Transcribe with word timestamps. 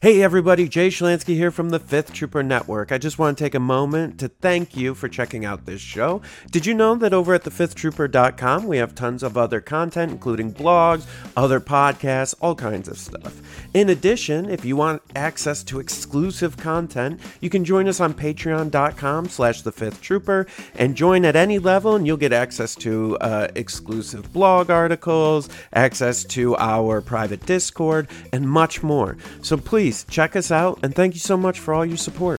Hey 0.00 0.22
everybody, 0.22 0.68
Jay 0.68 0.90
Schlansky 0.90 1.34
here 1.34 1.50
from 1.50 1.70
the 1.70 1.80
Fifth 1.80 2.12
Trooper 2.12 2.44
Network. 2.44 2.92
I 2.92 2.98
just 2.98 3.18
want 3.18 3.36
to 3.36 3.42
take 3.42 3.56
a 3.56 3.58
moment 3.58 4.20
to 4.20 4.28
thank 4.28 4.76
you 4.76 4.94
for 4.94 5.08
checking 5.08 5.44
out 5.44 5.66
this 5.66 5.80
show. 5.80 6.22
Did 6.52 6.66
you 6.66 6.72
know 6.72 6.94
that 6.94 7.12
over 7.12 7.34
at 7.34 7.42
thefifthtrooper.com 7.42 8.64
we 8.68 8.76
have 8.76 8.94
tons 8.94 9.24
of 9.24 9.36
other 9.36 9.60
content, 9.60 10.12
including 10.12 10.54
blogs, 10.54 11.04
other 11.36 11.58
podcasts, 11.58 12.32
all 12.40 12.54
kinds 12.54 12.86
of 12.86 12.96
stuff. 12.96 13.42
In 13.74 13.88
addition, 13.88 14.48
if 14.48 14.64
you 14.64 14.76
want 14.76 15.02
access 15.16 15.64
to 15.64 15.80
exclusive 15.80 16.56
content, 16.56 17.20
you 17.40 17.50
can 17.50 17.64
join 17.64 17.88
us 17.88 17.98
on 17.98 18.14
patreon.com 18.14 19.28
slash 19.28 19.62
the 19.62 19.72
fifth 19.72 20.00
trooper 20.00 20.46
and 20.76 20.94
join 20.94 21.24
at 21.24 21.34
any 21.34 21.58
level 21.58 21.96
and 21.96 22.06
you'll 22.06 22.16
get 22.16 22.32
access 22.32 22.76
to 22.76 23.18
uh, 23.18 23.48
exclusive 23.56 24.32
blog 24.32 24.70
articles, 24.70 25.48
access 25.72 26.22
to 26.22 26.56
our 26.58 27.00
private 27.00 27.44
Discord, 27.46 28.06
and 28.32 28.48
much 28.48 28.84
more. 28.84 29.16
So 29.42 29.56
please 29.56 29.87
check 30.08 30.36
us 30.36 30.50
out 30.50 30.78
and 30.82 30.94
thank 30.94 31.14
you 31.14 31.20
so 31.20 31.36
much 31.36 31.58
for 31.58 31.74
all 31.74 31.84
your 31.84 31.96
support. 31.96 32.38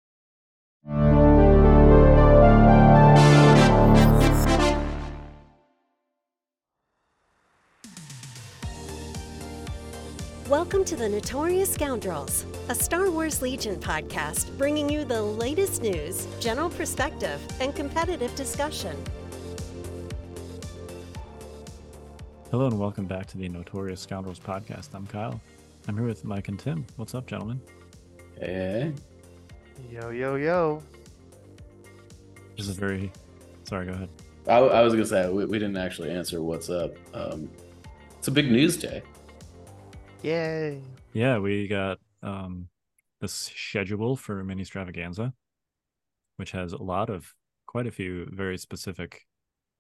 Welcome 10.49 10.83
to 10.85 10.95
the 10.95 11.07
Notorious 11.07 11.71
Scoundrels, 11.71 12.43
a 12.69 12.75
Star 12.75 13.11
Wars 13.11 13.39
Legion 13.39 13.75
podcast 13.75 14.57
bringing 14.57 14.89
you 14.89 15.05
the 15.05 15.21
latest 15.21 15.83
news, 15.83 16.27
general 16.39 16.71
perspective, 16.71 17.39
and 17.61 17.75
competitive 17.75 18.33
discussion. 18.35 18.97
Hello 22.49 22.65
and 22.65 22.79
welcome 22.79 23.05
back 23.05 23.27
to 23.27 23.37
the 23.37 23.47
Notorious 23.47 24.01
Scoundrels 24.01 24.39
podcast. 24.39 24.89
I'm 24.95 25.05
Kyle. 25.05 25.39
I'm 25.89 25.97
here 25.97 26.05
with 26.05 26.23
Mike 26.23 26.49
and 26.49 26.59
Tim. 26.59 26.85
What's 26.97 27.15
up, 27.15 27.25
gentlemen? 27.25 27.59
Hey, 28.39 28.93
Yo, 29.91 30.11
yo, 30.11 30.35
yo. 30.35 30.83
This 32.55 32.67
is 32.67 32.75
very. 32.77 33.11
Sorry, 33.63 33.87
go 33.87 33.93
ahead. 33.93 34.09
I, 34.47 34.57
I 34.57 34.81
was 34.83 34.93
gonna 34.93 35.07
say 35.07 35.27
we, 35.27 35.45
we 35.45 35.57
didn't 35.57 35.77
actually 35.77 36.11
answer 36.11 36.43
what's 36.43 36.69
up. 36.69 36.91
Um, 37.15 37.49
it's 38.19 38.27
a 38.27 38.31
big 38.31 38.51
news 38.51 38.77
day. 38.77 39.01
Yay. 40.21 40.79
Yeah, 41.13 41.39
we 41.39 41.67
got 41.67 41.97
um 42.21 42.67
this 43.19 43.51
schedule 43.55 44.15
for 44.15 44.43
Ministravaganza, 44.43 45.33
which 46.37 46.51
has 46.51 46.71
a 46.73 46.83
lot 46.83 47.09
of 47.09 47.33
quite 47.65 47.87
a 47.87 47.91
few 47.91 48.27
very 48.31 48.59
specific 48.59 49.25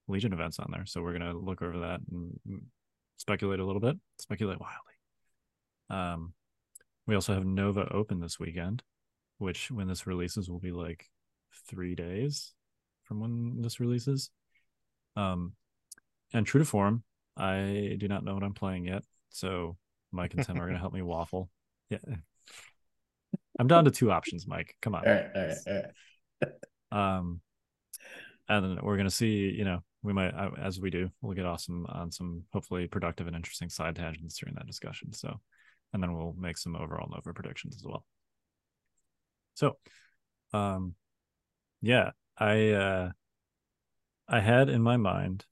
Legion 0.07 0.33
events 0.33 0.57
on 0.57 0.71
there. 0.71 0.87
So 0.87 1.03
we're 1.03 1.13
gonna 1.13 1.37
look 1.37 1.61
over 1.61 1.77
that 1.77 2.01
and 2.09 2.31
mm, 2.49 2.61
speculate 3.17 3.59
a 3.59 3.65
little 3.65 3.79
bit, 3.79 3.95
speculate 4.17 4.59
wildly. 4.59 4.88
Um, 5.89 6.33
we 7.07 7.15
also 7.15 7.33
have 7.33 7.45
Nova 7.45 7.87
Open 7.91 8.19
this 8.19 8.39
weekend, 8.39 8.83
which 9.37 9.71
when 9.71 9.87
this 9.87 10.05
releases 10.07 10.49
will 10.49 10.59
be 10.59 10.71
like 10.71 11.05
three 11.67 11.95
days 11.95 12.53
from 13.03 13.19
when 13.19 13.61
this 13.61 13.79
releases. 13.79 14.29
Um, 15.15 15.53
and 16.33 16.45
true 16.45 16.59
to 16.59 16.65
form, 16.65 17.03
I 17.35 17.95
do 17.97 18.07
not 18.07 18.23
know 18.23 18.33
what 18.33 18.43
I'm 18.43 18.53
playing 18.53 18.85
yet, 18.85 19.03
so 19.29 19.77
Mike 20.11 20.33
and 20.33 20.45
Tim 20.45 20.57
are 20.57 20.65
going 20.65 20.73
to 20.73 20.79
help 20.79 20.93
me 20.93 21.01
waffle. 21.01 21.49
Yeah, 21.89 21.97
I'm 23.59 23.67
down 23.67 23.85
to 23.85 23.91
two 23.91 24.11
options, 24.11 24.47
Mike. 24.47 24.75
Come 24.81 24.95
on. 24.95 25.07
All 25.07 25.13
right, 25.13 25.25
all 25.35 25.47
right, 25.47 25.57
all 25.67 25.73
right. 26.43 27.17
Um, 27.17 27.41
and 28.47 28.65
then 28.65 28.79
we're 28.83 28.97
gonna 28.97 29.09
see. 29.09 29.49
You 29.49 29.65
know, 29.65 29.83
we 30.01 30.13
might, 30.13 30.29
uh, 30.29 30.51
as 30.61 30.79
we 30.79 30.89
do, 30.89 31.09
we'll 31.21 31.35
get 31.35 31.45
awesome 31.45 31.85
on 31.89 32.11
some 32.11 32.43
hopefully 32.53 32.87
productive 32.87 33.27
and 33.27 33.35
interesting 33.35 33.69
side 33.69 33.95
tangents 33.95 34.37
during 34.37 34.55
that 34.55 34.67
discussion. 34.67 35.13
So, 35.13 35.39
and 35.93 36.01
then 36.01 36.13
we'll 36.13 36.35
make 36.37 36.57
some 36.57 36.75
overall 36.75 37.09
Nova 37.09 37.33
predictions 37.33 37.75
as 37.75 37.83
well. 37.83 38.05
So, 39.55 39.77
um, 40.53 40.95
yeah, 41.81 42.11
I 42.37 42.69
uh, 42.71 43.11
I 44.27 44.39
had 44.39 44.69
in 44.69 44.81
my 44.81 44.97
mind 44.97 45.45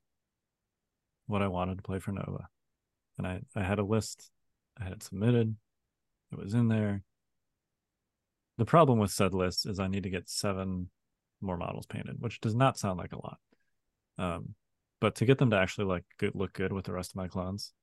what 1.25 1.41
I 1.41 1.47
wanted 1.47 1.77
to 1.77 1.83
play 1.83 1.99
for 1.99 2.11
Nova, 2.11 2.47
and 3.17 3.27
I 3.27 3.41
I 3.55 3.63
had 3.63 3.79
a 3.79 3.83
list. 3.83 4.31
I 4.79 4.83
had 4.83 4.93
it 4.93 5.03
submitted. 5.03 5.55
It 6.31 6.37
was 6.37 6.53
in 6.53 6.67
there. 6.67 7.03
The 8.57 8.65
problem 8.65 8.99
with 8.99 9.11
said 9.11 9.33
list 9.33 9.65
is 9.65 9.79
I 9.79 9.87
need 9.87 10.03
to 10.03 10.09
get 10.09 10.29
seven 10.29 10.89
more 11.41 11.57
models 11.57 11.85
painted, 11.85 12.17
which 12.19 12.41
does 12.41 12.55
not 12.55 12.77
sound 12.77 12.97
like 12.97 13.13
a 13.13 13.17
lot. 13.21 13.39
Um, 14.17 14.55
but 14.99 15.15
to 15.15 15.25
get 15.25 15.37
them 15.37 15.51
to 15.51 15.57
actually 15.57 15.85
like 15.85 16.03
good, 16.17 16.33
look 16.33 16.53
good 16.53 16.73
with 16.73 16.85
the 16.85 16.93
rest 16.93 17.11
of 17.11 17.17
my 17.17 17.27
clones, 17.27 17.73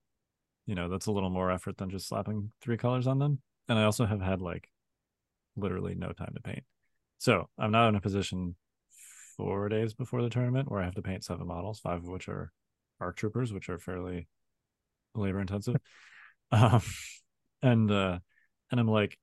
you 0.66 0.74
know, 0.74 0.88
that's 0.88 1.06
a 1.06 1.12
little 1.12 1.30
more 1.30 1.50
effort 1.50 1.76
than 1.76 1.90
just 1.90 2.08
slapping 2.08 2.50
three 2.60 2.76
colors 2.76 3.06
on 3.06 3.18
them. 3.18 3.40
And 3.68 3.78
I 3.78 3.84
also 3.84 4.06
have 4.06 4.20
had 4.20 4.40
like 4.40 4.68
literally 5.56 5.94
no 5.94 6.12
time 6.12 6.32
to 6.34 6.40
paint. 6.40 6.64
So 7.18 7.48
I'm 7.58 7.70
now 7.70 7.88
in 7.88 7.94
a 7.94 8.00
position 8.00 8.56
four 9.36 9.68
days 9.68 9.94
before 9.94 10.22
the 10.22 10.30
tournament 10.30 10.70
where 10.70 10.80
I 10.80 10.84
have 10.84 10.94
to 10.94 11.02
paint 11.02 11.24
seven 11.24 11.46
models, 11.46 11.80
five 11.80 11.98
of 11.98 12.08
which 12.08 12.28
are 12.28 12.52
arc 13.00 13.16
troopers, 13.16 13.52
which 13.52 13.68
are 13.68 13.78
fairly 13.78 14.28
labor 15.14 15.40
intensive. 15.40 15.76
um, 16.52 16.82
and 17.62 17.90
uh, 17.90 18.18
and 18.70 18.80
I'm 18.80 18.88
like, 18.88 19.18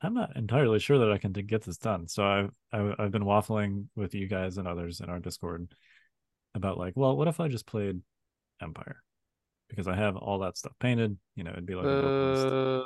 I'm 0.00 0.14
not 0.14 0.36
entirely 0.36 0.78
sure 0.78 0.98
that 0.98 1.12
I 1.12 1.18
can 1.18 1.32
get 1.32 1.62
this 1.64 1.78
done. 1.78 2.08
So 2.08 2.24
I've 2.24 2.50
I've, 2.72 2.94
I've 2.98 3.10
been 3.10 3.24
waffling 3.24 3.86
with 3.94 4.14
you 4.14 4.28
guys 4.28 4.58
and 4.58 4.68
others 4.68 5.00
in 5.00 5.08
our 5.08 5.18
Discord 5.18 5.72
about 6.54 6.78
like, 6.78 6.94
well, 6.96 7.16
what 7.16 7.28
if 7.28 7.40
I 7.40 7.48
just 7.48 7.66
played 7.66 8.00
Empire? 8.60 9.02
Because 9.68 9.88
I 9.88 9.96
have 9.96 10.16
all 10.16 10.38
that 10.40 10.56
stuff 10.56 10.72
painted. 10.80 11.16
You 11.34 11.44
know, 11.44 11.50
it'd 11.50 11.66
be 11.66 11.74
like 11.74 11.84
a 11.86 11.88
book 11.88 12.34
list. 12.34 12.46
Uh, 12.46 12.82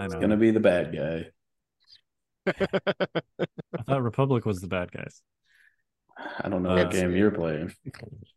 I 0.00 0.04
It's 0.06 0.14
know. 0.14 0.20
gonna 0.20 0.36
be 0.36 0.50
the 0.50 0.60
bad 0.60 0.92
guy. 0.94 1.26
I 2.46 3.82
thought 3.82 4.02
Republic 4.02 4.44
was 4.46 4.60
the 4.60 4.68
bad 4.68 4.92
guys. 4.92 5.22
I 6.40 6.48
don't 6.48 6.62
know 6.62 6.70
Uh, 6.70 6.76
what 6.84 6.90
game 6.92 7.14
you're 7.14 7.30
playing. 7.30 7.72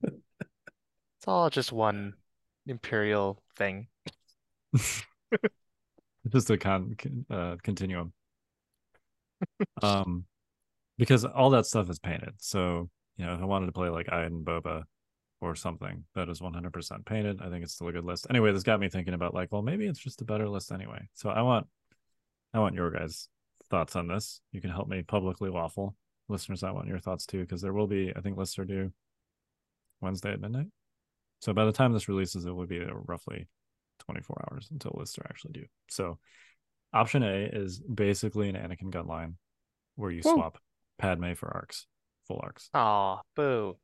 it's 0.03 1.27
all 1.27 1.49
just 1.49 1.71
one 1.71 2.13
imperial 2.67 3.41
thing. 3.55 3.87
just 6.29 6.49
a 6.49 6.57
con 6.57 6.95
con- 6.97 7.25
uh, 7.29 7.55
continuum. 7.63 8.13
um, 9.81 10.25
because 10.97 11.23
all 11.23 11.51
that 11.51 11.65
stuff 11.65 11.89
is 11.89 11.99
painted. 11.99 12.33
So 12.39 12.89
you 13.17 13.25
know, 13.25 13.35
if 13.35 13.41
I 13.41 13.45
wanted 13.45 13.67
to 13.67 13.71
play 13.73 13.89
like 13.89 14.11
Iden 14.11 14.43
Boba 14.43 14.83
or 15.41 15.55
something 15.55 16.03
that 16.15 16.29
is 16.29 16.41
100% 16.41 17.05
painted, 17.05 17.41
I 17.41 17.49
think 17.49 17.63
it's 17.63 17.73
still 17.73 17.87
a 17.87 17.91
good 17.93 18.03
list. 18.03 18.27
Anyway, 18.29 18.51
this 18.51 18.63
got 18.63 18.79
me 18.79 18.89
thinking 18.89 19.13
about 19.13 19.33
like, 19.33 19.51
well, 19.51 19.61
maybe 19.61 19.85
it's 19.85 19.99
just 19.99 20.21
a 20.21 20.25
better 20.25 20.49
list 20.49 20.71
anyway. 20.71 21.07
So 21.13 21.29
I 21.29 21.41
want, 21.41 21.67
I 22.53 22.59
want 22.59 22.75
your 22.75 22.91
guys' 22.91 23.29
thoughts 23.69 23.95
on 23.95 24.07
this. 24.07 24.41
You 24.51 24.59
can 24.61 24.71
help 24.71 24.87
me 24.89 25.01
publicly 25.01 25.49
waffle, 25.49 25.95
listeners. 26.27 26.63
I 26.63 26.71
want 26.71 26.87
your 26.87 26.99
thoughts 26.99 27.25
too, 27.25 27.41
because 27.41 27.61
there 27.61 27.73
will 27.73 27.87
be, 27.87 28.11
I 28.15 28.21
think, 28.21 28.37
lists 28.37 28.59
are 28.59 28.65
due 28.65 28.91
Wednesday 30.01 30.33
at 30.33 30.41
midnight. 30.41 30.67
So 31.41 31.53
by 31.53 31.65
the 31.65 31.71
time 31.71 31.93
this 31.93 32.09
releases, 32.09 32.45
it 32.45 32.51
will 32.51 32.65
be 32.67 32.83
roughly 33.07 33.47
24 33.99 34.47
hours 34.51 34.67
until 34.71 34.95
lists 34.97 35.17
are 35.17 35.25
actually 35.29 35.53
due. 35.53 35.65
So 35.89 36.17
option 36.93 37.23
A 37.23 37.49
is 37.51 37.79
basically 37.79 38.49
an 38.49 38.55
Anakin 38.55 38.89
gun 38.89 39.07
line 39.07 39.35
where 39.95 40.11
you 40.11 40.21
Woo. 40.25 40.33
swap 40.33 40.57
Padme 40.97 41.33
for 41.33 41.49
arcs, 41.53 41.85
full 42.27 42.41
arcs. 42.43 42.69
Aw, 42.73 43.21
boo. 43.35 43.77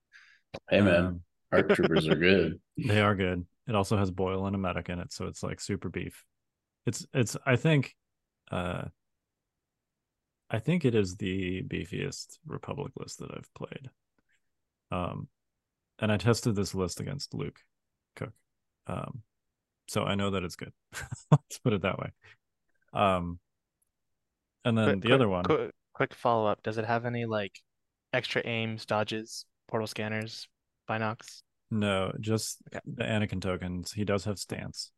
Hey 0.69 0.81
man, 0.81 1.05
Um, 1.05 1.21
arc 1.51 1.69
troopers 1.73 2.07
are 2.07 2.15
good. 2.15 2.59
they 2.77 3.01
are 3.01 3.15
good. 3.15 3.45
It 3.67 3.75
also 3.75 3.97
has 3.97 4.11
boil 4.11 4.45
and 4.45 4.55
a 4.55 4.59
medic 4.59 4.89
in 4.89 4.99
it, 4.99 5.11
so 5.11 5.25
it's 5.27 5.41
like 5.43 5.59
super 5.59 5.89
beef. 5.89 6.23
It's 6.85 7.05
it's 7.13 7.35
I 7.45 7.55
think 7.55 7.95
uh 8.51 8.85
I 10.49 10.59
think 10.59 10.85
it 10.85 10.93
is 10.95 11.15
the 11.15 11.63
beefiest 11.63 12.37
Republic 12.45 12.93
list 12.97 13.19
that 13.19 13.31
I've 13.31 13.51
played. 13.55 13.89
Um 14.91 15.27
and 15.99 16.11
I 16.11 16.17
tested 16.17 16.55
this 16.55 16.75
list 16.75 16.99
against 16.99 17.33
Luke 17.33 17.59
Cook. 18.15 18.33
Um 18.87 19.21
so 19.87 20.03
I 20.03 20.15
know 20.15 20.31
that 20.31 20.43
it's 20.43 20.55
good. 20.55 20.73
Let's 21.31 21.57
put 21.59 21.73
it 21.73 21.81
that 21.81 21.97
way. 21.99 22.11
Um 22.93 23.39
and 24.63 24.77
then 24.77 24.85
Quick- 24.85 25.01
the 25.01 25.07
quick- 25.07 25.15
other 25.15 25.29
one 25.29 25.43
Quick, 25.43 25.71
quick 25.93 26.13
follow 26.13 26.45
up. 26.47 26.61
Does 26.63 26.77
it 26.77 26.85
have 26.85 27.05
any 27.05 27.25
like 27.25 27.59
extra 28.13 28.41
aims, 28.45 28.85
dodges, 28.85 29.45
portable 29.67 29.87
scanners, 29.87 30.47
binocs? 30.89 31.41
no, 31.71 32.11
just 32.21 32.59
Okay. 32.69 32.79
the 32.85 33.03
Anakin 33.03 33.41
tokens. 33.41 33.91
He 33.91 34.05
does 34.05 34.25
have 34.25 34.37
stance. 34.39 34.91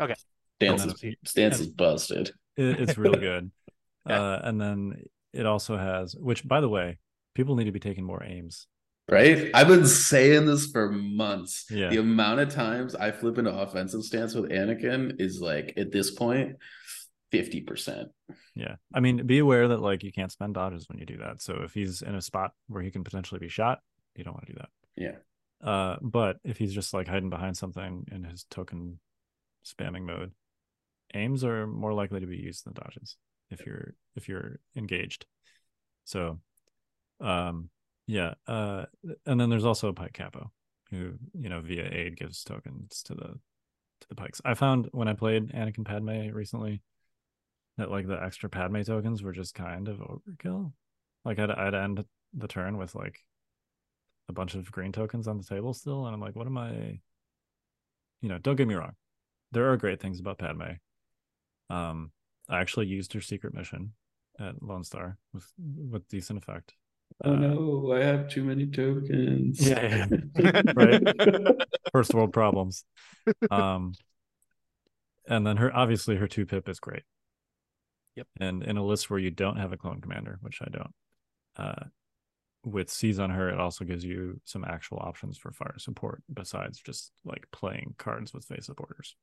Okay. 0.00 0.14
Stance 0.60 0.84
is, 0.86 0.94
then- 1.00 1.14
stance 1.24 1.60
is 1.60 1.66
busted. 1.68 2.30
It, 2.56 2.80
it's 2.80 2.98
really 2.98 3.20
good. 3.30 3.50
Yeah. 4.08 4.20
Uh, 4.20 4.40
and 4.44 4.60
then 4.60 5.02
it 5.32 5.46
also 5.46 5.76
has, 5.76 6.16
which 6.16 6.46
by 6.48 6.60
the 6.60 6.68
way, 6.68 6.98
people 7.34 7.54
need 7.56 7.64
to 7.66 7.72
be 7.72 7.78
taking 7.80 8.04
more 8.04 8.24
aims. 8.24 8.66
Right? 9.10 9.50
I've 9.54 9.68
been 9.68 9.86
saying 9.86 10.46
this 10.46 10.66
for 10.70 10.90
months. 10.90 11.66
Yeah. 11.70 11.88
The 11.90 11.98
amount 11.98 12.40
of 12.40 12.48
times 12.50 12.94
I 12.94 13.10
flip 13.10 13.38
into 13.38 13.52
offensive 13.54 14.02
stance 14.02 14.34
with 14.34 14.50
Anakin 14.50 15.20
is 15.20 15.40
like 15.40 15.74
at 15.76 15.92
this 15.92 16.10
point 16.10 16.56
50%. 17.32 18.06
Yeah. 18.54 18.76
I 18.92 19.00
mean, 19.00 19.26
be 19.26 19.38
aware 19.38 19.68
that 19.68 19.80
like 19.80 20.02
you 20.02 20.12
can't 20.12 20.32
spend 20.32 20.54
dodges 20.54 20.88
when 20.88 20.98
you 20.98 21.06
do 21.06 21.18
that. 21.18 21.40
So 21.42 21.60
if 21.64 21.74
he's 21.74 22.02
in 22.02 22.14
a 22.14 22.20
spot 22.22 22.52
where 22.66 22.82
he 22.82 22.90
can 22.90 23.04
potentially 23.04 23.38
be 23.38 23.48
shot, 23.48 23.78
you 24.16 24.24
don't 24.24 24.34
want 24.34 24.46
to 24.46 24.52
do 24.52 24.58
that. 24.58 24.68
Yeah. 24.98 25.16
Uh, 25.62 25.96
but 26.02 26.38
if 26.44 26.58
he's 26.58 26.74
just 26.74 26.92
like 26.92 27.08
hiding 27.08 27.30
behind 27.30 27.56
something 27.56 28.06
in 28.12 28.24
his 28.24 28.44
token 28.50 28.98
spamming 29.64 30.02
mode, 30.02 30.32
aims 31.14 31.44
are 31.44 31.66
more 31.66 31.92
likely 31.92 32.20
to 32.20 32.26
be 32.26 32.36
used 32.36 32.64
than 32.64 32.74
dodges 32.74 33.16
if 33.50 33.64
you're 33.64 33.94
if 34.16 34.28
you're 34.28 34.58
engaged. 34.76 35.26
So, 36.04 36.38
um, 37.20 37.70
yeah. 38.06 38.34
Uh, 38.46 38.86
and 39.26 39.40
then 39.40 39.50
there's 39.50 39.64
also 39.64 39.88
a 39.88 39.92
Pyke 39.92 40.12
capo 40.12 40.50
who 40.90 41.14
you 41.34 41.48
know 41.48 41.60
via 41.60 41.88
aid 41.90 42.16
gives 42.16 42.42
tokens 42.44 43.02
to 43.04 43.14
the 43.14 43.38
to 44.00 44.08
the 44.08 44.14
Pykes. 44.14 44.40
I 44.44 44.54
found 44.54 44.88
when 44.92 45.08
I 45.08 45.14
played 45.14 45.52
Anakin 45.52 45.84
Padme 45.84 46.30
recently 46.32 46.82
that 47.76 47.90
like 47.90 48.06
the 48.06 48.22
extra 48.22 48.48
Padme 48.48 48.82
tokens 48.82 49.22
were 49.22 49.32
just 49.32 49.54
kind 49.54 49.88
of 49.88 49.98
overkill. 49.98 50.72
Like 51.24 51.38
I'd 51.38 51.50
I'd 51.50 51.74
end 51.74 52.04
the 52.34 52.48
turn 52.48 52.76
with 52.76 52.94
like 52.94 53.20
a 54.28 54.32
bunch 54.32 54.54
of 54.54 54.70
green 54.72 54.92
tokens 54.92 55.28
on 55.28 55.38
the 55.38 55.44
table 55.44 55.74
still, 55.74 56.06
and 56.06 56.14
I'm 56.14 56.20
like, 56.20 56.36
what 56.36 56.46
am 56.46 56.58
I? 56.58 57.00
You 58.20 58.28
know, 58.28 58.38
don't 58.38 58.56
get 58.56 58.68
me 58.68 58.74
wrong, 58.74 58.94
there 59.52 59.70
are 59.72 59.76
great 59.76 60.00
things 60.00 60.20
about 60.20 60.38
Padme. 60.38 60.78
Um, 61.70 62.12
I 62.48 62.60
actually 62.60 62.86
used 62.86 63.12
her 63.12 63.20
secret 63.20 63.54
mission 63.54 63.92
at 64.38 64.62
Lone 64.62 64.84
Star 64.84 65.18
with 65.32 65.50
with 65.58 66.08
decent 66.08 66.38
effect. 66.38 66.74
Oh 67.24 67.32
Uh, 67.32 67.36
no, 67.36 67.92
I 67.92 68.00
have 68.04 68.28
too 68.28 68.44
many 68.44 68.66
tokens. 68.66 69.60
Yeah, 69.60 70.06
right. 70.74 71.02
First 71.92 72.14
world 72.14 72.32
problems. 72.32 72.84
Um, 73.50 73.98
and 75.28 75.46
then 75.46 75.56
her 75.58 75.74
obviously 75.74 76.16
her 76.16 76.26
two 76.26 76.46
pip 76.46 76.68
is 76.68 76.80
great. 76.80 77.04
Yep. 78.16 78.26
And 78.40 78.62
in 78.62 78.76
a 78.76 78.84
list 78.84 79.10
where 79.10 79.18
you 79.18 79.30
don't 79.30 79.56
have 79.56 79.72
a 79.72 79.76
clone 79.76 80.00
commander, 80.00 80.38
which 80.40 80.60
I 80.62 80.68
don't, 80.70 80.94
uh, 81.56 81.84
with 82.64 82.90
Seize 82.90 83.18
on 83.18 83.30
her, 83.30 83.48
it 83.48 83.58
also 83.60 83.84
gives 83.84 84.04
you 84.04 84.40
some 84.44 84.64
actual 84.64 84.98
options 84.98 85.38
for 85.38 85.52
fire 85.52 85.76
support 85.78 86.22
besides 86.32 86.78
just 86.78 87.12
like 87.24 87.46
playing 87.52 87.94
cards 87.98 88.32
with 88.34 88.44
face 88.44 88.66
supporters. 88.66 89.16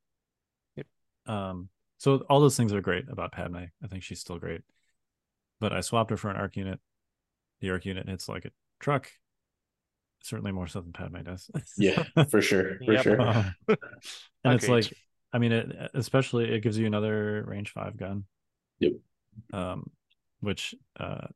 Yep. 0.76 0.88
Um, 1.28 1.70
so 1.98 2.18
all 2.30 2.40
those 2.40 2.58
things 2.58 2.74
are 2.74 2.82
great 2.82 3.06
about 3.10 3.32
Padme. 3.32 3.58
I 3.84 3.88
think 3.90 4.04
she's 4.04 4.20
still 4.20 4.40
great. 4.40 4.62
But 5.60 5.74
I 5.74 5.82
swapped 5.82 6.10
her 6.12 6.18
for 6.18 6.30
an 6.30 6.38
arc 6.38 6.58
unit. 6.58 6.80
The 7.62 7.70
arc 7.70 7.86
unit 7.86 8.08
hits 8.10 8.28
like 8.28 8.46
a 8.46 8.52
truck. 8.80 9.10
Certainly 10.22 10.54
more 10.54 10.68
so 10.68 10.82
than 10.82 10.92
Padme 10.92 11.22
does. 11.22 11.50
Yeah, 11.78 12.04
for 12.30 12.42
sure. 12.42 12.80
For 12.86 12.94
Yep. 12.94 13.04
sure. 13.04 13.22
Um, 13.22 13.56
and 13.68 14.54
it's 14.56 14.68
like 14.68 14.92
i 15.34 15.38
mean 15.38 15.52
it 15.52 15.76
especially 15.94 16.46
it 16.54 16.62
gives 16.62 16.78
you 16.78 16.86
another 16.86 17.44
range 17.48 17.72
five 17.72 17.98
gun 17.98 18.24
Yep. 18.80 18.94
um 19.54 19.90
which 20.40 20.76
uh 21.00 21.28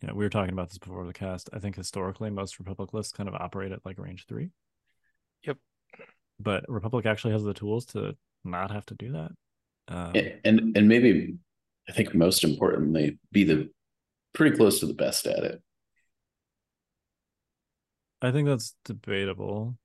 you 0.00 0.08
know 0.08 0.14
we 0.14 0.24
were 0.24 0.30
talking 0.30 0.52
about 0.52 0.68
this 0.68 0.78
before 0.78 1.04
the 1.06 1.12
cast 1.12 1.48
i 1.52 1.58
think 1.58 1.76
historically 1.76 2.30
most 2.30 2.58
republic 2.58 2.92
lists 2.92 3.12
kind 3.12 3.28
of 3.28 3.34
operate 3.34 3.72
at 3.72 3.84
like 3.84 3.98
range 3.98 4.24
three 4.28 4.50
Yep. 5.44 5.58
but 6.40 6.64
republic 6.68 7.06
actually 7.06 7.32
has 7.32 7.44
the 7.44 7.54
tools 7.54 7.86
to 7.86 8.16
not 8.44 8.70
have 8.70 8.86
to 8.86 8.94
do 8.94 9.12
that 9.12 9.32
um, 9.88 10.12
A- 10.16 10.40
and 10.44 10.76
and 10.76 10.88
maybe 10.88 11.36
I 11.88 11.92
think 11.92 12.14
most 12.16 12.42
importantly, 12.42 13.16
be 13.30 13.44
the 13.44 13.70
pretty 14.34 14.56
close 14.56 14.80
to 14.80 14.86
the 14.86 14.94
best 14.94 15.24
at 15.28 15.44
it. 15.44 15.62
i 18.22 18.32
think 18.32 18.48
that's 18.48 18.74
debatable 18.84 19.76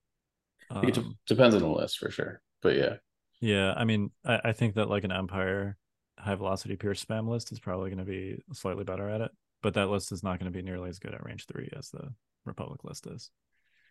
I 0.72 0.80
think 0.82 0.98
it 0.98 1.04
um, 1.04 1.18
depends 1.28 1.54
on 1.54 1.62
the 1.62 1.68
list 1.68 2.00
for 2.00 2.10
sure. 2.10 2.42
But 2.62 2.76
yeah, 2.78 2.96
yeah 3.40 3.74
i 3.76 3.84
mean 3.84 4.12
I, 4.26 4.40
I 4.46 4.52
think 4.54 4.76
that 4.76 4.90
like 4.90 5.04
an 5.04 5.12
empire 5.12 5.78
high 6.18 6.36
velocity 6.36 6.76
pierce 6.76 7.04
spam 7.04 7.28
list 7.28 7.52
is 7.52 7.60
probably 7.60 7.90
going 7.90 8.06
to 8.06 8.12
be 8.12 8.42
slightly 8.54 8.84
better 8.84 9.10
at 9.10 9.22
it 9.22 9.32
but 9.62 9.74
that 9.74 9.90
list 9.90 10.12
is 10.12 10.24
not 10.24 10.40
going 10.40 10.52
to 10.52 10.58
be 10.58 10.64
nearly 10.64 10.90
as 10.90 11.00
good 11.00 11.14
at 11.14 11.24
range 11.26 11.46
three 11.46 11.70
as 11.78 11.90
the 11.90 12.14
republic 12.46 12.84
list 12.84 13.08
is 13.08 13.32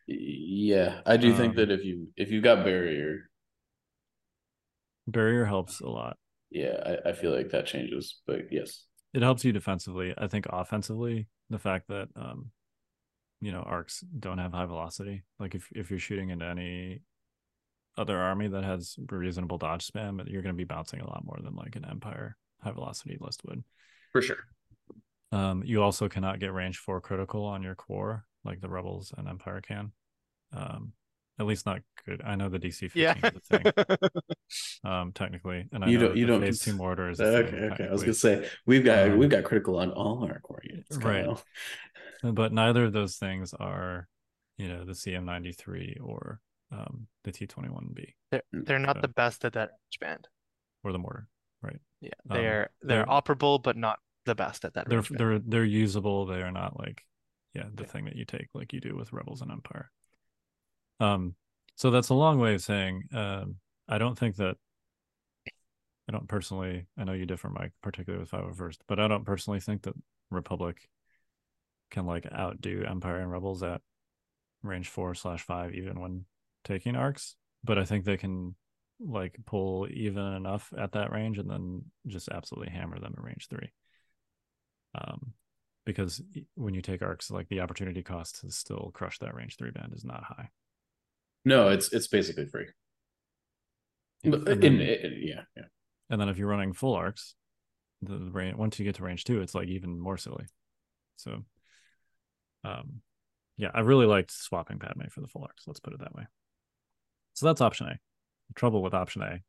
yeah, 0.07 1.01
I 1.07 1.17
do 1.17 1.33
think 1.33 1.55
Um, 1.55 1.57
that 1.57 1.71
if 1.71 1.85
you 1.85 2.09
if 2.17 2.31
you 2.31 2.41
got 2.41 2.65
barrier, 2.65 3.31
barrier 5.07 5.45
helps 5.45 5.81
a 5.81 5.89
lot 5.89 6.17
yeah, 6.51 6.97
I, 7.05 7.11
I 7.11 7.13
feel 7.13 7.35
like 7.35 7.51
that 7.51 7.67
changes. 7.67 8.21
But 8.27 8.51
yes, 8.53 8.85
it 9.13 9.23
helps 9.23 9.45
you 9.45 9.53
defensively. 9.53 10.15
I 10.17 10.27
think 10.27 10.47
offensively, 10.49 11.27
the 11.49 11.59
fact 11.59 11.89
that 11.89 12.09
um, 12.17 12.51
you 13.41 13.53
know, 13.53 13.63
arcs 13.63 14.05
don't 14.19 14.39
have 14.39 14.53
high 14.53 14.67
velocity. 14.67 15.23
Like 15.39 15.55
if 15.55 15.69
if 15.75 15.91
you're 15.91 15.99
shooting 15.99 16.31
into 16.31 16.47
any 16.47 17.03
other 17.97 18.19
army 18.19 18.49
that 18.49 18.65
has 18.65 18.97
reasonable 19.11 19.59
dodge 19.59 19.87
spam, 19.87 20.23
you're 20.31 20.43
going 20.43 20.55
to 20.55 20.59
be 20.59 20.65
bouncing 20.65 21.01
a 21.01 21.07
lot 21.09 21.25
more 21.25 21.39
than 21.43 21.57
like 21.57 21.77
an 21.77 21.87
empire 21.87 22.37
high 22.63 22.73
velocity 22.73 23.19
list 23.21 23.43
would. 23.47 23.65
for 24.13 24.23
sure. 24.23 24.45
Um, 25.33 25.63
you 25.65 25.83
also 25.83 26.09
cannot 26.09 26.41
get 26.41 26.53
range 26.53 26.79
four 26.79 27.01
critical 27.01 27.45
on 27.45 27.63
your 27.63 27.75
core 27.75 28.25
like 28.45 28.61
the 28.61 28.69
rebels 28.69 29.13
and 29.17 29.29
empire 29.29 29.61
can. 29.61 29.93
Um, 30.53 30.93
at 31.39 31.47
least 31.47 31.65
not 31.67 31.81
good. 32.07 32.21
I 32.25 32.35
know 32.35 32.49
the 32.49 32.59
DC 32.59 32.91
15 32.91 33.03
Yeah. 33.03 33.15
is 33.23 33.33
a 33.51 33.59
thing, 34.11 34.11
um, 34.85 35.13
technically, 35.13 35.67
and 35.73 35.85
I 35.85 35.89
You 35.89 35.99
know 35.99 36.09
don't- 36.09 36.17
you 36.17 36.27
the 36.27 36.33
don't 36.33 36.41
phase 36.43 36.63
cons- 36.63 36.65
two 36.65 36.77
mortar 36.77 37.11
is 37.11 37.21
a 37.21 37.25
Okay, 37.25 37.51
thing, 37.51 37.71
okay. 37.73 37.89
I 37.89 37.93
was 37.93 38.03
gonna 38.03 38.13
say 38.15 38.49
we've 38.67 38.85
got 38.85 39.09
Um, 39.11 39.19
we've 39.19 39.31
got 39.31 39.45
critical 39.45 39.79
on 39.79 39.91
all 39.93 40.25
our 40.25 40.41
core 40.41 40.61
units. 40.65 40.97
Right. 40.99 41.25
Kyle. 41.25 41.43
but 42.23 42.53
neither 42.53 42.85
of 42.85 42.93
those 42.93 43.17
things 43.17 43.55
are 43.55 44.07
you 44.59 44.69
know 44.69 44.85
the 44.85 44.93
cm93 44.93 45.99
or 46.03 46.41
um, 46.73 47.07
the 47.25 47.33
t21b 47.33 48.15
They're 48.31 48.43
they're 48.53 48.79
not 48.79 48.97
So- 48.97 49.01
the 49.03 49.09
best 49.09 49.45
at 49.47 49.55
that 49.55 49.71
range 49.71 49.99
band. 50.01 50.29
or 50.85 50.93
the 50.93 50.99
mortar 50.99 51.29
right? 51.63 51.81
Yeah, 52.01 52.11
Um, 52.29 52.37
they're 52.37 52.71
they're 52.83 52.97
they're- 52.99 53.07
operable, 53.07 53.63
but 53.63 53.77
not 53.77 53.99
the 54.27 54.35
best 54.35 54.65
at 54.65 54.75
that 54.75 54.89
they're 54.89 54.99
range 54.99 55.11
they're 55.11 55.39
they're 55.39 55.65
usable 55.65 56.27
they 56.27 56.43
are 56.43 56.53
not 56.53 56.79
like 56.79 57.05
yeah 57.55 57.65
the 57.75 57.83
Yeah. 57.85 57.89
thing 57.89 58.05
that 58.05 58.17
you 58.17 58.25
take 58.25 58.49
like 58.55 58.73
you 58.73 58.81
do 58.81 58.97
with 58.97 59.13
rebels 59.13 59.43
and 59.43 59.51
empire 59.51 59.91
um 61.01 61.35
so 61.77 61.91
that's 61.91 62.11
a 62.11 62.15
long 62.15 62.39
way 62.39 62.55
of 62.55 62.63
saying 62.63 63.05
um 63.13 63.57
i 63.89 63.99
don't 63.99 64.19
think 64.19 64.37
that 64.37 64.57
i 66.09 66.13
don't 66.13 66.29
personally 66.29 66.87
i 66.99 67.05
know 67.05 67.13
you 67.13 67.27
differ 67.27 67.49
mike 67.49 67.73
particularly 67.83 68.21
with 68.21 68.31
501st 68.31 68.79
but 68.87 69.01
i 69.01 69.09
don't 69.09 69.25
personally 69.25 69.61
think 69.61 69.83
that 69.83 69.95
republic 70.31 70.89
can 71.91 72.07
like 72.07 72.27
outdo 72.33 72.85
empire 72.89 73.21
and 73.21 73.33
rebels 73.33 73.63
at 73.63 73.81
range 74.63 74.89
four 74.89 75.15
slash 75.15 75.43
five 75.43 75.75
even 75.75 76.01
when 76.01 76.25
taking 76.65 76.95
arcs 76.95 77.37
but 77.65 77.79
i 77.79 77.85
think 77.85 78.05
they 78.05 78.17
can 78.17 78.55
like 79.01 79.37
pull 79.47 79.89
even 79.91 80.23
enough 80.35 80.73
at 80.79 80.93
that 80.93 81.11
range 81.11 81.39
and 81.39 81.51
then 81.51 81.83
just 82.07 82.29
absolutely 82.29 82.71
hammer 82.71 82.99
them 82.99 83.15
at 83.17 83.25
range 83.25 83.49
three 83.49 83.71
um 84.95 85.33
because 85.87 86.23
when 86.55 86.75
you 86.75 86.83
take 86.83 87.03
arcs 87.03 87.31
like 87.31 87.49
the 87.49 87.61
opportunity 87.61 88.03
cost 88.03 88.41
to 88.41 88.51
still 88.51 88.91
crush 88.95 89.19
that 89.19 89.35
range 89.35 89.57
three 89.57 89.71
band 89.71 89.93
is 89.95 90.05
not 90.05 90.23
high. 90.25 90.51
No, 91.45 91.69
it's 91.69 91.93
it's 91.93 92.07
basically 92.09 92.47
free. 92.47 92.67
But 94.25 94.47
And 94.49 94.65
in, 94.65 94.79
then- 94.79 94.89
in- 94.89 95.19
yeah, 95.23 95.43
yeah. 95.57 95.65
and 96.11 96.21
then 96.21 96.29
if 96.29 96.37
you're 96.39 96.49
running 96.49 96.73
full 96.73 96.95
arcs 96.95 97.35
the 98.03 98.19
range 98.19 98.57
once 98.57 98.79
you 98.79 98.85
get 98.85 98.95
to 98.97 99.03
range 99.05 99.25
two 99.25 99.41
it's 99.43 99.55
like 99.55 99.69
even 99.69 99.99
more 99.99 100.17
silly. 100.19 100.47
So 101.17 101.45
um 102.65 103.01
yeah 103.57 103.71
i 103.75 103.81
really 103.81 104.07
liked 104.07 104.31
swapping 104.31 104.79
padme 104.79 105.09
for 105.11 105.21
the 105.23 105.29
full 105.29 105.43
arcs 105.43 105.65
let's 105.67 105.81
put 105.81 105.93
it 105.95 106.01
that 106.01 106.15
way. 106.15 106.25
So 107.35 107.47
that's 107.47 107.61
option 107.61 107.87
a. 107.87 107.99
The 108.49 108.55
trouble 108.55 108.83
with 108.83 108.93
option 108.95 109.23
a 109.23 109.41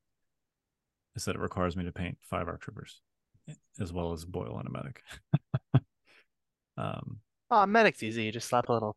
is 1.15 1.25
that 1.25 1.35
it 1.35 1.41
requires 1.41 1.75
me 1.75 1.83
to 1.83 1.91
paint 1.91 2.17
five 2.21 2.47
arc 2.47 2.61
troopers 2.61 3.01
as 3.79 3.91
well 3.93 4.13
as 4.13 4.25
boil 4.25 4.57
and 4.59 4.67
a 4.67 4.71
medic 4.71 5.01
um 6.77 7.19
Oh, 7.53 7.65
medic's 7.65 8.01
easy. 8.01 8.23
You 8.23 8.31
just 8.31 8.47
slap 8.47 8.69
a 8.69 8.73
little 8.73 8.95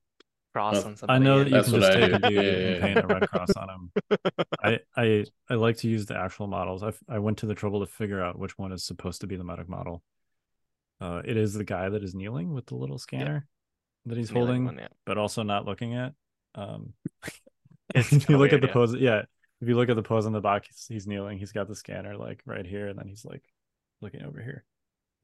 cross 0.52 0.84
Well, 0.84 0.86
on 0.86 0.96
something. 0.96 1.14
I 1.14 1.18
know 1.18 1.42
that 1.42 1.50
you 1.50 1.56
That's 1.56 1.68
can 1.68 1.74
just 1.74 1.90
I 1.90 1.90
take 1.90 2.12
a 2.12 2.18
do. 2.18 2.30
dude 2.30 2.44
Yeah, 2.44 2.58
and 2.62 2.76
yeah, 2.76 2.78
paint 2.78 3.02
a 3.02 3.06
red 3.08 3.26
cross 3.28 3.56
on 3.56 3.68
him. 3.68 3.92
I, 4.62 4.78
I 4.96 5.24
I 5.50 5.54
like 5.54 5.78
to 5.78 5.88
use 5.88 6.06
the 6.06 6.16
actual 6.16 6.46
models. 6.46 6.82
I 6.84 6.92
I 7.08 7.18
went 7.18 7.38
to 7.38 7.46
the 7.46 7.54
trouble 7.54 7.80
to 7.80 7.86
figure 7.90 8.22
out 8.22 8.38
which 8.38 8.56
one 8.58 8.72
is 8.72 8.84
supposed 8.84 9.20
to 9.22 9.26
be 9.26 9.36
the 9.36 9.44
medic 9.44 9.68
model. 9.68 10.02
Uh, 11.00 11.22
it 11.24 11.36
is 11.36 11.54
the 11.54 11.64
guy 11.64 11.88
that 11.88 12.04
is 12.04 12.14
kneeling 12.14 12.54
with 12.54 12.66
the 12.66 12.76
little 12.76 12.98
scanner 12.98 13.46
that 14.06 14.16
he's 14.18 14.30
Kneeling 14.30 14.46
holding, 14.46 14.64
one, 14.66 14.78
yeah. 14.78 14.88
but 15.06 15.18
also 15.18 15.42
not 15.42 15.64
looking 15.66 15.94
at. 15.94 16.14
Um, 16.54 16.94
if 17.94 18.28
you 18.28 18.38
look 18.38 18.52
at 18.52 18.60
the 18.60 18.68
weird, 18.68 18.72
pose, 18.72 18.94
yeah. 18.94 19.22
If 19.60 19.68
you 19.68 19.76
look 19.76 19.88
at 19.88 19.96
the 19.96 20.02
pose 20.02 20.26
on 20.26 20.32
the 20.32 20.40
box, 20.40 20.68
he's, 20.68 20.86
he's 20.88 21.06
kneeling. 21.06 21.38
He's 21.38 21.52
got 21.52 21.68
the 21.68 21.74
scanner 21.74 22.16
like 22.16 22.42
right 22.46 22.66
here, 22.66 22.88
and 22.88 22.98
then 22.98 23.08
he's 23.08 23.24
like 23.24 23.42
looking 24.04 24.22
over 24.22 24.40
here. 24.40 24.64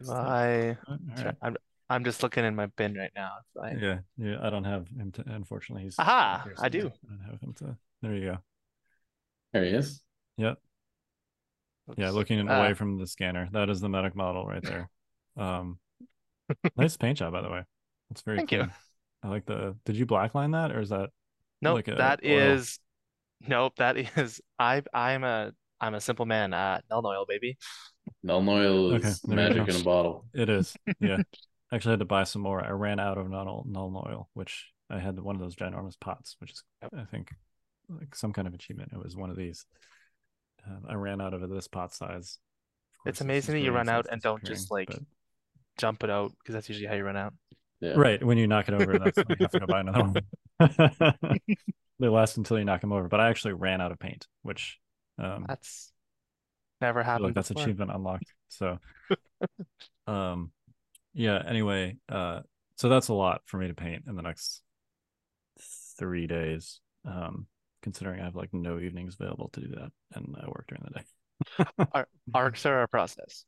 It's 0.00 0.08
like, 0.08 0.18
I 0.18 0.68
all 0.88 0.98
right. 1.24 1.34
I'm 1.42 1.56
I'm 1.88 2.04
just 2.04 2.22
looking 2.22 2.44
in 2.44 2.54
my 2.56 2.66
bin 2.66 2.94
right 2.94 3.12
now. 3.14 3.30
I- 3.62 3.72
Yeah, 3.72 3.98
yeah. 4.16 4.38
I 4.42 4.50
don't 4.50 4.64
have 4.64 4.88
him 4.88 5.12
to. 5.12 5.24
Unfortunately, 5.26 5.84
he's. 5.84 5.98
Aha, 5.98 6.42
here 6.44 6.54
I 6.58 6.68
do. 6.68 6.86
I 6.86 7.08
don't 7.08 7.30
have 7.30 7.40
him 7.40 7.52
to. 7.54 7.76
There 8.02 8.14
you 8.14 8.30
go. 8.32 8.38
There 9.52 9.64
he 9.64 9.70
is. 9.70 10.02
Yep. 10.36 10.58
Yeah, 11.96 12.10
looking 12.10 12.48
Ah, 12.48 12.58
away 12.60 12.74
from 12.74 12.98
the 12.98 13.06
scanner. 13.06 13.48
That 13.52 13.68
is 13.68 13.80
the 13.80 13.88
medic 13.88 14.14
model 14.14 14.46
right 14.46 14.62
there. 14.62 14.88
Um, 15.36 15.78
nice 16.76 16.96
paint 16.96 17.18
job, 17.18 17.32
by 17.32 17.42
the 17.42 17.50
way. 17.50 17.62
That's 18.08 18.22
very 18.22 18.36
Thank 18.38 18.52
you. 18.52 18.66
I 19.22 19.28
like 19.28 19.44
the. 19.44 19.76
Did 19.84 19.96
you 19.96 20.06
blackline 20.06 20.52
that, 20.52 20.70
or 20.74 20.80
is 20.80 20.88
that? 20.90 21.10
Nope, 21.60 21.74
like 21.74 21.88
a 21.88 21.96
that 21.96 22.20
oil. 22.24 22.38
is 22.38 22.78
nope, 23.46 23.74
that 23.76 23.96
is 24.16 24.40
I 24.58 24.82
I'm 24.94 25.24
a 25.24 25.52
I'm 25.80 25.94
a 25.94 26.00
simple 26.00 26.24
man. 26.26 26.54
Uh 26.54 26.80
Nuln 26.90 27.04
Oil, 27.04 27.26
baby. 27.28 27.58
Nuln 28.24 28.48
Oil 28.48 28.94
Okay, 28.94 29.08
is 29.08 29.20
there 29.20 29.36
magic 29.36 29.68
in 29.68 29.80
a 29.80 29.84
bottle. 29.84 30.26
It 30.34 30.48
is. 30.48 30.76
Yeah. 31.00 31.18
I 31.72 31.76
actually 31.76 31.92
had 31.92 32.00
to 32.00 32.04
buy 32.04 32.24
some 32.24 32.42
more. 32.42 32.64
I 32.64 32.70
ran 32.70 32.98
out 32.98 33.16
of 33.16 33.26
Nuln 33.28 33.66
Nuln 33.66 33.94
Oil, 34.06 34.28
which 34.34 34.66
I 34.90 34.98
had 34.98 35.18
one 35.20 35.36
of 35.36 35.40
those 35.40 35.54
ginormous 35.54 35.98
pots, 35.98 36.36
which 36.40 36.50
is 36.52 36.64
I 36.82 37.04
think 37.04 37.30
like 37.88 38.14
some 38.14 38.32
kind 38.32 38.48
of 38.48 38.54
achievement. 38.54 38.92
It 38.92 39.02
was 39.02 39.16
one 39.16 39.30
of 39.30 39.36
these, 39.36 39.64
uh, 40.66 40.88
I 40.88 40.94
ran 40.94 41.20
out 41.20 41.34
of 41.34 41.48
this 41.48 41.68
pot 41.68 41.94
size. 41.94 42.38
Course, 43.02 43.14
It's 43.14 43.20
amazing 43.20 43.56
is 43.56 43.60
that 43.60 43.64
you 43.64 43.72
run 43.72 43.88
out 43.88 44.06
and 44.10 44.20
don't 44.20 44.44
just, 44.44 44.68
disappearing, 44.68 44.86
like, 44.90 45.06
Jump 45.78 46.04
it 46.04 46.10
out 46.10 46.32
because 46.38 46.54
that's 46.54 46.68
usually 46.68 46.86
how 46.86 46.94
you 46.94 47.04
run 47.04 47.16
out. 47.16 47.32
Yeah. 47.80 47.94
right 47.96 48.22
when 48.22 48.36
you 48.36 48.46
knock 48.46 48.68
it 48.68 48.74
over, 48.74 48.98
that's 48.98 49.16
when 49.16 49.26
you 49.30 49.36
have 49.40 49.50
to 49.52 49.60
go 49.60 49.66
buy 49.66 49.80
another 49.80 50.12
one. 50.58 51.38
they 51.98 52.08
last 52.08 52.36
until 52.36 52.58
you 52.58 52.66
knock 52.66 52.82
them 52.82 52.92
over. 52.92 53.08
But 53.08 53.20
I 53.20 53.30
actually 53.30 53.54
ran 53.54 53.80
out 53.80 53.90
of 53.90 53.98
paint, 53.98 54.26
which 54.42 54.78
um, 55.18 55.46
That's 55.48 55.90
never 56.80 57.02
happened 57.02 57.24
like 57.26 57.34
that's 57.34 57.48
before. 57.48 57.62
achievement 57.64 57.90
unlocked. 57.92 58.32
So, 58.48 58.78
um, 60.06 60.50
yeah. 61.14 61.42
Anyway, 61.46 61.96
uh, 62.08 62.40
so 62.76 62.88
that's 62.88 63.08
a 63.08 63.14
lot 63.14 63.42
for 63.46 63.58
me 63.58 63.68
to 63.68 63.74
paint 63.74 64.04
in 64.06 64.16
the 64.16 64.22
next 64.22 64.62
three 65.98 66.26
days. 66.26 66.80
Um, 67.04 67.46
considering 67.82 68.20
I 68.20 68.24
have 68.24 68.36
like 68.36 68.52
no 68.52 68.78
evenings 68.78 69.16
available 69.18 69.48
to 69.54 69.60
do 69.60 69.68
that, 69.68 69.90
and 70.14 70.36
I 70.40 70.46
work 70.46 70.66
during 70.68 70.84
the 70.84 71.00
day. 71.00 72.04
Arcs 72.34 72.66
are 72.66 72.82
a 72.82 72.88
process. 72.88 73.44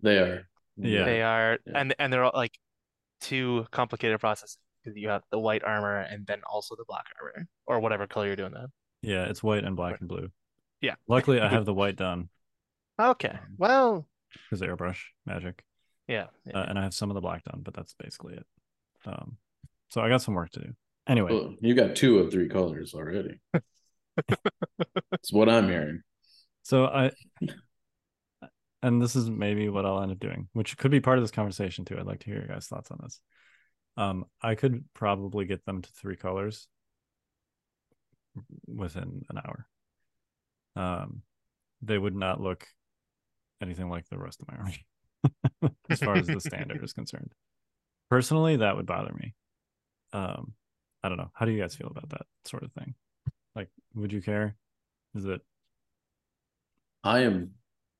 They 0.00 0.18
are. 0.18 0.48
Yeah. 0.76 1.04
They 1.04 1.22
are, 1.22 1.58
Yeah. 1.66 1.72
and 1.80 1.94
and 1.98 2.12
they're 2.12 2.24
all 2.24 2.32
like 2.34 2.58
two 3.20 3.66
complicated 3.70 4.20
processes 4.20 4.58
because 4.82 4.96
you 4.96 5.08
have 5.08 5.22
the 5.30 5.38
white 5.38 5.62
armor 5.64 5.98
and 5.98 6.26
then 6.26 6.40
also 6.50 6.74
the 6.76 6.84
black 6.86 7.06
armor 7.20 7.46
or 7.66 7.80
whatever 7.80 8.06
color 8.06 8.26
you're 8.26 8.36
doing 8.36 8.52
that. 8.52 8.66
Yeah, 9.02 9.24
it's 9.24 9.42
white 9.42 9.64
and 9.64 9.76
black 9.76 10.00
and 10.00 10.08
blue. 10.08 10.30
Yeah. 10.80 10.94
Luckily, 11.06 11.40
I 11.40 11.48
have 11.52 11.64
the 11.64 11.74
white 11.74 11.96
done 11.96 12.28
Okay, 13.02 13.30
Um, 13.30 13.38
well, 13.58 14.06
because 14.32 14.60
airbrush 14.62 14.98
magic, 15.26 15.64
yeah, 16.06 16.26
yeah. 16.46 16.60
uh, 16.60 16.64
and 16.68 16.78
I 16.78 16.82
have 16.84 16.94
some 16.94 17.10
of 17.10 17.14
the 17.14 17.20
black 17.20 17.42
done, 17.44 17.60
but 17.64 17.74
that's 17.74 17.94
basically 17.94 18.34
it. 18.34 18.46
Um, 19.04 19.36
so 19.88 20.00
I 20.00 20.08
got 20.08 20.22
some 20.22 20.34
work 20.34 20.50
to 20.52 20.60
do. 20.60 20.72
Anyway, 21.08 21.32
Well, 21.32 21.54
you 21.60 21.74
got 21.74 21.96
two 21.96 22.18
of 22.20 22.30
three 22.30 22.48
colors 22.48 22.94
already. 22.94 23.40
That's 25.10 25.32
what 25.32 25.48
I'm 25.48 25.68
hearing. 25.68 26.02
So 26.62 26.84
I, 26.86 27.10
and 28.82 29.02
this 29.02 29.16
is 29.16 29.28
maybe 29.28 29.68
what 29.68 29.84
I'll 29.84 30.00
end 30.02 30.12
up 30.12 30.20
doing, 30.20 30.48
which 30.52 30.76
could 30.78 30.92
be 30.92 31.00
part 31.00 31.18
of 31.18 31.24
this 31.24 31.32
conversation 31.32 31.84
too. 31.84 31.98
I'd 31.98 32.06
like 32.06 32.20
to 32.20 32.26
hear 32.26 32.36
your 32.38 32.46
guys' 32.46 32.68
thoughts 32.68 32.90
on 32.92 33.00
this. 33.02 33.20
Um, 33.96 34.26
I 34.40 34.54
could 34.54 34.84
probably 34.94 35.44
get 35.44 35.64
them 35.66 35.82
to 35.82 35.90
three 35.92 36.16
colors 36.16 36.68
within 38.66 39.22
an 39.28 39.38
hour. 39.38 39.66
Um, 40.76 41.22
they 41.82 41.98
would 41.98 42.16
not 42.16 42.40
look 42.40 42.66
anything 43.62 43.88
like 43.88 44.08
the 44.08 44.18
rest 44.18 44.40
of 44.40 44.48
my 44.48 44.56
army 44.58 45.74
as 45.90 46.00
far 46.00 46.16
as 46.16 46.26
the 46.26 46.40
standard 46.40 46.82
is 46.82 46.92
concerned. 46.92 47.32
Personally, 48.10 48.56
that 48.56 48.76
would 48.76 48.86
bother 48.86 49.12
me. 49.14 49.34
Um, 50.12 50.52
I 51.02 51.08
don't 51.08 51.18
know. 51.18 51.30
How 51.32 51.46
do 51.46 51.52
you 51.52 51.60
guys 51.60 51.74
feel 51.74 51.88
about 51.88 52.10
that 52.10 52.26
sort 52.44 52.62
of 52.62 52.72
thing? 52.72 52.94
Like, 53.54 53.68
would 53.94 54.12
you 54.12 54.20
care? 54.20 54.56
Is 55.14 55.24
it 55.24 55.40
I 57.04 57.20
am 57.20 57.52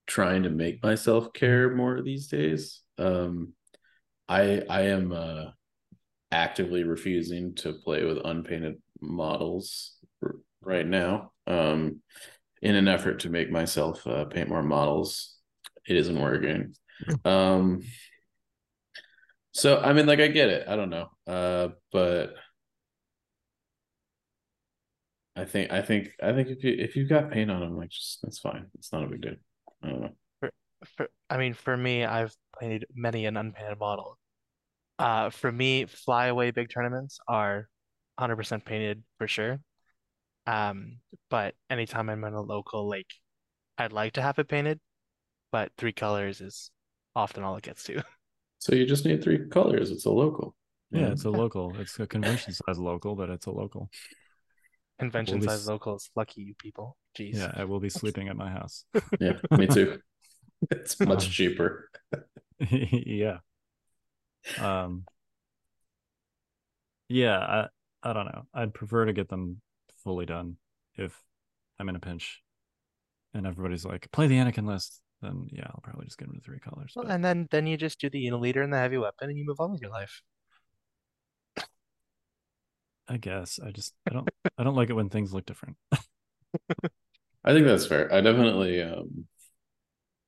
trying 0.07 0.45
to 0.45 0.51
make 0.51 0.83
myself 0.83 1.33
care 1.33 1.75
more 1.75 2.03
these 2.03 2.29
days. 2.29 2.83
Um, 2.99 3.55
I 4.29 4.63
I 4.69 4.83
am 4.83 5.13
uh, 5.13 5.47
actively 6.31 6.85
refusing 6.85 7.55
to 7.57 7.73
play 7.73 8.05
with 8.05 8.19
unpainted 8.25 8.81
models 9.01 9.97
r- 10.23 10.37
right 10.61 10.87
now. 10.87 11.33
Um, 11.47 12.01
in 12.63 12.77
an 12.77 12.87
effort 12.87 13.21
to 13.21 13.29
make 13.31 13.51
myself 13.51 14.07
uh, 14.07 14.25
paint 14.27 14.49
more 14.49 14.63
models, 14.63 15.32
it 15.87 15.97
isn't 15.97 16.21
working. 16.21 16.75
Um, 17.25 17.83
so 19.53 19.79
I 19.79 19.93
mean, 19.93 20.07
like 20.07 20.21
I 20.21 20.29
get 20.29 20.49
it. 20.49 20.69
I 20.69 20.77
don't 20.77 20.91
know, 20.91 21.09
uh, 21.27 21.69
but 21.91 22.35
I 25.35 25.45
think 25.45 25.73
I 25.73 25.83
think 25.83 26.11
I 26.23 26.33
think 26.33 26.49
if 26.49 26.63
you 26.63 26.75
if 26.79 26.97
you've 26.97 27.09
got 27.09 27.31
paint 27.31 27.51
on 27.51 27.61
them, 27.61 27.77
like 27.77 27.91
just 27.91 28.21
that's 28.23 28.39
fine. 28.39 28.67
It's 28.75 28.93
not 28.93 29.05
a 29.05 29.07
big 29.07 29.23
deal. 29.23 29.35
I 29.83 29.89
don't 29.89 30.01
know. 30.01 30.11
For, 30.41 30.51
for 30.97 31.09
I 31.31 31.39
mean, 31.39 31.55
for 31.55 31.77
me, 31.77 32.05
I've 32.05 32.35
painted 32.61 32.87
many 32.95 33.27
an 33.27 33.37
unpainted 33.37 33.79
model. 33.79 34.19
Uh, 34.99 35.31
for 35.31 35.51
me, 35.51 35.87
flyaway 35.87 36.51
big 36.51 36.71
tournaments 36.71 37.19
are 37.27 37.69
100% 38.21 38.65
painted 38.65 39.03
for 39.19 39.27
sure. 39.27 39.59
Um, 40.47 40.99
but 41.31 41.55
anytime 41.71 42.09
I'm 42.09 42.23
in 42.25 42.35
a 42.35 42.41
local, 42.41 42.89
like, 42.89 43.09
I'd 43.79 43.93
like 43.93 44.13
to 44.15 44.23
have 44.23 44.39
it 44.39 44.49
painted, 44.49 44.81
but 45.53 45.71
three 45.79 45.93
colors 45.93 46.41
is 46.41 46.71
often 47.15 47.45
all 47.45 47.57
it 47.57 47.63
gets 47.65 47.85
to. 47.85 48.03
So 48.59 48.77
you 48.77 48.87
just 48.87 49.05
need 49.05 49.25
three 49.25 49.49
colors. 49.49 49.91
It's 49.91 50.05
a 50.05 50.11
local. 50.11 50.55
Yeah, 50.93 51.01
Yeah. 51.01 51.07
it's 51.09 51.25
a 51.25 51.31
local. 51.31 51.75
It's 51.81 51.99
a 51.99 52.07
convention 52.07 52.53
size 52.53 52.79
local, 52.79 53.17
but 53.17 53.29
it's 53.29 53.47
a 53.47 53.51
local. 53.51 53.91
Convention 55.01 55.41
be 55.41 55.47
size 55.49 55.63
s- 55.63 55.67
locals, 55.67 56.11
lucky 56.15 56.43
you 56.43 56.55
people. 56.55 56.97
Jeez. 57.19 57.35
Yeah, 57.35 57.51
I 57.57 57.65
will 57.65 57.81
be 57.81 57.89
sleeping 58.01 58.29
at 58.29 58.37
my 58.37 58.51
house. 58.51 58.85
Yeah, 59.19 59.39
me 59.51 59.67
too. 59.67 59.99
It's 60.71 61.01
much 61.01 61.25
Um, 61.25 61.31
cheaper. 61.33 61.91
yeah. 62.71 63.39
Um. 64.61 65.05
Yeah, 67.09 67.39
I 67.39 67.69
I 68.03 68.13
don't 68.13 68.27
know. 68.27 68.43
I'd 68.55 68.73
prefer 68.75 69.07
to 69.07 69.13
get 69.13 69.29
them 69.29 69.61
fully 70.05 70.25
done 70.27 70.57
if 70.95 71.21
I'm 71.81 71.89
in 71.89 71.97
a 71.97 72.01
pinch, 72.01 72.43
and 73.35 73.45
everybody's 73.47 73.85
like, 73.85 74.09
play 74.13 74.29
the 74.29 74.37
Anakin 74.37 74.67
list. 74.67 75.01
Then 75.23 75.49
yeah, 75.53 75.67
I'll 75.67 75.81
probably 75.83 76.07
just 76.07 76.19
get 76.19 76.29
them 76.29 76.37
to 76.37 76.43
three 76.43 76.59
colors. 76.59 76.93
Well, 76.97 77.05
but- 77.07 77.13
and 77.15 77.25
then 77.25 77.49
then 77.51 77.67
you 77.67 77.77
just 77.77 78.01
do 78.01 78.11
the 78.11 78.19
unit 78.19 78.41
leader 78.41 78.63
and 78.63 78.73
the 78.73 78.79
heavy 78.79 78.99
weapon 78.99 79.31
and 79.31 79.39
you 79.39 79.45
move 79.47 79.61
on 79.61 79.73
with 79.73 79.81
your 79.81 79.91
life. 79.91 80.23
I 83.09 83.17
guess 83.19 83.59
I 83.65 83.71
just 83.71 83.95
I 84.09 84.13
don't 84.13 84.29
I 84.59 84.65
don't 84.65 84.75
like 84.77 84.91
it 84.91 84.95
when 84.95 85.11
things 85.11 85.33
look 85.33 85.47
different. 85.47 85.77
I 87.45 87.53
think 87.53 87.67
that's 87.67 87.87
fair. 87.87 88.13
I 88.13 88.21
definitely 88.21 88.83
um 88.83 89.27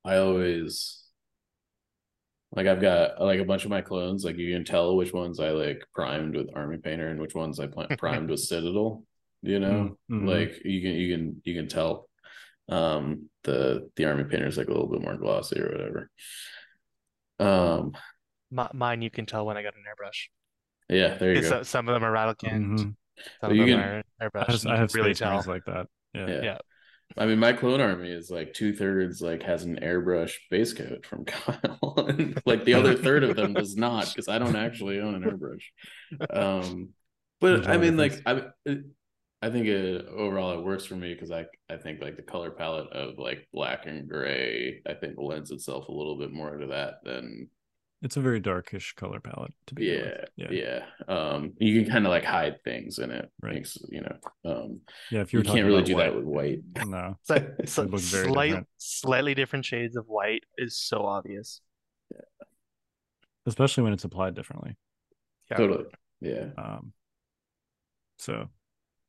I 0.03 0.17
always 0.17 1.03
like 2.51 2.67
I've 2.67 2.81
got 2.81 3.19
like 3.21 3.39
a 3.39 3.45
bunch 3.45 3.65
of 3.65 3.69
my 3.71 3.81
clones, 3.81 4.23
like 4.23 4.37
you 4.37 4.53
can 4.53 4.63
tell 4.63 4.95
which 4.95 5.13
ones 5.13 5.39
I 5.39 5.49
like 5.49 5.83
primed 5.93 6.35
with 6.35 6.49
army 6.55 6.77
painter 6.77 7.07
and 7.09 7.19
which 7.19 7.35
ones 7.35 7.59
I 7.59 7.67
pla- 7.67 7.87
primed 7.97 8.29
with 8.29 8.39
citadel, 8.51 9.03
you 9.41 9.59
know? 9.59 9.97
Mhm. 10.11 10.27
Like 10.27 10.61
you 10.63 10.81
can 10.81 10.91
you 10.91 11.13
can 11.15 11.41
you 11.43 11.53
can 11.55 11.67
tell 11.67 12.07
um 12.69 13.29
the 13.43 13.89
the 13.95 14.05
army 14.05 14.23
painter 14.23 14.47
is 14.47 14.57
like 14.57 14.67
a 14.67 14.71
little 14.71 14.87
bit 14.89 15.01
more 15.01 15.15
glossy 15.17 15.59
or 15.59 15.69
whatever. 15.71 16.09
Um 17.39 17.93
Mi- 18.51 18.63
mine, 18.73 19.01
you 19.01 19.09
can 19.09 19.25
tell 19.25 19.45
when 19.45 19.57
I 19.57 19.63
got 19.63 19.73
an 19.75 19.83
airbrush. 19.83 20.29
yeah, 20.89 21.17
there 21.17 21.33
you 21.33 21.41
go. 21.41 21.49
so- 21.49 21.63
some 21.63 21.87
of 21.89 21.93
them 21.93 22.03
are 22.03 22.11
rattle 22.11 22.35
canned, 22.35 22.79
Mhm. 22.79 22.79
some 22.79 22.95
But 23.41 23.51
of 23.51 23.57
them 23.57 23.67
can- 23.67 23.79
are 23.79 24.03
I 24.19 24.25
airbrush. 24.25 24.47
have, 24.47 24.63
You 24.63 24.69
I 24.71 24.77
have 24.77 24.93
really 24.95 25.13
space 25.13 25.27
tell. 25.27 25.43
like 25.47 25.65
that. 25.65 25.87
Yeah. 26.13 26.27
Yeah. 26.27 26.41
Yeah. 26.43 26.57
I 27.17 27.25
mean, 27.27 27.37
my 27.39 27.53
clone 27.53 27.81
army 27.81 28.09
is 28.09 28.31
like 28.31 28.53
two 28.53 28.73
thirds 28.73 29.21
like 29.21 29.43
has 29.43 29.63
an 29.63 29.79
airbrush 29.81 30.33
base 30.49 30.73
coat 30.73 31.05
from 31.05 31.25
Kyle, 31.25 31.93
and 32.07 32.41
like 32.45 32.65
the 32.65 32.73
other 32.73 32.95
third 33.05 33.23
of 33.23 33.35
them 33.35 33.53
does 33.53 33.75
not 33.75 34.07
because 34.07 34.27
I 34.27 34.39
don't 34.39 34.55
actually 34.55 34.99
own 34.99 35.15
an 35.15 35.23
airbrush. 35.23 35.63
Um, 36.31 36.89
but 37.39 37.67
I 37.67 37.77
mean, 37.77 37.95
like. 37.97 38.21
I, 38.25 38.43
it, 38.65 38.85
I 39.41 39.49
think 39.51 39.67
it, 39.67 40.05
overall 40.07 40.57
it 40.57 40.63
works 40.63 40.85
for 40.85 40.95
me 40.95 41.13
because 41.13 41.31
I 41.31 41.45
I 41.69 41.77
think 41.77 42.01
like 42.01 42.15
the 42.15 42.23
color 42.23 42.51
palette 42.51 42.87
of 42.91 43.17
like 43.19 43.47
black 43.53 43.85
and 43.85 44.07
gray 44.09 44.81
I 44.87 44.93
think 44.95 45.15
lends 45.17 45.51
itself 45.51 45.87
a 45.87 45.91
little 45.91 46.17
bit 46.17 46.31
more 46.31 46.57
to 46.57 46.67
that 46.67 46.95
than 47.03 47.49
It's 48.01 48.17
a 48.17 48.21
very 48.21 48.39
darkish 48.39 48.93
color 48.95 49.19
palette 49.19 49.53
to 49.67 49.75
be 49.75 49.85
yeah 49.85 50.25
with. 50.37 50.51
yeah. 50.51 50.85
Um, 51.07 51.53
you 51.59 51.79
can 51.81 51.91
kind 51.91 52.05
of 52.05 52.11
like 52.11 52.23
hide 52.25 52.63
things 52.63 52.97
in 52.99 53.11
it, 53.11 53.29
Right. 53.41 53.55
Makes, 53.55 53.77
you 53.89 54.01
know. 54.01 54.17
Um, 54.45 54.79
Yeah, 55.11 55.21
if 55.21 55.31
you 55.33 55.39
you're 55.39 55.43
can't 55.53 55.65
really 55.67 55.83
do 55.83 55.95
that 55.97 56.15
with 56.15 56.25
white. 56.25 56.59
No. 56.87 57.17
So, 57.23 57.35
so 57.65 57.83
looks 57.83 58.03
slight, 58.03 58.47
different. 58.47 58.67
slightly 58.77 59.33
different 59.35 59.65
shades 59.65 59.95
of 59.95 60.05
white 60.07 60.43
is 60.57 60.77
so 60.77 61.03
obvious. 61.05 61.61
Especially 63.45 63.83
when 63.83 63.93
it's 63.93 64.03
applied 64.05 64.33
differently. 64.33 64.75
Yeah. 65.51 65.57
Totally. 65.57 65.85
Yeah. 66.21 66.47
Um 66.57 66.93
so 68.17 68.47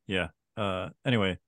yeah. 0.07 0.29
Uh 0.57 0.91
anyway, 1.05 1.39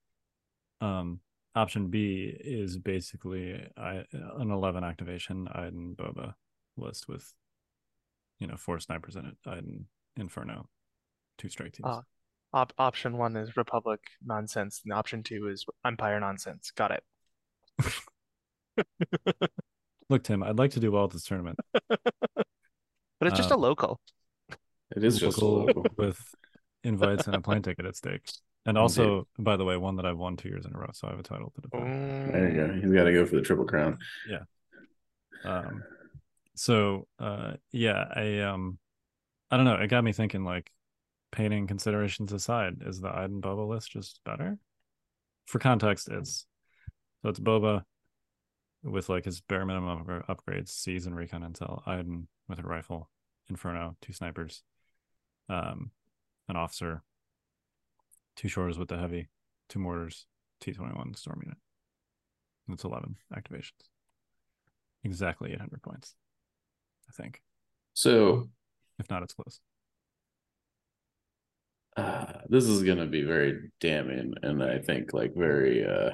um 0.80 1.20
option 1.54 1.88
B 1.88 2.32
is 2.38 2.78
basically 2.78 3.60
I 3.76 4.04
an 4.12 4.50
eleven 4.50 4.84
activation 4.84 5.48
Iden 5.52 5.94
Boba 5.96 6.34
list 6.76 7.08
with 7.08 7.32
you 8.38 8.46
know 8.46 8.56
four 8.56 8.78
snipers 8.80 9.16
in 9.16 9.26
it. 9.26 9.36
Iden 9.46 9.86
Inferno, 10.16 10.68
two 11.38 11.48
strike 11.48 11.72
teams. 11.72 11.84
Ah. 11.86 12.02
Op- 12.54 12.72
option 12.78 13.18
one 13.18 13.36
is 13.36 13.56
Republic 13.58 14.00
nonsense, 14.24 14.80
and 14.84 14.92
option 14.94 15.22
two 15.22 15.48
is 15.48 15.66
Empire 15.84 16.18
nonsense. 16.18 16.70
Got 16.74 16.92
it. 16.92 17.04
Look, 20.08 20.22
Tim, 20.24 20.42
I'd 20.42 20.58
like 20.58 20.70
to 20.70 20.80
do 20.80 20.90
well 20.90 21.04
at 21.04 21.10
this 21.10 21.24
tournament. 21.24 21.58
But 21.88 23.26
it's 23.28 23.36
just 23.36 23.52
Uh, 23.52 23.56
a 23.56 23.58
local. 23.58 24.00
It 24.96 25.04
is 25.04 25.18
just 25.18 25.36
a 25.38 25.44
Local 25.44 25.66
local. 25.66 25.84
with 25.98 26.18
invites 26.84 27.26
and 27.26 27.36
a 27.36 27.40
plane 27.42 27.60
ticket 27.60 27.84
at 27.84 27.96
stake. 27.96 28.22
And 28.68 28.76
also, 28.76 29.26
by 29.38 29.56
the 29.56 29.64
way, 29.64 29.78
one 29.78 29.96
that 29.96 30.04
I've 30.04 30.18
won 30.18 30.36
two 30.36 30.50
years 30.50 30.66
in 30.66 30.74
a 30.74 30.78
row, 30.78 30.90
so 30.92 31.08
I 31.08 31.12
have 31.12 31.20
a 31.20 31.22
title 31.22 31.50
to 31.54 31.60
defend. 31.62 32.34
There 32.34 32.50
you 32.50 32.54
go. 32.54 32.72
He's 32.74 32.92
got 32.92 33.04
to 33.04 33.12
go 33.14 33.24
for 33.24 33.36
the 33.36 33.42
triple 33.42 33.64
crown. 33.64 33.96
Yeah. 34.28 34.42
Um, 35.42 35.82
so 36.54 37.08
uh, 37.18 37.54
yeah, 37.72 38.04
I 38.14 38.40
um, 38.40 38.78
I 39.50 39.56
don't 39.56 39.64
know. 39.64 39.76
It 39.76 39.88
got 39.88 40.04
me 40.04 40.12
thinking. 40.12 40.44
Like, 40.44 40.70
painting 41.32 41.66
considerations 41.66 42.30
aside, 42.30 42.82
is 42.84 43.00
the 43.00 43.08
Iden 43.08 43.40
Boba 43.40 43.66
list 43.66 43.90
just 43.90 44.20
better? 44.26 44.58
For 45.46 45.58
context, 45.58 46.10
it's 46.10 46.46
So 47.22 47.30
it's 47.30 47.40
Boba 47.40 47.82
with 48.82 49.08
like 49.08 49.24
his 49.24 49.40
bare 49.40 49.66
minimum 49.66 50.08
of 50.08 50.26
upgrades, 50.26 50.68
Seize 50.68 51.06
and 51.06 51.16
recon 51.16 51.42
intel, 51.42 51.82
Iden 51.86 52.28
with 52.48 52.58
a 52.58 52.62
rifle, 52.62 53.10
Inferno, 53.48 53.96
two 54.00 54.12
snipers, 54.12 54.62
um, 55.48 55.90
an 56.48 56.56
officer, 56.56 57.02
two 58.38 58.48
shores 58.48 58.78
with 58.78 58.88
the 58.88 58.96
heavy, 58.96 59.28
two 59.68 59.80
mortars, 59.80 60.26
T21 60.62 61.14
storm 61.18 61.40
unit. 61.42 61.58
That's 62.68 62.84
11 62.84 63.16
activations. 63.34 63.72
Exactly 65.04 65.52
800 65.52 65.82
points, 65.82 66.14
I 67.08 67.12
think. 67.22 67.42
So 67.94 68.48
If 68.98 69.10
not, 69.10 69.22
it's 69.22 69.34
close. 69.34 69.60
uh, 71.96 72.40
this 72.48 72.64
is 72.64 72.82
gonna 72.84 73.06
be 73.06 73.22
very 73.22 73.70
damning, 73.80 74.34
and 74.42 74.62
I 74.62 74.78
think 74.78 75.12
like 75.12 75.34
very 75.34 75.84
uh, 75.84 76.10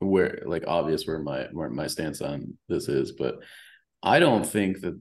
where 0.00 0.42
like 0.46 0.64
obvious 0.66 1.06
where 1.06 1.18
my 1.18 1.44
where 1.52 1.70
my 1.70 1.86
stance 1.86 2.20
on 2.20 2.58
this 2.68 2.88
is, 2.88 3.12
but 3.12 3.36
I 4.02 4.18
don't 4.20 4.44
think 4.46 4.80
that. 4.82 5.00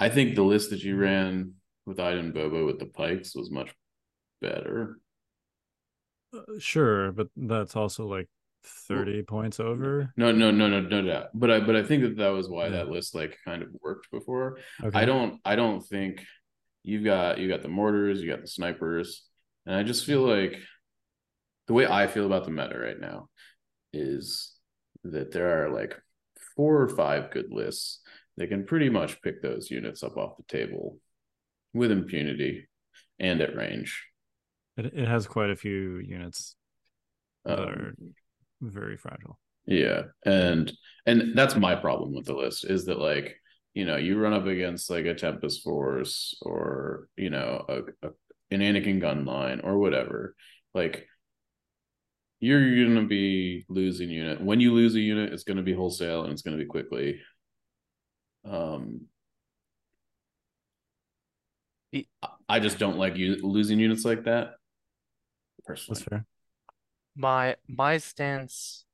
I 0.00 0.10
think 0.10 0.34
the 0.34 0.42
list 0.42 0.70
that 0.70 0.82
you 0.82 0.96
ran 0.96 1.54
with 1.86 1.98
Iden 1.98 2.32
Boba 2.32 2.64
with 2.64 2.78
the 2.78 2.86
Pykes 2.86 3.34
was 3.34 3.50
much 3.50 3.74
better. 4.40 4.98
Uh, 6.34 6.42
sure, 6.58 7.12
but 7.12 7.28
that's 7.36 7.76
also 7.76 8.06
like 8.06 8.28
30 8.64 9.22
points 9.22 9.60
over. 9.60 10.12
No, 10.16 10.30
no, 10.32 10.50
no, 10.50 10.68
no, 10.68 10.80
no 10.80 11.02
doubt. 11.02 11.28
But 11.34 11.50
I, 11.50 11.60
but 11.60 11.76
I 11.76 11.82
think 11.82 12.02
that 12.02 12.16
that 12.18 12.28
was 12.28 12.48
why 12.48 12.64
Yeah. 12.64 12.70
that 12.72 12.88
list 12.90 13.14
like 13.14 13.36
kind 13.44 13.62
of 13.62 13.68
worked 13.82 14.10
before. 14.10 14.58
Okay. 14.82 14.98
I 14.98 15.04
don't, 15.04 15.40
I 15.44 15.56
don't 15.56 15.80
think 15.80 16.24
you've 16.82 17.04
got 17.04 17.38
you 17.38 17.48
got 17.48 17.62
the 17.62 17.68
mortars, 17.68 18.20
you 18.22 18.30
got 18.30 18.40
the 18.42 18.48
snipers, 18.48 19.24
and 19.66 19.74
I 19.74 19.82
just 19.82 20.04
feel 20.04 20.20
like 20.22 20.56
the 21.66 21.72
way 21.74 21.86
I 21.86 22.06
feel 22.06 22.26
about 22.26 22.44
the 22.44 22.50
meta 22.50 22.78
right 22.78 22.98
now 23.00 23.28
is 23.92 24.54
that 25.04 25.32
there 25.32 25.64
are 25.64 25.70
like 25.70 25.94
four 26.56 26.80
or 26.82 26.88
five 26.88 27.30
good 27.30 27.50
lists 27.50 28.00
that 28.36 28.48
can 28.48 28.64
pretty 28.64 28.88
much 28.90 29.20
pick 29.22 29.42
those 29.42 29.70
units 29.70 30.02
up 30.02 30.16
off 30.16 30.36
the 30.36 30.44
table 30.44 30.98
with 31.74 31.90
impunity 31.90 32.68
and 33.18 33.40
at 33.40 33.54
range. 33.56 34.04
It, 34.78 34.86
it 34.94 35.08
has 35.08 35.26
quite 35.26 35.50
a 35.50 35.56
few 35.56 35.98
units 35.98 36.56
that 37.44 37.58
Um, 37.58 37.68
are 37.68 37.94
very 38.60 38.96
fragile. 38.96 39.38
Yeah, 39.66 40.04
and 40.24 40.72
and 41.04 41.36
that's 41.36 41.56
my 41.56 41.74
problem 41.74 42.14
with 42.14 42.24
the 42.24 42.34
list 42.34 42.64
is 42.64 42.86
that 42.86 42.98
like 42.98 43.36
you 43.74 43.84
know 43.84 43.96
you 43.96 44.18
run 44.18 44.32
up 44.32 44.46
against 44.46 44.88
like 44.88 45.04
a 45.04 45.14
Tempest 45.14 45.62
Force 45.62 46.38
or 46.40 47.08
you 47.16 47.28
know 47.30 47.64
a, 47.68 48.06
a 48.06 48.10
an 48.50 48.60
Anakin 48.60 48.98
gun 49.00 49.26
line 49.26 49.60
or 49.62 49.78
whatever, 49.78 50.34
like 50.74 51.06
you're 52.40 52.86
gonna 52.86 53.06
be 53.06 53.64
losing 53.68 54.10
unit. 54.10 54.40
When 54.40 54.60
you 54.60 54.72
lose 54.72 54.94
a 54.94 55.00
unit, 55.00 55.32
it's 55.32 55.44
gonna 55.44 55.62
be 55.62 55.74
wholesale 55.74 56.22
and 56.22 56.32
it's 56.32 56.42
gonna 56.42 56.56
be 56.56 56.64
quickly. 56.66 57.20
Um, 58.44 59.08
I- 61.94 62.06
I 62.48 62.60
just 62.60 62.78
don't 62.78 62.98
like 62.98 63.16
you 63.16 63.36
losing 63.46 63.78
units 63.80 64.04
like 64.04 64.24
that. 64.24 64.57
Personally, 65.68 65.98
That's 65.98 66.08
fair. 66.08 66.26
My 67.14 67.56
my 67.68 67.98
stance 67.98 68.86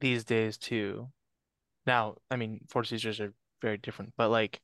these 0.00 0.24
days 0.24 0.56
too. 0.56 1.08
Now, 1.86 2.16
I 2.30 2.36
mean, 2.36 2.60
force 2.68 2.90
users 2.92 3.20
are 3.20 3.34
very 3.62 3.76
different, 3.78 4.14
but 4.16 4.30
like 4.30 4.60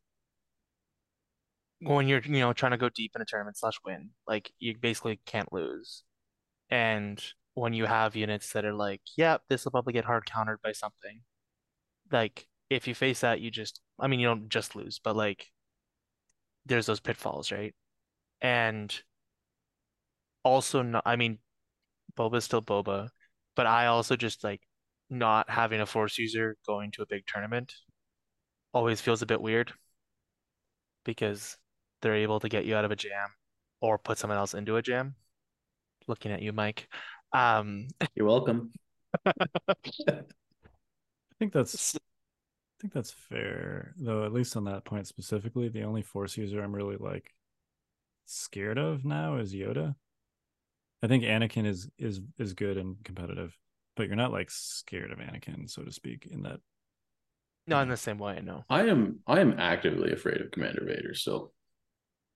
when 1.81 2.09
you're, 2.09 2.21
you 2.23 2.41
know, 2.41 2.53
trying 2.53 2.73
to 2.73 2.79
go 2.79 2.89
deep 2.89 3.13
in 3.15 3.23
a 3.23 3.25
tournament 3.25 3.57
slash 3.57 3.75
win, 3.85 4.11
like 4.27 4.53
you 4.59 4.77
basically 4.79 5.21
can't 5.27 5.53
lose. 5.53 6.05
And 6.71 7.23
when 7.55 7.75
you 7.75 7.87
have 7.87 8.17
units 8.17 8.53
that 8.53 8.65
are 8.65 8.75
like, 8.75 9.03
yep, 9.17 9.43
this 9.49 9.65
will 9.65 9.73
probably 9.73 9.93
get 9.93 10.05
hard 10.07 10.27
countered 10.27 10.63
by 10.63 10.73
something. 10.73 11.23
Like 12.13 12.49
if 12.71 12.89
you 12.89 12.95
face 12.95 13.21
that, 13.21 13.41
you 13.41 13.51
just, 13.51 13.81
I 14.01 14.09
mean, 14.09 14.21
you 14.21 14.29
don't 14.29 14.49
just 14.49 14.77
lose, 14.77 15.01
but 15.03 15.17
like 15.17 15.51
there's 16.67 16.87
those 16.87 17.01
pitfalls, 17.01 17.53
right? 17.53 17.75
And 18.41 18.95
also, 20.45 20.83
no, 20.83 21.01
I 21.05 21.17
mean, 21.17 21.39
Boba's 22.17 22.45
still 22.45 22.63
Boba, 22.63 23.09
but 23.57 23.67
I 23.67 23.87
also 23.87 24.17
just 24.17 24.45
like 24.45 24.61
not 25.11 25.51
having 25.51 25.81
a 25.81 25.87
force 25.87 26.19
user 26.19 26.57
going 26.67 26.91
to 26.93 27.03
a 27.03 27.07
big 27.07 27.25
tournament 27.27 27.75
always 28.73 29.01
feels 29.01 29.23
a 29.23 29.27
bit 29.27 29.41
weird 29.41 29.73
because 31.05 31.59
they're 32.01 32.15
able 32.15 32.41
to 32.41 32.49
get 32.49 32.65
you 32.65 32.75
out 32.77 32.85
of 32.85 32.91
a 32.91 32.97
jam 32.97 33.29
or 33.81 33.99
put 33.99 34.19
someone 34.19 34.39
else 34.39 34.55
into 34.55 34.77
a 34.77 34.83
jam. 34.83 35.15
Looking 36.07 36.33
at 36.33 36.43
you, 36.43 36.53
Mike. 36.53 36.89
Um, 37.33 37.89
you're 38.15 38.27
welcome. 38.27 38.73
I 39.27 39.35
think 41.39 41.53
that's 41.53 41.97
I 41.97 41.99
think 42.81 42.93
that's 42.93 43.13
fair, 43.13 43.95
though. 43.99 44.25
At 44.25 44.33
least 44.33 44.57
on 44.57 44.65
that 44.65 44.85
point 44.85 45.07
specifically, 45.07 45.69
the 45.69 45.85
only 45.85 46.03
force 46.03 46.37
user 46.37 46.63
I'm 46.63 46.75
really 46.75 46.97
like 46.97 47.33
scared 48.27 48.79
of 48.79 49.05
now 49.05 49.37
is 49.37 49.55
Yoda. 49.55 49.95
I 51.03 51.09
think 51.09 51.25
Anakin 51.25 51.67
is 51.67 51.89
is 51.99 52.21
is 52.39 52.55
good 52.55 52.77
and 52.77 52.97
competitive, 53.05 53.57
but 53.97 54.07
you're 54.07 54.17
not 54.17 54.33
like 54.33 54.51
scared 54.51 55.11
of 55.11 55.19
Anakin, 55.19 55.69
so 55.69 55.83
to 55.83 55.93
speak. 55.93 56.29
In 56.31 56.43
that, 56.43 56.61
not 57.67 57.83
in 57.83 57.89
the 57.89 57.97
same 57.97 58.19
way, 58.19 58.41
no. 58.43 58.65
I 58.71 58.87
am 58.89 59.21
I 59.27 59.41
am 59.41 59.59
actively 59.59 60.13
afraid 60.13 60.41
of 60.41 60.51
Commander 60.51 60.85
Vader 60.87 61.15
so 61.15 61.53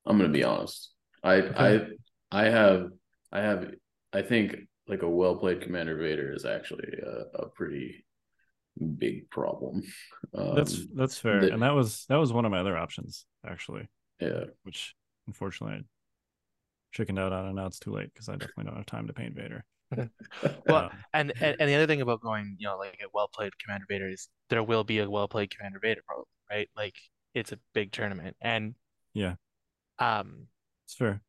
I'm 0.05 0.19
gonna 0.19 0.31
be 0.31 0.45
honest. 0.45 0.93
I 1.23 1.35
Okay. 1.37 1.87
I 2.31 2.45
I 2.47 2.51
have 2.51 2.91
I 3.33 3.41
have 3.41 3.75
I 4.13 4.23
think 4.23 4.57
like 4.89 5.03
a 5.03 5.09
well 5.09 5.37
played 5.37 5.63
Commander 5.63 5.97
Vader 5.97 6.33
is 6.33 6.45
actually 6.45 6.89
a, 7.05 7.43
a 7.43 7.49
pretty 7.49 8.05
big 8.99 9.31
problem. 9.31 9.83
Um, 10.35 10.55
that's 10.55 10.87
that's 10.95 11.19
fair, 11.19 11.41
the- 11.41 11.53
and 11.53 11.63
that 11.63 11.75
was 11.75 12.05
that 12.09 12.17
was 12.17 12.33
one 12.33 12.45
of 12.45 12.51
my 12.51 12.59
other 12.61 12.77
options 12.77 13.25
actually, 13.49 13.89
yeah. 14.21 14.45
which 14.65 14.95
unfortunately 15.27 15.77
I 15.79 15.83
chickened 16.97 17.19
out 17.19 17.33
on, 17.33 17.47
and 17.47 17.57
now 17.57 17.67
it's 17.67 17.79
too 17.79 17.93
late 17.93 18.13
because 18.13 18.29
I 18.29 18.33
definitely 18.37 18.65
don't 18.65 18.77
have 18.77 18.87
time 18.87 19.07
to 19.07 19.13
paint 19.13 19.35
Vader. 19.35 19.65
Well, 20.65 20.85
Um, 20.85 21.05
and, 21.13 21.33
and 21.41 21.57
and 21.59 21.69
the 21.69 21.75
other 21.75 21.87
thing 21.87 22.01
about 22.03 22.21
going, 22.21 22.57
you 22.59 22.67
know, 22.67 22.77
like 22.77 22.99
a 23.03 23.07
well 23.13 23.29
played 23.29 23.59
Commander 23.59 23.87
Vader 23.89 24.09
is 24.09 24.29
there 24.51 24.63
will 24.63 24.85
be 24.85 24.99
a 24.99 25.09
well 25.09 25.29
played 25.29 25.51
Commander 25.57 25.79
Vader 25.81 26.03
problem, 26.07 26.27
right? 26.51 26.69
Like 26.77 26.97
it's 27.35 27.53
a 27.53 27.59
big 27.73 27.93
tournament, 27.93 28.37
and 28.41 28.75
Yeah. 29.15 29.37
um, 29.99 30.49
it's 30.85 30.95
fair. 30.95 31.23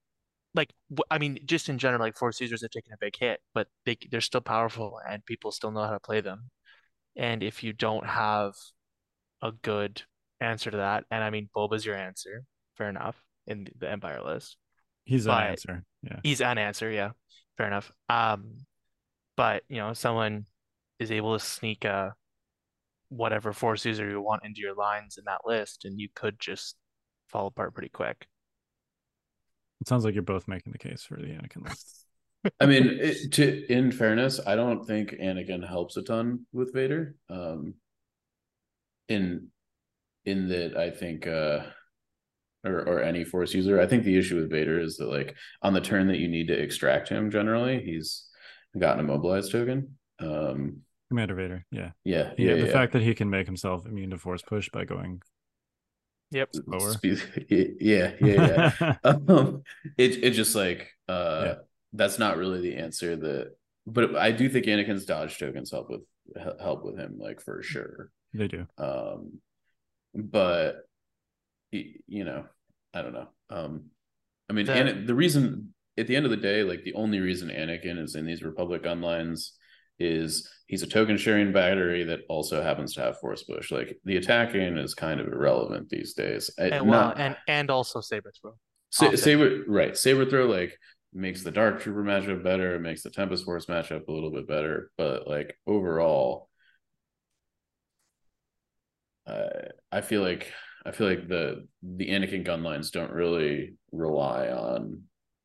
like 0.53 0.73
I 1.11 1.17
mean, 1.19 1.39
just 1.45 1.69
in 1.69 1.77
general, 1.77 2.01
like 2.01 2.17
force 2.17 2.39
users 2.41 2.61
have 2.61 2.71
taken 2.71 2.93
a 2.93 2.97
big 2.99 3.15
hit, 3.17 3.41
but 3.53 3.67
they 3.85 3.97
they're 4.09 4.21
still 4.21 4.41
powerful, 4.41 4.99
and 5.07 5.25
people 5.25 5.51
still 5.51 5.71
know 5.71 5.83
how 5.83 5.91
to 5.91 5.99
play 5.99 6.21
them. 6.21 6.49
And 7.17 7.43
if 7.43 7.63
you 7.63 7.73
don't 7.73 8.05
have 8.07 8.55
a 9.41 9.51
good 9.51 10.03
answer 10.41 10.71
to 10.71 10.77
that, 10.77 11.05
and 11.11 11.23
I 11.23 11.29
mean, 11.31 11.49
Boba's 11.55 11.85
your 11.85 11.95
answer, 11.97 12.45
fair 12.77 12.89
enough, 12.89 13.21
in 13.47 13.67
the 13.79 13.89
Empire 13.91 14.21
list. 14.23 14.57
He's 15.07 15.25
an 15.25 15.31
answer. 15.31 15.83
Yeah. 16.03 16.19
He's 16.21 16.41
an 16.41 16.57
answer, 16.57 16.91
yeah, 16.91 17.11
fair 17.57 17.67
enough. 17.67 17.91
Um, 18.09 18.57
but 19.37 19.63
you 19.69 19.77
know, 19.77 19.93
someone 19.93 20.45
is 20.99 21.11
able 21.11 21.37
to 21.37 21.43
sneak 21.43 21.85
a 21.85 22.13
whatever 23.07 23.53
force 23.53 23.85
user 23.85 24.09
you 24.09 24.19
want 24.19 24.43
into 24.43 24.59
your 24.59 24.75
lines 24.75 25.17
in 25.17 25.23
that 25.25 25.41
list, 25.45 25.85
and 25.85 25.97
you 25.97 26.09
could 26.13 26.37
just 26.39 26.75
fall 27.29 27.47
apart 27.47 27.73
pretty 27.73 27.87
quick. 27.87 28.27
It 29.79 29.87
sounds 29.87 30.03
like 30.03 30.13
you're 30.13 30.23
both 30.23 30.47
making 30.47 30.73
the 30.73 30.77
case 30.77 31.03
for 31.03 31.15
the 31.15 31.27
Anakin 31.27 31.63
list. 31.63 32.05
I 32.59 32.65
mean, 32.65 32.87
it, 32.99 33.31
to 33.33 33.71
in 33.71 33.93
fairness, 33.93 34.41
I 34.45 34.55
don't 34.55 34.85
think 34.85 35.11
Anakin 35.11 35.65
helps 35.65 35.95
a 35.95 36.01
ton 36.01 36.45
with 36.51 36.73
Vader. 36.73 37.15
Um, 37.29 37.75
in 39.07 39.47
in 40.25 40.49
that, 40.49 40.75
I 40.75 40.89
think, 40.89 41.27
uh, 41.27 41.61
or 42.63 42.79
or 42.87 43.01
any 43.01 43.23
Force 43.23 43.53
user, 43.53 43.79
I 43.79 43.85
think 43.87 44.03
the 44.03 44.17
issue 44.17 44.35
with 44.35 44.49
Vader 44.49 44.79
is 44.79 44.97
that 44.97 45.07
like 45.09 45.35
on 45.61 45.73
the 45.73 45.81
turn 45.81 46.07
that 46.07 46.17
you 46.17 46.27
need 46.27 46.47
to 46.47 46.59
extract 46.59 47.09
him, 47.09 47.29
generally 47.31 47.81
he's 47.83 48.27
got 48.77 48.99
an 48.99 49.05
immobilized 49.05 49.51
token. 49.51 49.97
Um, 50.19 50.81
Commander 51.09 51.35
Vader. 51.35 51.65
Yeah. 51.71 51.91
yeah, 52.03 52.33
Yeah. 52.37 52.49
yeah, 52.49 52.61
the 52.61 52.65
yeah. 52.67 52.71
fact 52.73 52.93
that 52.93 53.01
he 53.01 53.15
can 53.15 53.29
make 53.29 53.45
himself 53.45 53.85
immune 53.85 54.09
to 54.09 54.17
force 54.17 54.41
push 54.41 54.69
by 54.69 54.83
going 54.85 55.21
Yep. 56.31 56.49
slower. 56.55 56.91
Spe- 56.91 57.49
yeah, 57.49 58.11
yeah, 58.19 58.71
yeah. 58.81 58.95
um, 59.05 59.63
it 59.97 60.21
it 60.23 60.31
just 60.31 60.53
like 60.55 60.89
uh 61.07 61.41
Yeah. 61.45 61.55
that's 61.93 62.19
not 62.19 62.35
really 62.37 62.59
the 62.61 62.75
answer 62.75 63.15
that 63.15 63.55
but 63.85 64.17
I 64.17 64.31
do 64.31 64.49
think 64.49 64.65
Anakin's 64.65 65.05
dodge 65.05 65.37
tokens 65.37 65.71
help 65.71 65.89
with 65.89 66.01
help 66.59 66.83
with 66.83 66.97
him 66.97 67.17
like 67.17 67.39
for 67.39 67.63
sure 67.63 68.11
they 68.33 68.49
do. 68.49 68.67
um 68.77 69.39
but 70.13 70.75
y- 70.75 70.81
you 71.71 72.23
know 72.25 72.45
I 72.93 73.01
don't 73.01 73.13
know. 73.13 73.27
Um 73.49 73.85
I 74.49 74.53
mean 74.53 74.69
Ana- 74.69 75.05
the 75.05 75.15
reason 75.15 75.73
at 75.97 76.07
the 76.07 76.15
end 76.15 76.25
of 76.25 76.31
the 76.31 76.37
day 76.37 76.63
like 76.63 76.83
the 76.83 76.93
only 76.93 77.19
reason 77.19 77.49
Anakin 77.49 78.01
is 78.01 78.15
in 78.15 78.25
these 78.25 78.43
Republic 78.43 78.83
gun 78.83 79.01
lines 79.01 79.53
is 79.99 80.47
he's 80.67 80.83
a 80.83 80.87
token 80.87 81.17
sharing 81.17 81.51
battery 81.51 82.03
that 82.03 82.19
also 82.29 82.61
happens 82.61 82.93
to 82.93 83.01
have 83.01 83.19
force 83.19 83.43
push 83.43 83.71
like 83.71 83.97
the 84.05 84.17
attacking 84.17 84.77
is 84.77 84.93
kind 84.93 85.19
of 85.19 85.27
irrelevant 85.27 85.89
these 85.89 86.13
days. 86.13 86.51
And 86.57 86.87
well, 86.87 87.07
not- 87.09 87.19
and 87.19 87.37
and 87.47 87.69
also 87.71 88.01
saber 88.01 88.31
throw. 88.39 88.53
Sa- 88.91 89.15
saber 89.15 89.63
right. 89.67 89.97
Saber 89.97 90.25
throw 90.29 90.45
like 90.45 90.77
makes 91.13 91.41
the 91.43 91.51
Dark 91.51 91.81
Trooper 91.81 92.03
matchup 92.03 92.43
better, 92.43 92.75
it 92.75 92.79
makes 92.81 93.01
the 93.01 93.09
Tempest 93.09 93.43
Force 93.43 93.65
matchup 93.65 94.07
a 94.07 94.11
little 94.11 94.29
bit 94.31 94.47
better, 94.47 94.91
but 94.97 95.27
like 95.27 95.57
overall, 95.65 96.47
uh, 99.25 99.49
I 99.91 100.01
feel 100.01 100.21
like 100.21 100.51
I 100.87 100.91
feel 100.91 101.07
like 101.07 101.27
the 101.27 101.67
the 101.83 102.07
Anakin 102.09 102.43
gun 102.43 102.63
lines 102.63 102.91
don't 102.91 103.11
really 103.11 103.73
rely 103.91 104.47
on 104.47 105.03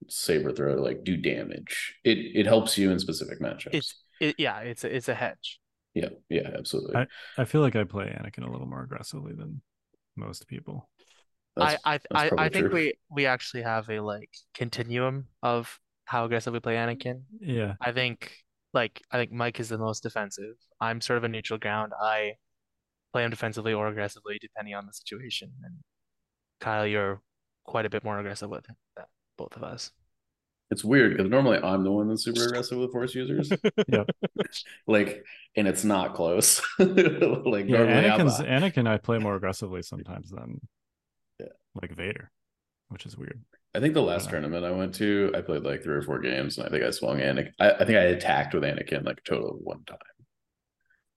saber 0.09 0.53
throw 0.53 0.77
to 0.77 0.83
like 0.83 1.05
do 1.05 1.17
damage. 1.17 1.95
It 2.05 2.19
it 2.19 2.47
helps 2.47 2.79
you 2.79 2.91
in 2.91 2.99
specific 2.99 3.41
matchups. 3.41 3.75
It's 3.75 3.95
it, 4.21 4.37
yeah, 4.39 4.61
it's 4.61 4.85
a, 4.85 4.95
it's 4.95 5.09
a 5.09 5.15
hedge. 5.15 5.59
yeah, 5.95 6.09
yeah, 6.29 6.51
absolutely. 6.57 6.97
I, 6.97 7.07
I 7.39 7.45
feel 7.45 7.61
like 7.61 7.77
I 7.77 7.85
play 7.85 8.07
Anakin 8.07 8.47
a 8.47 8.51
little 8.51 8.67
more 8.69 8.83
aggressively 8.83 9.33
than 9.35 9.61
most 10.17 10.47
people. 10.47 10.89
I 11.57 11.61
That's- 11.61 11.81
I 11.85 11.99
that's 12.11 12.33
I, 12.39 12.45
I 12.45 12.49
think 12.49 12.67
true. 12.67 12.75
we 12.75 12.95
we 13.11 13.27
actually 13.27 13.63
have 13.63 13.91
a 13.91 14.01
like 14.01 14.31
continuum 14.55 15.27
of 15.43 15.79
how 16.05 16.25
aggressive 16.25 16.53
we 16.53 16.61
play 16.61 16.77
Anakin. 16.77 17.23
Yeah. 17.41 17.75
I 17.81 17.93
think 17.93 18.33
like 18.73 19.03
I 19.11 19.19
think 19.19 19.33
Mike 19.33 19.61
is 19.61 19.69
the 19.69 19.79
most 19.79 20.03
defensive. 20.03 20.55
I'm 20.81 21.01
sort 21.01 21.19
of 21.19 21.25
a 21.25 21.29
neutral 21.29 21.59
ground. 21.59 21.93
I 22.01 22.35
play 23.13 23.25
him 23.25 23.31
defensively 23.31 23.73
or 23.73 23.89
aggressively 23.89 24.39
depending 24.41 24.75
on 24.75 24.87
the 24.87 24.93
situation. 24.93 25.53
And 25.65 25.75
Kyle, 26.61 26.87
you're 26.87 27.21
quite 27.65 27.87
a 27.87 27.91
bit 27.91 28.05
more 28.05 28.19
aggressive 28.19 28.51
with 28.51 28.67
that, 28.97 29.09
both 29.37 29.57
of 29.57 29.63
us. 29.63 29.91
It's 30.71 30.83
weird 30.83 31.17
because 31.17 31.31
normally 31.31 31.59
I'm 31.63 31.85
the 31.85 31.93
one 31.93 32.09
that's 32.09 32.25
super 32.25 32.45
aggressive 32.47 32.79
with 32.79 32.93
force 32.93 33.15
users. 33.15 33.51
Yep. 33.89 34.09
like, 34.87 35.23
and 35.55 35.69
it's 35.69 35.85
not 35.85 36.15
close. 36.15 36.63
like 36.79 37.67
Yeah, 37.69 37.79
normally 37.85 38.09
I'm- 38.09 38.21
Anakin's 38.27 38.39
Anakin 38.41 38.89
I 38.89 38.97
play 38.97 39.19
more 39.19 39.35
aggressively 39.37 39.83
sometimes 39.83 40.31
than 40.31 40.61
Yeah. 41.39 41.47
like 41.75 41.95
Vader, 41.95 42.31
which 42.89 43.05
is 43.05 43.19
weird. 43.19 43.43
I 43.75 43.81
think 43.81 43.93
the 43.93 44.03
last 44.03 44.25
Yeah. 44.27 44.31
tournament 44.33 44.65
I 44.65 44.71
went 44.71 44.95
to, 44.97 45.31
I 45.35 45.43
played 45.43 45.63
like 45.63 45.83
three 45.83 45.95
or 45.97 46.03
four 46.03 46.21
games, 46.21 46.57
and 46.57 46.67
I 46.67 46.71
think 46.71 46.85
I 46.85 46.91
swung 46.91 47.19
Anakin. 47.19 47.53
I, 47.61 47.71
I 47.73 47.85
think 47.85 47.99
I 47.99 48.03
attacked 48.05 48.55
with 48.55 48.63
Anakin 48.63 49.05
like 49.05 49.19
a 49.19 49.29
total 49.29 49.51
of 49.51 49.57
one 49.61 49.85
time. 49.85 49.99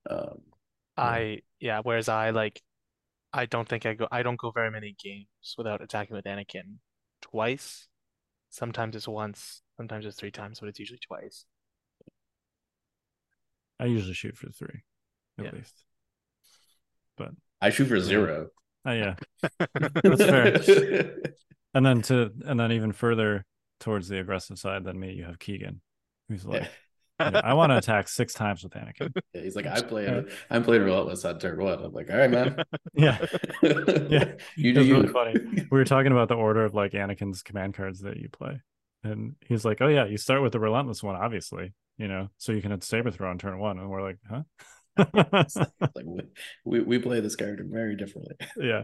Um, 0.10 0.38
I 0.98 1.42
yeah, 1.60 1.82
whereas 1.84 2.10
I 2.10 2.32
like 2.32 2.62
I 3.34 3.46
don't 3.48 3.68
think 3.70 3.86
I 3.86 3.94
go 3.96 4.08
I 4.12 4.24
don't 4.24 4.40
go 4.40 4.52
very 4.52 4.72
many 4.72 4.96
games 5.04 5.28
without 5.58 5.82
attacking 5.82 6.16
with 6.16 6.26
Anakin 6.26 6.78
twice. 7.22 7.88
Sometimes 8.52 8.96
it's 8.96 9.08
once, 9.08 9.64
sometimes 9.78 10.06
it's 10.06 10.18
three 10.18 10.32
times, 10.32 10.60
but 10.62 10.70
it's 10.70 10.80
usually 10.80 11.00
twice. 11.00 11.46
I 13.80 13.86
usually 13.86 14.14
shoot 14.14 14.38
for 14.38 14.50
three, 14.52 14.84
at 15.38 15.46
Yeah. 15.46 15.52
least. 15.54 15.86
But 17.18 17.32
I 17.62 17.70
shoot 17.70 17.88
for 17.88 18.00
zero. 18.00 18.50
Oh 18.86 18.92
yeah. 18.92 19.16
That's 20.04 20.26
fair. 20.26 20.54
And 21.74 21.86
then 21.86 22.02
to 22.04 22.32
and 22.46 22.60
then 22.60 22.72
even 22.72 22.92
further 22.94 23.46
towards 23.80 24.08
the 24.08 24.20
aggressive 24.20 24.58
side 24.58 24.84
than 24.86 25.00
me, 25.00 25.14
you 25.14 25.26
have 25.26 25.40
Keegan, 25.40 25.82
who's 26.30 26.46
like, 26.46 26.64
Yeah. 26.64 26.68
Know, 27.20 27.42
I 27.44 27.54
want 27.54 27.72
to 27.72 27.78
attack 27.78 28.08
six 28.08 28.34
times 28.34 28.64
with 28.64 28.74
Anakin. 28.74 29.12
Yeah, 29.34 29.42
he's 29.42 29.56
like, 29.56 29.66
I 29.68 29.82
play. 29.82 30.24
I'm 30.50 30.64
playing 30.64 30.84
relentless 30.84 31.26
on 31.26 31.40
turn 31.40 31.62
one. 31.62 31.84
I'm 31.84 31.92
like, 31.94 32.10
all 32.10 32.18
right, 32.18 32.30
man. 32.30 32.58
Yeah. 32.94 33.18
Yeah. 33.62 34.34
you 34.56 34.74
do 34.74 34.84
you. 34.84 34.96
really 34.96 35.08
funny. 35.08 35.36
We 35.56 35.78
were 35.78 35.86
talking 35.86 36.12
about 36.12 36.30
the 36.30 36.36
order 36.36 36.64
of 36.66 36.74
like 36.74 36.94
Anakin's 36.94 37.42
command 37.42 37.74
cards 37.74 38.02
that 38.02 38.18
you 38.18 38.30
play. 38.30 38.62
And 39.04 39.36
he's 39.42 39.66
like, 39.66 39.82
Oh 39.82 39.88
yeah, 39.88 40.06
you 40.06 40.18
start 40.18 40.42
with 40.42 40.54
the 40.54 40.60
relentless 40.60 41.04
one, 41.04 41.16
obviously, 41.16 41.74
you 41.98 42.08
know, 42.08 42.30
so 42.38 42.52
you 42.52 42.62
can 42.62 42.80
saber 42.82 43.12
throw 43.12 43.30
on 43.30 43.38
turn 43.38 43.60
one. 43.60 43.78
And 43.80 43.90
we're 43.90 44.02
like, 44.02 44.18
huh? 44.30 44.44
like 44.98 46.06
we, 46.06 46.22
we 46.64 46.80
we 46.82 47.00
play 47.00 47.20
this 47.20 47.36
character 47.36 47.66
very 47.70 47.96
differently. 47.98 48.36
yeah. 48.58 48.84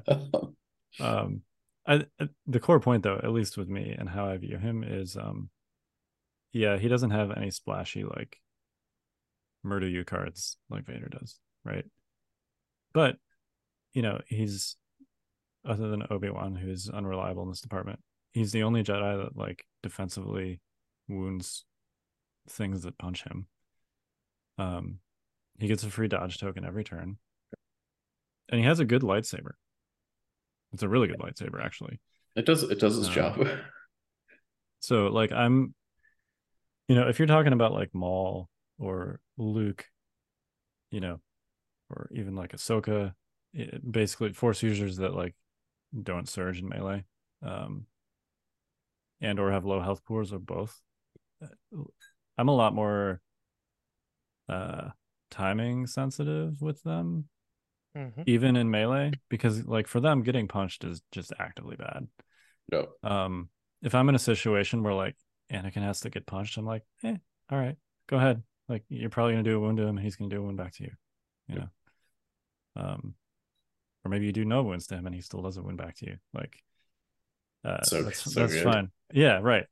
um 1.00 1.42
I, 1.88 2.06
I- 2.20 2.30
the 2.48 2.60
core 2.60 2.80
point 2.80 3.04
though 3.04 3.18
at 3.18 3.32
least 3.32 3.58
with 3.58 3.70
me 3.70 3.96
and 3.98 4.10
how 4.10 4.28
i 4.28 4.38
view 4.38 4.58
him 4.58 4.84
is 4.84 5.16
um 5.16 5.50
yeah 6.52 6.78
he 6.78 6.88
doesn't 6.88 7.12
have 7.12 7.32
any 7.32 7.52
splashy 7.52 8.04
like 8.04 8.38
murder 9.64 9.88
you 9.88 10.04
cards 10.04 10.58
like 10.70 10.86
vader 10.86 11.08
does 11.08 11.40
right 11.64 11.86
but 12.94 13.16
you 13.94 14.02
know 14.02 14.20
he's 14.28 14.76
other 15.66 15.90
than 15.90 16.04
obi-wan 16.10 16.56
who's 16.56 16.90
unreliable 16.90 17.44
in 17.44 17.50
this 17.50 17.62
department 17.62 18.00
he's 18.34 18.52
the 18.52 18.64
only 18.64 18.84
jedi 18.84 19.24
that 19.24 19.38
like 19.38 19.66
defensively 19.84 20.60
wounds 21.08 21.66
things 22.50 22.84
that 22.84 22.98
punch 22.98 23.24
him 23.24 23.46
um 24.58 24.98
he 25.60 25.68
gets 25.68 25.84
a 25.84 25.90
free 25.90 26.08
dodge 26.08 26.40
token 26.40 26.66
every 26.66 26.84
turn 26.84 27.18
and 28.50 28.60
he 28.60 28.66
has 28.66 28.80
a 28.80 28.86
good 28.86 29.04
lightsaber 29.04 29.52
it's 30.74 30.84
a 30.84 30.90
really 30.90 31.08
good 31.08 31.20
lightsaber, 31.20 31.64
actually. 31.64 32.00
It 32.36 32.46
does 32.46 32.64
it 32.64 32.80
does 32.80 32.98
its 32.98 33.10
Um, 33.10 33.14
job. 33.14 33.48
So, 34.80 35.08
like, 35.08 35.32
I'm, 35.32 35.76
you 36.92 36.96
know, 36.98 37.08
if 37.08 37.20
you're 37.20 37.28
talking 37.28 37.54
about 37.54 37.72
like 37.72 37.96
Maul 37.96 38.50
or 38.78 39.22
Luke, 39.38 39.86
you 40.90 41.00
know, 41.00 41.22
or 41.90 42.10
even 42.12 42.36
like 42.36 42.52
Ahsoka, 42.52 43.14
it, 43.54 43.90
basically 43.90 44.34
Force 44.34 44.62
users 44.62 44.98
that 44.98 45.14
like 45.14 45.34
don't 46.04 46.28
surge 46.28 46.60
in 46.60 46.68
melee, 46.68 47.06
um, 47.42 47.86
and 49.22 49.40
or 49.40 49.54
have 49.54 49.64
low 49.64 49.80
health 49.80 50.04
pools 50.04 50.34
or 50.34 50.40
both. 50.40 50.82
uh, 51.42 51.48
I'm 52.38 52.50
a 52.50 52.56
lot 52.56 52.76
more 52.76 53.22
uh 54.50 54.90
timing 55.30 55.88
sensitive 55.88 56.62
with 56.62 56.84
them 56.84 57.30
Mhm. 57.96 58.24
even 58.26 58.58
in 58.58 58.70
melee 58.70 59.14
because 59.30 59.66
like 59.66 59.88
for 59.88 60.02
them 60.02 60.24
getting 60.24 60.50
punched 60.50 60.84
is 60.84 61.02
just 61.14 61.32
actively 61.40 61.78
bad 61.78 62.06
no. 62.70 62.88
um 63.04 63.48
if 63.82 63.96
i'm 63.96 64.10
in 64.10 64.16
a 64.16 64.20
situation 64.20 64.84
where 64.84 64.94
like 64.94 65.16
anakin 65.52 65.82
has 65.84 66.00
to 66.02 66.10
get 66.10 66.26
punched 66.26 66.58
i'm 66.58 66.66
like 66.66 66.84
eh 67.04 67.16
all 67.52 67.58
right 67.60 67.76
go 68.08 68.18
ahead. 68.18 68.42
Like 68.70 68.84
you're 68.90 69.10
probably 69.10 69.34
gonna 69.34 69.44
do 69.44 69.58
a 69.58 69.60
wound 69.60 69.78
to 69.78 69.84
him 69.84 69.98
and 69.98 70.00
he's 70.00 70.16
gonna 70.16 70.30
do 70.30 70.40
a 70.40 70.44
wound 70.44 70.58
back 70.58 70.74
to 70.76 70.84
you 70.84 70.92
you 71.48 71.56
know? 71.56 71.68
Um 72.76 73.14
or 74.04 74.10
maybe 74.10 74.26
you 74.26 74.32
do 74.32 74.46
no 74.46 74.64
wounds 74.64 74.88
to 74.88 74.96
him 74.96 75.06
and 75.06 75.14
he 75.16 75.22
still 75.22 75.42
does 75.42 75.58
a 75.58 75.62
wound 75.62 75.78
back 75.78 75.96
to 75.98 76.06
you. 76.06 76.18
Like 76.34 76.58
uh 77.66 77.82
So- 77.84 78.04
that's, 78.04 78.34
so 78.34 78.40
that's 78.40 78.54
fine. 78.64 78.92
Yeah 79.14 79.40
right. 79.42 79.66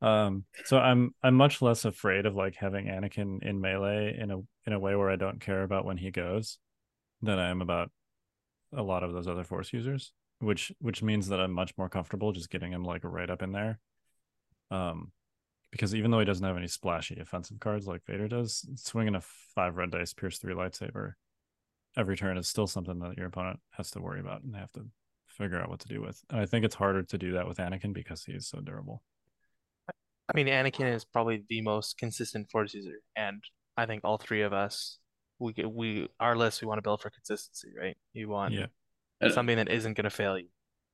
Um 0.00 0.44
so 0.64 0.78
i'm 0.78 1.14
i'm 1.22 1.34
much 1.36 1.62
less 1.62 1.84
afraid 1.84 2.26
of 2.26 2.34
like 2.34 2.56
having 2.56 2.86
anakin 2.86 3.40
in 3.42 3.60
melee 3.60 4.16
in 4.18 4.30
a 4.32 4.38
in 4.66 4.72
a 4.72 4.78
way 4.80 4.96
where 4.96 5.10
i 5.10 5.16
don't 5.16 5.40
care 5.40 5.62
about 5.62 5.84
when 5.84 5.96
he 5.96 6.10
goes 6.10 6.58
than 7.20 7.38
i 7.38 7.48
am 7.50 7.62
about 7.62 7.90
a 8.76 8.82
lot 8.82 9.04
of 9.04 9.12
those 9.12 9.28
other 9.28 9.44
force 9.44 9.72
users 9.72 10.12
which 10.40 10.72
which 10.80 11.04
means 11.04 11.28
that 11.28 11.40
i'm 11.40 11.52
much 11.52 11.72
more 11.78 11.88
comfortable 11.88 12.32
just 12.32 12.50
getting 12.50 12.72
him 12.72 12.82
like 12.84 13.02
right 13.04 13.30
up 13.30 13.42
in 13.42 13.52
there 13.52 13.78
um 14.72 15.12
because 15.70 15.94
even 15.94 16.10
though 16.10 16.18
he 16.18 16.24
doesn't 16.24 16.44
have 16.46 16.56
any 16.56 16.66
splashy 16.66 17.18
offensive 17.20 17.60
cards 17.60 17.86
like 17.86 18.04
vader 18.06 18.26
does 18.28 18.66
swinging 18.76 19.14
a 19.14 19.20
five 19.54 19.76
red 19.76 19.90
dice 19.90 20.12
pierce 20.12 20.38
three 20.38 20.54
lightsaber 20.54 21.12
every 21.96 22.16
turn 22.16 22.38
is 22.38 22.48
still 22.48 22.66
something 22.66 22.98
that 22.98 23.16
your 23.16 23.26
opponent 23.26 23.60
has 23.70 23.90
to 23.90 24.00
worry 24.00 24.20
about 24.20 24.42
and 24.42 24.54
they 24.54 24.58
have 24.58 24.72
to 24.72 24.86
figure 25.28 25.60
out 25.60 25.68
what 25.68 25.80
to 25.80 25.88
do 25.88 26.00
with 26.00 26.20
and 26.30 26.40
i 26.40 26.46
think 26.46 26.64
it's 26.64 26.74
harder 26.74 27.02
to 27.02 27.18
do 27.18 27.32
that 27.32 27.46
with 27.46 27.58
anakin 27.58 27.92
because 27.92 28.24
he 28.24 28.32
is 28.32 28.48
so 28.48 28.60
durable 28.60 29.02
I 30.32 30.36
mean, 30.36 30.46
Anakin 30.46 30.94
is 30.94 31.04
probably 31.04 31.44
the 31.50 31.60
most 31.60 31.98
consistent 31.98 32.48
Force 32.50 32.72
user, 32.72 33.00
and 33.16 33.42
I 33.76 33.84
think 33.84 34.02
all 34.02 34.16
three 34.16 34.42
of 34.42 34.52
us, 34.54 34.98
we 35.38 35.52
get- 35.52 35.70
we 35.70 36.08
our 36.20 36.36
list, 36.36 36.62
we 36.62 36.68
want 36.68 36.78
to 36.78 36.82
build 36.82 37.02
for 37.02 37.10
consistency, 37.10 37.70
right? 37.76 37.96
You 38.14 38.28
want 38.28 38.54
yeah 38.54 38.66
something 39.30 39.56
that 39.56 39.68
isn't 39.68 39.94
going 39.94 40.04
to 40.04 40.10
fail 40.10 40.38
you. 40.38 40.48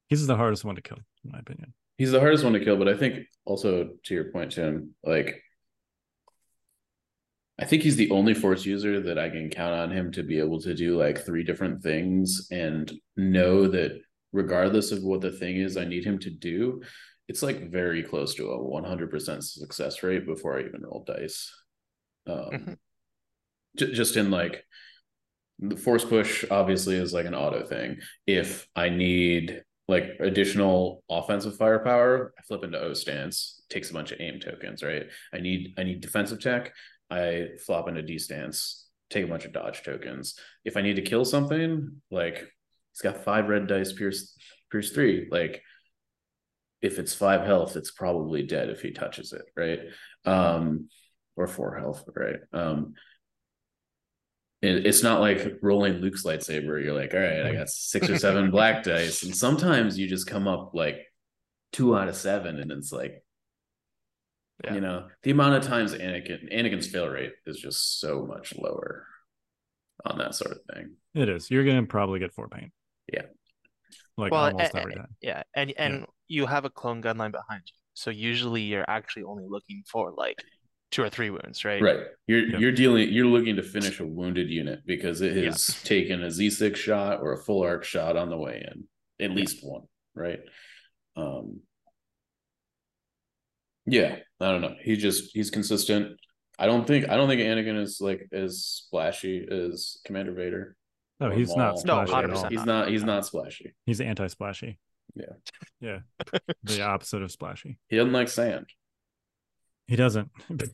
he's 0.09 0.27
the 0.27 0.37
hardest 0.37 0.65
one 0.65 0.75
to 0.75 0.83
kill 0.83 0.99
in 1.25 1.31
my 1.31 1.39
opinion 1.39 1.73
he's 1.99 2.13
the 2.13 2.21
hardest 2.21 2.45
one 2.45 2.55
to 2.55 2.65
kill, 2.65 2.77
but 2.79 2.89
I 2.89 2.97
think 2.97 3.27
also 3.45 3.91
to 4.05 4.15
your 4.15 4.31
point, 4.33 4.53
Tim, 4.53 4.95
like 5.05 5.43
I 7.59 7.65
think 7.65 7.83
he's 7.83 7.97
the 7.97 8.11
only 8.11 8.35
force 8.35 8.65
user 8.65 9.01
that 9.01 9.19
I 9.19 9.29
can 9.29 9.51
count 9.51 9.75
on 9.75 9.91
him 9.91 10.13
to 10.13 10.23
be 10.23 10.39
able 10.39 10.61
to 10.61 10.75
do 10.75 10.97
like 10.97 11.19
three 11.27 11.43
different 11.43 11.83
things 11.83 12.47
and 12.53 12.91
know 13.17 13.67
that 13.69 14.01
regardless 14.33 14.93
of 14.93 15.03
what 15.03 15.21
the 15.21 15.33
thing 15.33 15.57
is 15.57 15.77
I 15.77 15.85
need 15.85 16.05
him 16.05 16.21
to 16.21 16.31
do, 16.31 16.83
it's 17.27 17.43
like 17.43 17.71
very 17.71 18.03
close 18.05 18.35
to 18.37 18.53
a 18.53 18.59
100% 18.59 19.43
success 19.43 20.03
rate 20.05 20.25
before 20.25 20.57
I 20.57 20.63
even 20.67 20.83
roll 20.83 21.05
dice. 21.05 21.53
Um, 22.29 22.37
Mhm. 22.51 22.77
ju- 23.77 23.93
just 23.93 24.17
in 24.17 24.31
like 24.31 24.65
the 25.59 25.77
force 25.77 26.05
push 26.05 26.45
obviously 26.51 26.95
is 26.95 27.13
like 27.13 27.27
an 27.27 27.35
auto 27.35 27.67
thing. 27.67 27.99
If 28.27 28.69
I 28.77 28.89
need 28.91 29.65
like 29.89 30.17
additional 30.21 31.03
offensive 31.11 31.57
firepower, 31.57 32.35
I 32.39 32.43
flip 32.43 32.63
into 32.63 32.79
O 32.79 32.93
stance, 32.93 33.63
takes 33.71 33.91
a 33.91 33.95
bunch 33.95 34.13
of 34.13 34.21
aim 34.21 34.39
tokens, 34.39 34.83
right? 34.83 35.07
I 35.33 35.39
need 35.39 35.75
I 35.79 35.83
need 35.83 36.03
defensive 36.03 36.41
tech, 36.41 36.73
I 37.11 37.49
flop 37.65 37.89
into 37.89 38.03
D 38.03 38.19
stance, 38.19 38.87
take 39.09 39.25
a 39.25 39.29
bunch 39.29 39.47
of 39.47 39.53
dodge 39.53 39.83
tokens. 39.83 40.39
If 40.65 40.77
I 40.77 40.83
need 40.83 40.97
to 40.97 41.03
kill 41.03 41.25
something, 41.25 42.01
like 42.11 42.47
he's 42.93 43.01
got 43.03 43.25
five 43.25 43.49
red 43.49 43.67
dice, 43.67 43.93
pierce 43.93 44.37
pierce 44.71 44.93
three, 44.93 45.27
like 45.31 45.63
if 46.83 46.99
it's 46.99 47.15
five 47.15 47.45
health, 47.45 47.75
it's 47.77 47.91
probably 47.91 48.43
dead 48.43 48.69
if 48.69 48.83
he 48.83 48.93
touches 48.93 49.33
it, 49.33 49.43
right? 49.57 49.81
Um, 50.25 50.89
or 51.35 51.47
four 51.47 51.77
health, 51.77 52.05
right? 52.15 52.41
Um, 52.53 52.95
it, 54.63 54.87
it's 54.87 55.03
not 55.03 55.21
like 55.21 55.59
rolling 55.63 55.95
Luke's 55.95 56.25
lightsaber. 56.25 56.83
You're 56.83 56.95
like, 56.95 57.15
all 57.15 57.21
right, 57.21 57.47
I 57.47 57.53
got 57.55 57.69
six 57.69 58.09
or 58.11 58.19
seven 58.19 58.51
black 58.57 58.83
dice, 58.85 59.23
and 59.23 59.35
sometimes 59.37 59.99
you 59.99 60.09
just 60.09 60.27
come 60.27 60.49
up 60.49 60.73
like 60.75 60.99
two 61.73 61.97
out 61.97 62.09
of 62.09 62.17
seven, 62.17 62.59
and 62.59 62.71
it's 62.73 62.93
like, 62.93 63.23
Yeah. 64.65 64.75
You 64.75 64.81
know, 64.81 65.07
the 65.23 65.31
amount 65.31 65.55
of 65.57 65.63
times 65.63 65.95
Anakin 65.95 66.53
Anakin's 66.53 66.89
fail 66.89 67.09
rate 67.09 67.33
is 67.47 67.59
just 67.59 68.01
so 68.01 68.27
much 68.27 68.55
lower 68.57 69.07
on 70.05 70.19
that 70.19 70.35
sort 70.35 70.53
of 70.53 70.59
thing. 70.75 70.97
It 71.15 71.29
is. 71.29 71.51
You're 71.51 71.65
gonna 71.65 71.87
probably 71.87 72.19
get 72.19 72.33
four 72.33 72.49
paint. 72.49 72.73
Yeah. 73.13 73.23
Like 74.17 74.33
Well, 74.33 74.47
almost 74.47 74.75
a- 74.75 74.81
every 74.81 74.95
time. 74.97 75.15
Yeah, 75.21 75.43
and 75.55 75.73
and 75.79 76.07
you 76.27 76.47
have 76.47 76.65
a 76.65 76.71
clone 76.71 77.01
gun 77.01 77.19
line 77.19 77.31
behind 77.31 77.63
you, 77.67 77.75
so 77.95 78.11
usually 78.11 78.63
you're 78.63 78.85
actually 78.89 79.23
only 79.23 79.45
looking 79.49 79.85
for 79.87 80.13
like 80.17 80.43
two 80.91 81.03
or 81.03 81.09
three 81.11 81.31
wounds, 81.31 81.65
right? 81.65 81.83
Right. 81.83 82.01
You're 82.27 82.47
Yeah. 82.47 82.59
you're 82.59 82.73
dealing 82.73 83.13
you're 83.13 83.27
looking 83.27 83.57
to 83.57 83.63
finish 83.63 84.01
a 84.01 84.07
wounded 84.07 84.49
unit 84.49 84.81
because 84.87 85.21
it 85.21 85.37
Yeah. 85.37 85.45
has 85.47 85.67
taken 85.85 86.23
a 86.23 86.29
Z6 86.31 86.77
shot 86.77 87.21
or 87.21 87.33
a 87.33 87.39
full 87.43 87.63
arc 87.63 87.85
shot 87.85 88.17
on 88.17 88.31
the 88.31 88.37
way 88.39 88.67
in. 88.71 88.89
At 89.25 89.33
least 89.35 89.59
one, 89.63 89.83
right? 90.15 90.41
Um 91.17 91.61
Yeah, 93.87 94.17
I 94.41 94.51
don't 94.51 94.61
know. 94.61 94.75
He 94.83 94.97
just 94.97 95.31
he's 95.35 95.51
consistent. 95.51 96.19
I 96.59 96.67
don't 96.67 96.87
think 96.87 97.09
I 97.09 97.17
don't 97.17 97.29
think 97.29 97.41
Anakin 97.41 97.81
is 97.81 97.99
like 98.01 98.29
as 98.33 98.65
splashy 98.65 99.47
as 99.51 99.99
Commander 100.05 100.33
Vader. 100.33 100.77
No, 101.21 101.31
he's 101.31 101.55
not 101.55 101.75
Maul. 101.75 101.83
No, 101.85 102.05
splashy 102.07 102.25
at 102.25 102.31
100% 102.31 102.37
all. 102.45 102.49
He's 102.51 102.65
not 102.65 102.89
he's 102.89 103.05
not 103.05 103.27
splashy. 103.27 103.75
He's 103.87 104.01
anti-splashy. 104.01 104.79
Yeah. 105.15 105.25
Yeah. 105.81 105.99
the 106.63 106.83
opposite 106.83 107.23
of 107.23 107.31
splashy. 107.33 107.79
He 107.89 107.97
doesn't 107.97 108.13
like 108.13 108.29
sand. 108.29 108.67
He 109.89 109.97
doesn't. 109.97 110.31
I 110.51 110.67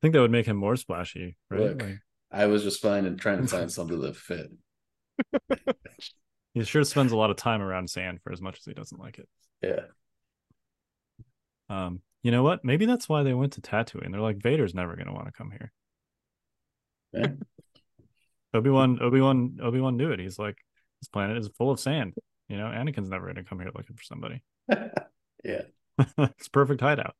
think 0.00 0.14
that 0.14 0.20
would 0.20 0.30
make 0.30 0.46
him 0.46 0.56
more 0.56 0.76
splashy, 0.76 1.36
right? 1.50 1.60
Look. 1.60 1.82
Like, 1.82 1.98
I 2.30 2.46
was 2.46 2.62
just 2.62 2.80
finding 2.80 3.16
trying 3.18 3.42
to 3.42 3.46
find 3.46 3.70
something 3.72 4.00
that 4.00 4.16
fit. 4.16 4.50
he 6.54 6.64
sure 6.64 6.84
spends 6.84 7.12
a 7.12 7.16
lot 7.16 7.30
of 7.30 7.36
time 7.36 7.60
around 7.60 7.90
sand 7.90 8.20
for 8.22 8.32
as 8.32 8.40
much 8.40 8.58
as 8.58 8.64
he 8.64 8.72
doesn't 8.72 8.98
like 8.98 9.18
it. 9.18 9.28
Yeah. 9.60 9.82
Um, 11.68 12.00
you 12.22 12.30
know 12.30 12.42
what? 12.42 12.64
Maybe 12.64 12.86
that's 12.86 13.08
why 13.08 13.22
they 13.22 13.34
went 13.34 13.54
to 13.54 13.60
Tatooine. 13.60 14.12
They're 14.12 14.20
like, 14.20 14.42
Vader's 14.42 14.74
never 14.74 14.96
gonna 14.96 15.12
want 15.12 15.26
to 15.26 15.32
come 15.32 15.50
here. 15.50 15.72
Yeah. 17.12 17.26
Obi 18.54 18.70
Wan, 18.70 18.98
Obi 19.00 19.20
Wan, 19.20 19.58
Obi 19.62 19.80
Wan 19.80 19.96
knew 19.96 20.12
it. 20.12 20.20
He's 20.20 20.38
like, 20.38 20.58
this 21.00 21.08
planet 21.08 21.38
is 21.38 21.48
full 21.56 21.70
of 21.70 21.80
sand. 21.80 22.14
You 22.48 22.56
know, 22.58 22.66
Anakin's 22.66 23.08
never 23.08 23.26
gonna 23.26 23.44
come 23.44 23.58
here 23.60 23.70
looking 23.74 23.96
for 23.96 24.04
somebody. 24.04 24.42
yeah. 25.44 25.62
it's 26.18 26.48
perfect 26.48 26.80
hideout. 26.80 27.14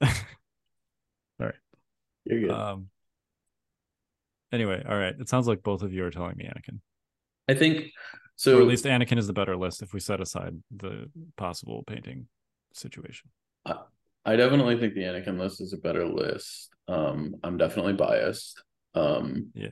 All 0.02 1.46
right. 1.46 1.54
You're 2.24 2.40
good. 2.40 2.50
Um. 2.50 2.88
Anyway, 4.52 4.82
all 4.88 4.96
right. 4.96 5.14
It 5.18 5.28
sounds 5.28 5.48
like 5.48 5.62
both 5.62 5.82
of 5.82 5.92
you 5.92 6.04
are 6.04 6.10
telling 6.10 6.36
me 6.36 6.44
Anakin, 6.44 6.78
I 7.48 7.54
think 7.54 7.90
so 8.36 8.58
or 8.58 8.62
at 8.62 8.68
least 8.68 8.84
Anakin 8.84 9.18
is 9.18 9.26
the 9.26 9.32
better 9.32 9.56
list 9.56 9.82
if 9.82 9.92
we 9.92 10.00
set 10.00 10.20
aside 10.20 10.62
the 10.70 11.10
possible 11.36 11.82
painting 11.86 12.28
situation. 12.72 13.30
I 14.26 14.34
definitely 14.34 14.76
think 14.76 14.94
the 14.94 15.02
Anakin 15.02 15.38
list 15.38 15.60
is 15.60 15.72
a 15.72 15.76
better 15.76 16.04
list. 16.04 16.70
Um, 16.88 17.36
I'm 17.44 17.56
definitely 17.56 17.92
biased. 17.92 18.60
Um, 18.94 19.50
Yeah. 19.54 19.68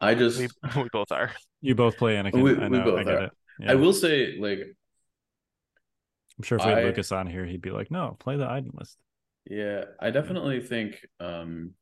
I 0.00 0.14
just, 0.14 0.38
We 0.38 0.48
we 0.82 0.88
both 0.92 1.10
are. 1.12 1.32
You 1.60 1.74
both 1.74 1.96
play 1.96 2.16
Anakin. 2.16 2.42
We- 2.42 2.56
I 2.56 2.68
we 2.68 2.78
both 2.80 3.00
I 3.00 3.04
get 3.04 3.14
are. 3.14 3.24
it. 3.24 3.32
Yeah. 3.60 3.72
I 3.72 3.74
will 3.76 3.92
say, 3.94 4.36
like, 4.38 4.58
I'm 6.38 6.42
sure 6.42 6.58
if 6.58 6.64
we 6.64 6.70
had 6.70 6.80
I- 6.80 6.84
Lucas 6.84 7.12
on 7.12 7.26
here, 7.26 7.44
he'd 7.46 7.62
be 7.62 7.70
like, 7.70 7.90
"No, 7.90 8.16
play 8.20 8.36
the 8.36 8.46
Iden 8.48 8.70
list." 8.74 8.98
yeah, 9.48 9.84
I 10.00 10.10
definitely 10.10 10.60
think, 10.60 11.06
um, 11.20 11.72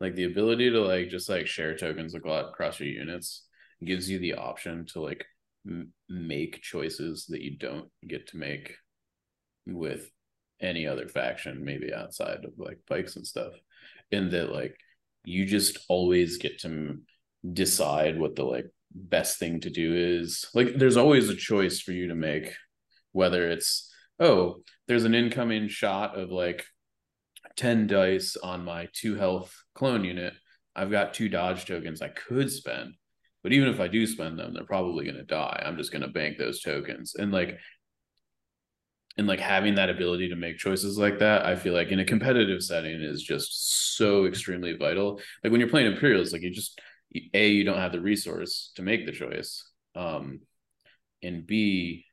like 0.00 0.14
the 0.16 0.24
ability 0.24 0.70
to 0.70 0.80
like 0.80 1.08
just 1.10 1.28
like 1.28 1.46
share 1.46 1.76
tokens 1.76 2.14
across 2.14 2.80
your 2.80 2.88
units 2.88 3.46
gives 3.84 4.10
you 4.10 4.18
the 4.18 4.34
option 4.34 4.84
to 4.86 5.00
like 5.00 5.24
m- 5.66 5.92
make 6.08 6.60
choices 6.60 7.26
that 7.28 7.40
you 7.40 7.56
don't 7.56 7.88
get 8.06 8.26
to 8.28 8.36
make 8.36 8.74
with 9.66 10.10
any 10.60 10.86
other 10.86 11.06
faction, 11.08 11.64
maybe 11.64 11.94
outside 11.94 12.44
of 12.44 12.52
like 12.58 12.78
bikes 12.88 13.16
and 13.16 13.26
stuff. 13.26 13.52
In 14.10 14.30
that, 14.30 14.50
like, 14.52 14.76
you 15.24 15.44
just 15.46 15.78
always 15.88 16.38
get 16.38 16.58
to 16.60 16.68
m- 16.68 17.02
decide 17.50 18.18
what 18.18 18.36
the 18.36 18.44
like 18.44 18.66
best 18.92 19.38
thing 19.38 19.60
to 19.60 19.70
do 19.70 19.94
is. 19.94 20.46
Like, 20.54 20.76
there's 20.76 20.96
always 20.96 21.28
a 21.28 21.36
choice 21.36 21.80
for 21.80 21.92
you 21.92 22.08
to 22.08 22.14
make, 22.14 22.54
whether 23.12 23.48
it's 23.50 23.92
oh, 24.20 24.62
there's 24.88 25.04
an 25.04 25.14
incoming 25.14 25.68
shot 25.68 26.18
of 26.18 26.30
like 26.30 26.64
10 27.56 27.86
dice 27.86 28.36
on 28.36 28.64
my 28.64 28.88
two 28.92 29.14
health 29.14 29.54
clone 29.74 30.04
unit. 30.04 30.34
I've 30.74 30.90
got 30.90 31.14
two 31.14 31.28
dodge 31.28 31.66
tokens 31.66 32.02
I 32.02 32.08
could 32.08 32.50
spend. 32.50 32.94
But 33.42 33.52
even 33.52 33.68
if 33.68 33.80
I 33.80 33.88
do 33.88 34.06
spend 34.06 34.38
them, 34.38 34.52
they're 34.52 34.64
probably 34.64 35.04
going 35.04 35.16
to 35.16 35.24
die. 35.24 35.62
I'm 35.64 35.76
just 35.76 35.92
going 35.92 36.02
to 36.02 36.08
bank 36.08 36.38
those 36.38 36.60
tokens. 36.60 37.14
And 37.14 37.32
like 37.32 37.58
and 39.16 39.26
like 39.26 39.40
having 39.40 39.74
that 39.74 39.90
ability 39.90 40.28
to 40.28 40.36
make 40.36 40.58
choices 40.58 40.96
like 40.96 41.18
that, 41.18 41.44
I 41.44 41.56
feel 41.56 41.74
like 41.74 41.88
in 41.88 41.98
a 41.98 42.04
competitive 42.04 42.62
setting 42.62 43.00
is 43.02 43.22
just 43.22 43.96
so 43.96 44.26
extremely 44.26 44.76
vital. 44.76 45.20
Like 45.42 45.50
when 45.50 45.60
you're 45.60 45.68
playing 45.68 45.92
Imperials, 45.92 46.32
like 46.32 46.42
you 46.42 46.50
just 46.50 46.80
a 47.34 47.48
you 47.48 47.64
don't 47.64 47.78
have 47.78 47.92
the 47.92 48.00
resource 48.00 48.72
to 48.76 48.82
make 48.82 49.06
the 49.06 49.12
choice. 49.12 49.64
Um 49.94 50.40
and 51.22 51.46
B 51.46 52.04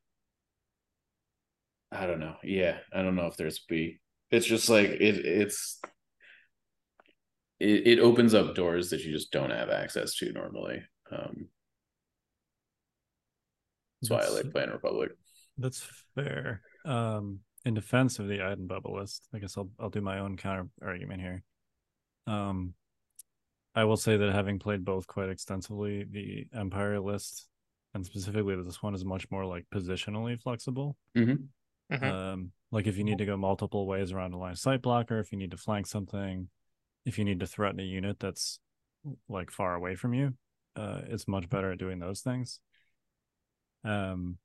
I 1.91 2.07
don't 2.07 2.19
know. 2.19 2.35
Yeah, 2.43 2.77
I 2.93 3.03
don't 3.03 3.15
know 3.15 3.27
if 3.27 3.37
there's 3.37 3.59
B. 3.59 3.99
It's 4.31 4.45
just 4.45 4.69
like 4.69 4.89
it 4.89 5.25
it's 5.25 5.79
it, 7.59 7.87
it 7.87 7.99
opens 7.99 8.33
up 8.33 8.55
doors 8.55 8.89
that 8.89 9.01
you 9.01 9.13
just 9.13 9.31
don't 9.31 9.51
have 9.51 9.69
access 9.69 10.15
to 10.15 10.31
normally. 10.31 10.83
Um 11.11 11.47
that's 14.09 14.09
why 14.09 14.19
I 14.19 14.35
like 14.35 14.51
playing 14.51 14.71
Republic. 14.71 15.11
That's 15.57 15.87
fair. 16.15 16.61
Um, 16.85 17.39
in 17.65 17.73
defense 17.73 18.19
of 18.19 18.27
the 18.27 18.41
Iden 18.41 18.67
Boba 18.67 18.93
list, 18.93 19.27
I 19.33 19.39
guess 19.39 19.57
I'll 19.57 19.69
I'll 19.79 19.89
do 19.89 20.01
my 20.01 20.19
own 20.19 20.37
counter 20.37 20.67
argument 20.81 21.21
here. 21.21 21.43
Um, 22.27 22.73
I 23.75 23.83
will 23.83 23.97
say 23.97 24.15
that 24.15 24.31
having 24.31 24.57
played 24.57 24.85
both 24.85 25.05
quite 25.05 25.29
extensively, 25.29 26.05
the 26.05 26.47
Empire 26.57 26.99
list, 26.99 27.47
and 27.93 28.05
specifically 28.05 28.55
this 28.63 28.81
one, 28.81 28.95
is 28.95 29.03
much 29.03 29.29
more 29.29 29.45
like 29.45 29.65
positionally 29.73 30.41
flexible. 30.41 30.97
Mhm. 31.15 31.49
Mhm. 31.91 32.03
Um, 32.03 32.51
like 32.71 32.87
if 32.87 32.97
you 32.97 33.03
need 33.03 33.17
to 33.17 33.25
go 33.25 33.37
multiple 33.37 33.85
ways 33.85 34.11
around 34.11 34.33
a 34.33 34.37
line 34.37 34.53
of 34.53 34.59
sight 34.59 34.81
blocker, 34.81 35.19
if 35.19 35.31
you 35.31 35.37
need 35.37 35.51
to 35.51 35.57
flank 35.57 35.87
something, 35.87 36.49
if 37.05 37.19
you 37.19 37.25
need 37.25 37.41
to 37.41 37.47
threaten 37.47 37.79
a 37.79 37.83
unit 37.83 38.19
that's 38.19 38.59
like 39.27 39.51
far 39.51 39.75
away 39.75 39.95
from 39.95 40.13
you, 40.13 40.33
uh, 40.75 41.01
it's 41.05 41.27
much 41.27 41.49
better 41.49 41.71
at 41.71 41.77
doing 41.77 41.99
those 41.99 42.21
things. 42.21 42.59
Um, 43.83 44.39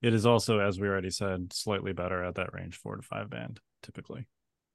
it 0.00 0.14
is 0.14 0.26
also, 0.26 0.58
as 0.60 0.78
we 0.78 0.88
already 0.88 1.10
said, 1.10 1.52
slightly 1.52 1.92
better 1.92 2.22
at 2.24 2.36
that 2.36 2.54
range 2.54 2.76
four 2.76 2.96
to 2.96 3.02
five 3.02 3.30
band 3.30 3.60
typically, 3.82 4.26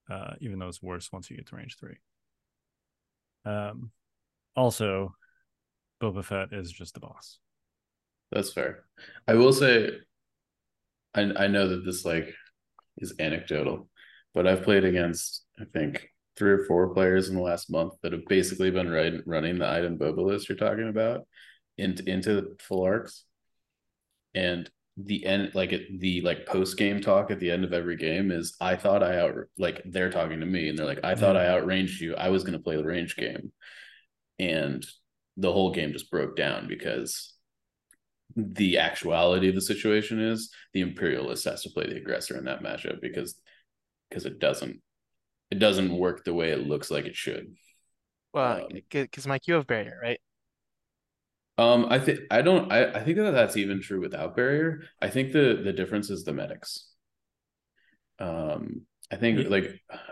uh, 0.09 0.35
even 0.41 0.59
though 0.59 0.67
it's 0.67 0.81
worse 0.81 1.11
once 1.11 1.29
you 1.29 1.37
get 1.37 1.47
to 1.47 1.55
range 1.55 1.77
three. 1.77 1.97
Um, 3.45 3.91
also, 4.56 5.15
Boba 6.02 6.23
Fett 6.23 6.54
is 6.54 6.71
just 6.71 6.93
the 6.93 6.99
boss. 6.99 7.39
That's 8.32 8.54
fair. 8.54 8.84
I 9.28 9.34
will 9.34 9.54
say, 9.54 9.91
I 11.13 11.21
I 11.21 11.47
know 11.47 11.67
that 11.69 11.86
this 11.86 12.06
like 12.06 12.34
is 12.97 13.13
anecdotal, 13.19 13.89
but 14.34 14.47
I've 14.47 14.63
played 14.63 14.86
against 14.86 15.45
I 15.60 15.65
think 15.73 16.08
three 16.38 16.52
or 16.52 16.65
four 16.65 16.93
players 16.93 17.30
in 17.30 17.36
the 17.36 17.41
last 17.41 17.69
month 17.69 17.93
that 18.02 18.13
have 18.13 18.25
basically 18.28 18.71
been 18.71 18.89
right, 18.89 19.13
running 19.25 19.60
the 19.60 19.67
Iden 19.67 19.97
Boba 19.97 20.25
list 20.25 20.47
you're 20.47 20.58
talking 20.58 20.88
about 20.88 21.28
into 21.78 22.08
into 22.10 22.56
full 22.60 22.84
arcs, 22.84 23.25
and 24.34 24.69
the 25.01 25.25
end 25.25 25.55
like 25.55 25.71
it, 25.73 25.99
the 25.99 26.21
like 26.21 26.45
post 26.45 26.77
game 26.77 27.01
talk 27.01 27.31
at 27.31 27.39
the 27.39 27.51
end 27.51 27.63
of 27.63 27.73
every 27.73 27.95
game 27.97 28.31
is 28.31 28.55
I 28.62 28.75
thought 28.75 29.03
I 29.03 29.19
out 29.19 29.35
like 29.57 29.81
they're 29.85 30.12
talking 30.12 30.41
to 30.41 30.45
me 30.45 30.69
and 30.69 30.77
they're 30.77 30.85
like 30.85 31.03
I 31.03 31.15
thought 31.15 31.38
I 31.38 31.47
outranged 31.47 32.01
you. 32.01 32.15
I 32.15 32.29
was 32.29 32.43
going 32.43 32.57
to 32.57 32.63
play 32.63 32.75
the 32.77 32.85
range 32.85 33.15
game, 33.15 33.51
and 34.39 34.85
the 35.38 35.53
whole 35.53 35.71
game 35.73 35.93
just 35.93 36.12
broke 36.12 36.35
down 36.35 36.67
because 36.67 37.35
the 38.35 38.77
actuality 38.77 39.49
of 39.49 39.55
the 39.55 39.62
situation 39.62 40.19
is 40.21 40.51
the 40.73 40.81
imperialist 40.81 41.45
has 41.45 41.63
to 41.63 41.69
play 41.71 41.88
the 41.88 41.97
aggressor 41.97 42.38
in 42.38 42.45
that 42.45 42.63
matchup 42.63 43.01
because 43.01 43.35
because 44.09 44.25
it 44.25 44.39
doesn't 44.39 44.81
it 45.51 45.59
doesn't 45.59 45.95
work 45.97 46.23
the 46.25 46.33
way 46.33 46.51
it 46.51 46.67
looks 46.67 46.91
like 46.91 47.05
it 47.05 47.15
should. 47.15 47.55
Well, 48.33 48.65
Um, 48.65 48.81
because 48.89 49.27
Mike, 49.27 49.47
you 49.47 49.55
have 49.55 49.67
barrier, 49.67 49.99
right? 50.01 50.19
Um 51.61 51.85
i 51.89 51.99
think 51.99 52.19
i 52.31 52.41
don't 52.41 52.71
I, 52.71 52.79
I 52.99 53.03
think 53.03 53.17
that 53.17 53.31
that's 53.31 53.57
even 53.57 53.81
true 53.81 53.99
without 54.01 54.35
barrier. 54.35 54.69
I 55.01 55.09
think 55.09 55.31
the 55.31 55.61
the 55.63 55.73
difference 55.73 56.09
is 56.09 56.23
the 56.23 56.33
medics. 56.33 56.69
Um 58.19 58.63
i 59.11 59.15
think 59.15 59.39
Yeah. 59.39 59.49
like 59.55 59.67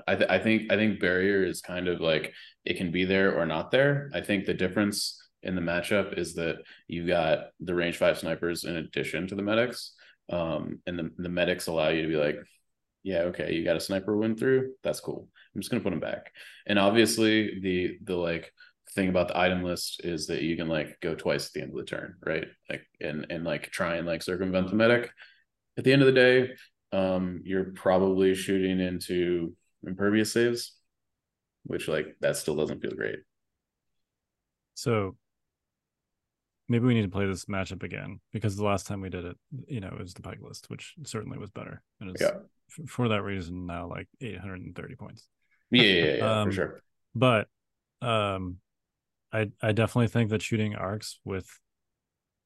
i 0.08 0.16
th- 0.16 0.30
i 0.30 0.40
think 0.40 0.72
i 0.72 0.76
think 0.76 1.00
barrier 1.00 1.44
is 1.52 1.62
kind 1.62 1.88
of 1.88 2.02
like 2.02 2.34
it 2.66 2.78
can 2.78 2.92
be 2.92 3.06
there 3.06 3.38
or 3.40 3.46
not 3.46 3.72
there. 3.72 4.10
I 4.14 4.22
think 4.22 4.46
the 4.46 4.54
difference 4.64 4.98
in 5.44 5.56
the 5.56 5.62
matchup 5.62 6.18
is 6.18 6.34
that 6.36 6.56
you 6.88 7.06
got 7.08 7.38
the 7.60 7.76
range 7.76 7.98
five 7.98 8.18
snipers 8.18 8.64
in 8.66 8.76
addition 8.76 9.28
to 9.28 9.36
the 9.36 9.44
medics. 9.52 9.94
Um 10.30 10.80
and 10.88 10.98
the, 11.00 11.12
the 11.18 11.30
medics 11.30 11.68
allow 11.68 11.90
you 11.90 12.02
to 12.04 12.08
be 12.08 12.18
like 12.28 12.38
yeah 13.04 13.22
okay 13.30 13.54
you 13.54 13.64
got 13.64 13.76
a 13.78 13.88
sniper 13.88 14.18
win 14.18 14.36
through. 14.36 14.74
That's 14.84 15.00
cool. 15.08 15.30
I'm 15.54 15.62
just 15.62 15.70
gonna 15.72 15.84
put 15.84 15.92
them 15.92 16.00
back. 16.12 16.32
And 16.66 16.78
obviously 16.80 17.60
the 17.62 18.00
the 18.04 18.16
like 18.16 18.52
thing 18.98 19.10
about 19.10 19.30
the 19.30 19.38
Iden 19.38 19.64
list 19.64 20.02
is 20.04 20.28
that 20.28 20.42
you 20.42 20.58
can 20.58 20.68
like 20.68 21.00
go 21.02 21.16
twice 21.16 21.48
at 21.48 21.54
the 21.54 21.62
end 21.62 21.72
of 21.72 21.78
the 21.78 21.86
turn, 21.86 22.16
right? 22.26 22.48
Like 22.70 22.84
and 23.00 23.26
and 23.30 23.46
like 23.46 23.72
try 23.72 23.96
and 23.96 24.08
like 24.08 24.24
circumvent 24.24 24.70
the 24.70 24.76
medic. 24.76 25.10
At 25.78 25.86
the 25.86 25.94
end 25.94 26.02
of 26.02 26.08
the 26.08 26.12
day, 26.12 26.50
um, 26.92 27.42
you're 27.46 27.72
probably 27.76 28.36
shooting 28.36 28.80
into 28.82 29.56
impervious 29.86 30.34
saves, 30.34 30.74
which 31.64 31.88
like 31.88 32.18
that 32.22 32.36
still 32.36 32.56
doesn't 32.56 32.82
feel 32.82 32.92
great. 32.92 33.20
So 34.74 35.16
maybe 36.68 36.86
we 36.86 36.94
need 36.94 37.04
to 37.04 37.10
play 37.10 37.26
this 37.26 37.46
matchup 37.46 37.84
again 37.84 38.20
because 38.34 38.56
the 38.56 38.64
last 38.66 38.88
time 38.88 39.02
we 39.02 39.10
did 39.10 39.26
it, 39.26 39.38
you 39.68 39.80
know, 39.80 39.88
it 39.88 40.00
was 40.00 40.14
the 40.14 40.22
Pyke 40.22 40.42
list, 40.42 40.70
which 40.70 40.96
certainly 41.06 41.38
was 41.38 41.52
better. 41.52 41.82
And 42.02 42.10
it's 42.12 42.22
Yeah. 42.22 42.40
f- 42.80 42.90
for 42.90 43.10
that 43.10 43.24
reason 43.24 43.66
now 43.66 43.88
like 43.88 44.08
830 44.22 44.96
points. 44.96 45.28
Yeah, 45.72 45.84
yeah, 45.84 46.16
yeah, 46.16 46.42
Um, 46.42 46.48
for 46.48 46.52
sure. 46.52 46.82
But 47.16 47.48
um 48.02 48.58
I 49.32 49.52
I 49.62 49.72
definitely 49.72 50.08
think 50.08 50.30
that 50.30 50.42
shooting 50.42 50.76
arcs 50.76 51.20
with 51.26 51.48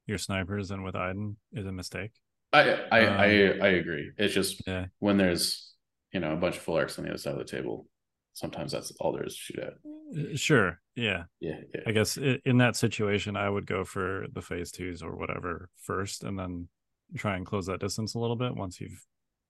your 0.08 0.18
snipers 0.18 0.72
and 0.72 0.84
with 0.84 0.96
Iden 0.96 1.38
is 1.54 1.66
a 1.66 1.72
mistake. 1.72 2.12
I 2.54 2.74
I 2.92 3.06
um, 3.06 3.20
I 3.20 3.26
I 3.66 3.70
agree. 3.70 4.12
It's 4.18 4.34
just 4.34 4.62
Yeah. 4.68 4.88
when 5.00 5.18
there's 5.18 5.74
you 6.12 6.20
know 6.20 6.34
a 6.34 6.38
bunch 6.38 6.58
of 6.58 6.64
full 6.64 6.76
arcs 6.76 6.98
on 6.98 7.06
the 7.06 7.12
other 7.12 7.18
side 7.18 7.34
of 7.34 7.40
the 7.40 7.46
table, 7.46 7.88
sometimes 8.34 8.72
that's 8.72 8.92
all 9.00 9.12
there 9.14 9.26
is 9.26 9.36
to 9.36 9.40
shoot 9.42 9.60
at. 9.60 9.74
Uh, 9.74 10.36
Sure. 10.36 10.80
Yeah. 10.96 11.24
Yeah, 11.40 11.62
yeah. 11.74 11.82
I 11.88 11.92
guess 11.94 12.18
in 12.18 12.58
that 12.58 12.76
situation, 12.76 13.38
I 13.38 13.50
would 13.50 13.66
go 13.66 13.86
for 13.86 14.26
the 14.34 14.42
phase 14.42 14.72
twos 14.72 15.02
or 15.02 15.16
whatever 15.16 15.70
first, 15.78 16.24
and 16.26 16.38
then 16.38 16.68
try 17.16 17.38
and 17.38 17.46
close 17.46 17.68
that 17.68 17.80
distance 17.80 18.14
a 18.16 18.20
little 18.20 18.36
bit 18.36 18.54
once 18.56 18.82
you've 18.82 19.06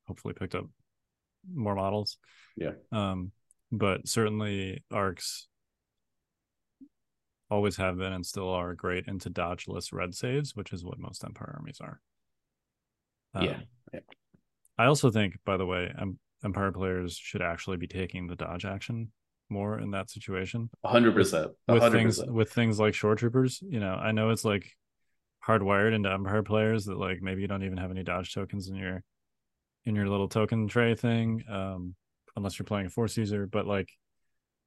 hopefully 0.08 0.36
picked 0.36 0.54
up 0.54 0.66
more 1.52 1.74
models. 1.76 2.18
Yeah. 2.56 2.74
Um, 2.92 3.32
but 3.72 4.08
certainly 4.08 4.84
arcs 4.92 5.48
always 7.52 7.76
have 7.78 7.98
been 7.98 8.14
and 8.14 8.26
still 8.26 8.50
are 8.50 8.74
great 8.74 9.06
into 9.08 9.30
dodgeless 9.30 9.94
red 9.94 10.16
saves, 10.16 10.56
which 10.56 10.74
is 10.74 10.84
what 10.84 10.98
most 10.98 11.24
Empire 11.24 11.54
armies 11.58 11.80
are. 11.82 12.02
Yeah, 13.36 13.42
Um, 13.42 13.64
yeah. 13.94 14.00
I 14.78 14.86
also 14.86 15.12
think, 15.12 15.38
by 15.46 15.58
the 15.58 15.66
way, 15.66 15.94
em- 16.00 16.18
Empire 16.44 16.72
players 16.72 17.16
should 17.16 17.42
actually 17.44 17.78
be 17.78 17.86
taking 17.88 18.26
the 18.26 18.36
dodge 18.36 18.66
action 18.66 19.12
more 19.50 19.78
in 19.80 19.92
that 19.92 20.10
situation 20.10 20.70
hundred 20.84 21.14
percent. 21.14 21.52
with 21.68 21.82
hundred 21.84 21.98
things 21.98 22.24
with 22.26 22.52
things 22.52 22.80
like 22.80 22.94
shore 22.94 23.16
troopers 23.16 23.62
you 23.68 23.82
know 23.82 23.96
i 23.96 24.14
know 24.14 24.30
it's 24.30 24.46
like 24.46 24.72
hardwired 25.46 25.94
into 25.94 26.10
empire 26.10 26.42
players 26.42 26.86
that 26.86 26.98
like 26.98 27.22
maybe 27.22 27.42
you 27.42 27.50
don't 27.50 27.64
even 27.64 27.78
have 27.78 27.92
any 27.92 28.02
dodge 28.02 28.34
tokens 28.34 28.70
in 28.70 28.76
your 28.76 29.04
in 29.84 29.94
your 29.94 30.08
little 30.08 30.30
token 30.30 30.70
tray 30.70 30.96
thing 30.96 31.44
um 31.50 31.94
unless 32.38 32.58
you're 32.58 32.66
playing 32.66 32.86
a 32.86 32.90
force 32.90 33.18
user 33.18 33.46
but 33.46 33.68
like 33.68 33.90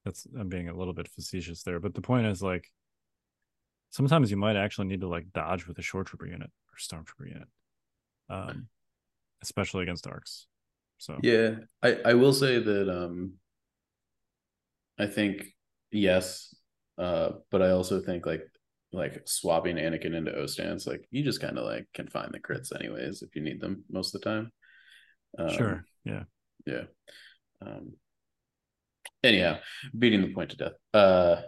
that's 0.05 0.27
i'm 0.39 0.49
being 0.49 0.69
a 0.69 0.75
little 0.75 0.93
bit 0.93 1.09
facetious 1.09 1.63
there 1.63 1.81
but 1.81 1.95
the 1.95 2.01
point 2.01 2.27
is 2.27 2.43
like 2.43 2.71
sometimes 3.91 4.31
you 4.31 4.37
might 4.37 4.57
actually 4.57 4.87
need 4.87 5.01
to 5.01 5.09
like 5.09 5.33
dodge 5.33 5.67
with 5.67 5.79
a 5.79 5.83
shore 5.83 6.05
trooper 6.05 6.27
unit 6.27 6.51
or 6.71 6.77
stormtrooper 6.79 7.29
unit 7.29 7.49
um 8.29 8.67
especially 9.43 9.83
against 9.83 10.07
arcs 10.07 10.47
so 10.99 11.19
Yeah, 11.23 11.57
I 11.83 11.99
I 12.05 12.15
will 12.15 12.33
say 12.33 12.59
that 12.59 12.89
um 12.89 13.35
I 14.99 15.07
think 15.07 15.47
yes, 15.91 16.55
uh, 16.99 17.33
but 17.51 17.63
I 17.63 17.71
also 17.71 18.01
think 18.01 18.27
like 18.27 18.47
like 18.93 19.23
swapping 19.27 19.77
Anakin 19.77 20.15
into 20.15 20.35
O 20.35 20.47
stance, 20.47 20.87
like 20.87 21.07
you 21.11 21.25
just 21.25 21.41
kind 21.41 21.59
of 21.59 21.65
like 21.65 21.87
can 21.95 22.07
find 22.09 22.33
the 22.33 22.39
crits 22.39 22.75
anyways 22.75 23.23
if 23.23 23.35
you 23.35 23.43
need 23.43 23.61
them 23.61 23.85
most 23.91 24.15
of 24.15 24.21
the 24.21 24.31
time. 24.31 24.53
Um, 25.39 25.49
sure 25.49 25.85
yeah 26.05 26.23
Yeah. 26.65 26.85
Um. 27.61 27.95
Anyhow, 29.23 29.59
beating 29.99 30.23
the 30.23 30.33
point 30.35 30.51
to 30.51 30.57
death. 30.57 30.73
Uh. 30.93 31.43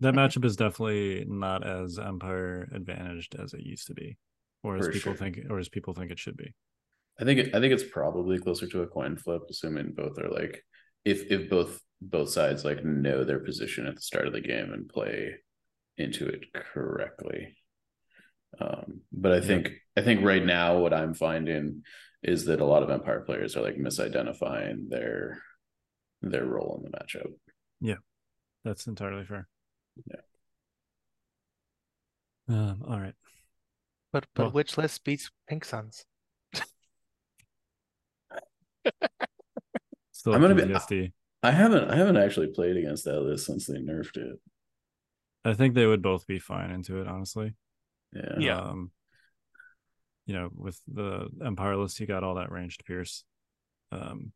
that 0.00 0.14
matchup 0.14 0.44
is 0.44 0.56
definitely 0.56 1.24
not 1.28 1.66
as 1.66 1.98
empire 1.98 2.68
advantaged 2.74 3.34
as 3.36 3.54
it 3.54 3.60
used 3.62 3.86
to 3.86 3.94
be 3.94 4.16
or 4.62 4.76
as 4.76 4.86
people 4.88 5.00
sure. 5.00 5.14
think 5.14 5.38
or 5.50 5.58
as 5.58 5.68
people 5.68 5.94
think 5.94 6.10
it 6.10 6.18
should 6.18 6.36
be 6.36 6.52
I 7.20 7.24
think 7.24 7.38
it, 7.40 7.54
I 7.54 7.60
think 7.60 7.72
it's 7.72 7.84
probably 7.84 8.38
closer 8.38 8.66
to 8.66 8.82
a 8.82 8.86
coin 8.86 9.16
flip, 9.16 9.42
assuming 9.50 9.92
both 9.94 10.18
are 10.18 10.30
like 10.30 10.64
if 11.04 11.30
if 11.30 11.48
both 11.50 11.80
both 12.00 12.30
sides 12.30 12.64
like 12.64 12.84
know 12.84 13.22
their 13.22 13.38
position 13.38 13.86
at 13.86 13.94
the 13.96 14.00
start 14.02 14.26
of 14.26 14.32
the 14.32 14.40
game 14.40 14.72
and 14.72 14.88
play 14.88 15.34
into 15.98 16.26
it 16.26 16.46
correctly. 16.72 17.54
Um, 18.60 19.02
but 19.12 19.32
I 19.32 19.36
Yeah. 19.36 19.40
think 19.42 19.72
I 19.96 20.00
think 20.02 20.24
right 20.24 20.44
now 20.44 20.78
what 20.78 20.94
I'm 20.94 21.14
finding 21.14 21.82
is 22.22 22.46
that 22.46 22.60
a 22.60 22.64
lot 22.64 22.82
of 22.82 22.90
Empire 22.90 23.20
players 23.20 23.56
are 23.56 23.62
like 23.62 23.76
misidentifying 23.76 24.88
their 24.88 25.42
their 26.22 26.44
role 26.46 26.80
in 26.82 26.90
the 26.90 26.96
matchup. 26.96 27.32
Yeah, 27.80 27.96
that's 28.64 28.86
entirely 28.86 29.24
fair. 29.24 29.48
Yeah. 30.06 30.20
Um, 32.48 32.82
all 32.88 33.00
right. 33.00 33.14
But 34.12 34.26
but 34.34 34.44
Well- 34.44 34.52
which 34.52 34.76
list 34.78 35.04
beats 35.04 35.30
Pink 35.48 35.64
Suns? 35.64 36.04
Still 40.12 40.34
I'm 40.34 40.40
gonna 40.40 40.54
be- 40.54 40.62
PTSD. 40.62 41.12
I 41.42 41.50
haven't 41.50 41.90
I 41.90 41.96
haven't 41.96 42.16
actually 42.18 42.48
played 42.48 42.76
against 42.76 43.04
that 43.04 43.20
list 43.20 43.46
since 43.46 43.66
they 43.66 43.78
nerfed 43.78 44.16
it. 44.16 44.38
I 45.44 45.54
think 45.54 45.74
they 45.74 45.86
would 45.86 46.02
both 46.02 46.26
be 46.26 46.38
fine 46.38 46.70
into 46.70 47.00
it, 47.00 47.08
honestly. 47.08 47.54
Yeah. 48.14 48.34
Yeah. 48.38 48.60
Um, 48.60 48.92
you 50.26 50.34
know, 50.34 50.50
with 50.54 50.80
the 50.86 51.28
Empire 51.44 51.76
list, 51.76 51.98
you 51.98 52.06
got 52.06 52.22
all 52.22 52.36
that 52.36 52.52
ranged 52.52 52.84
pierce. 52.84 53.24
Um, 53.90 54.32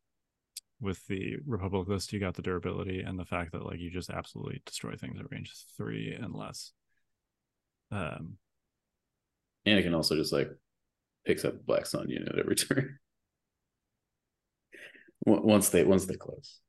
with 0.80 1.06
the 1.06 1.36
Republic 1.46 1.88
list, 1.88 2.12
you 2.12 2.20
got 2.20 2.34
the 2.34 2.42
durability 2.42 3.00
and 3.00 3.18
the 3.18 3.24
fact 3.24 3.52
that 3.52 3.64
like 3.64 3.80
you 3.80 3.90
just 3.90 4.10
absolutely 4.10 4.62
destroy 4.66 4.94
things 4.96 5.18
at 5.18 5.30
range 5.30 5.52
three 5.76 6.12
and 6.12 6.34
less. 6.34 6.72
Um, 7.90 8.36
and 9.64 9.78
it 9.78 9.82
can 9.82 9.94
also 9.94 10.16
just 10.16 10.32
like 10.32 10.50
picks 11.24 11.44
up 11.44 11.64
Black 11.64 11.86
Sun 11.86 12.08
unit 12.08 12.36
every 12.38 12.54
turn. 12.56 12.98
Once 15.24 15.70
they 15.70 15.82
once 15.82 16.04
they 16.04 16.14
close. 16.14 16.60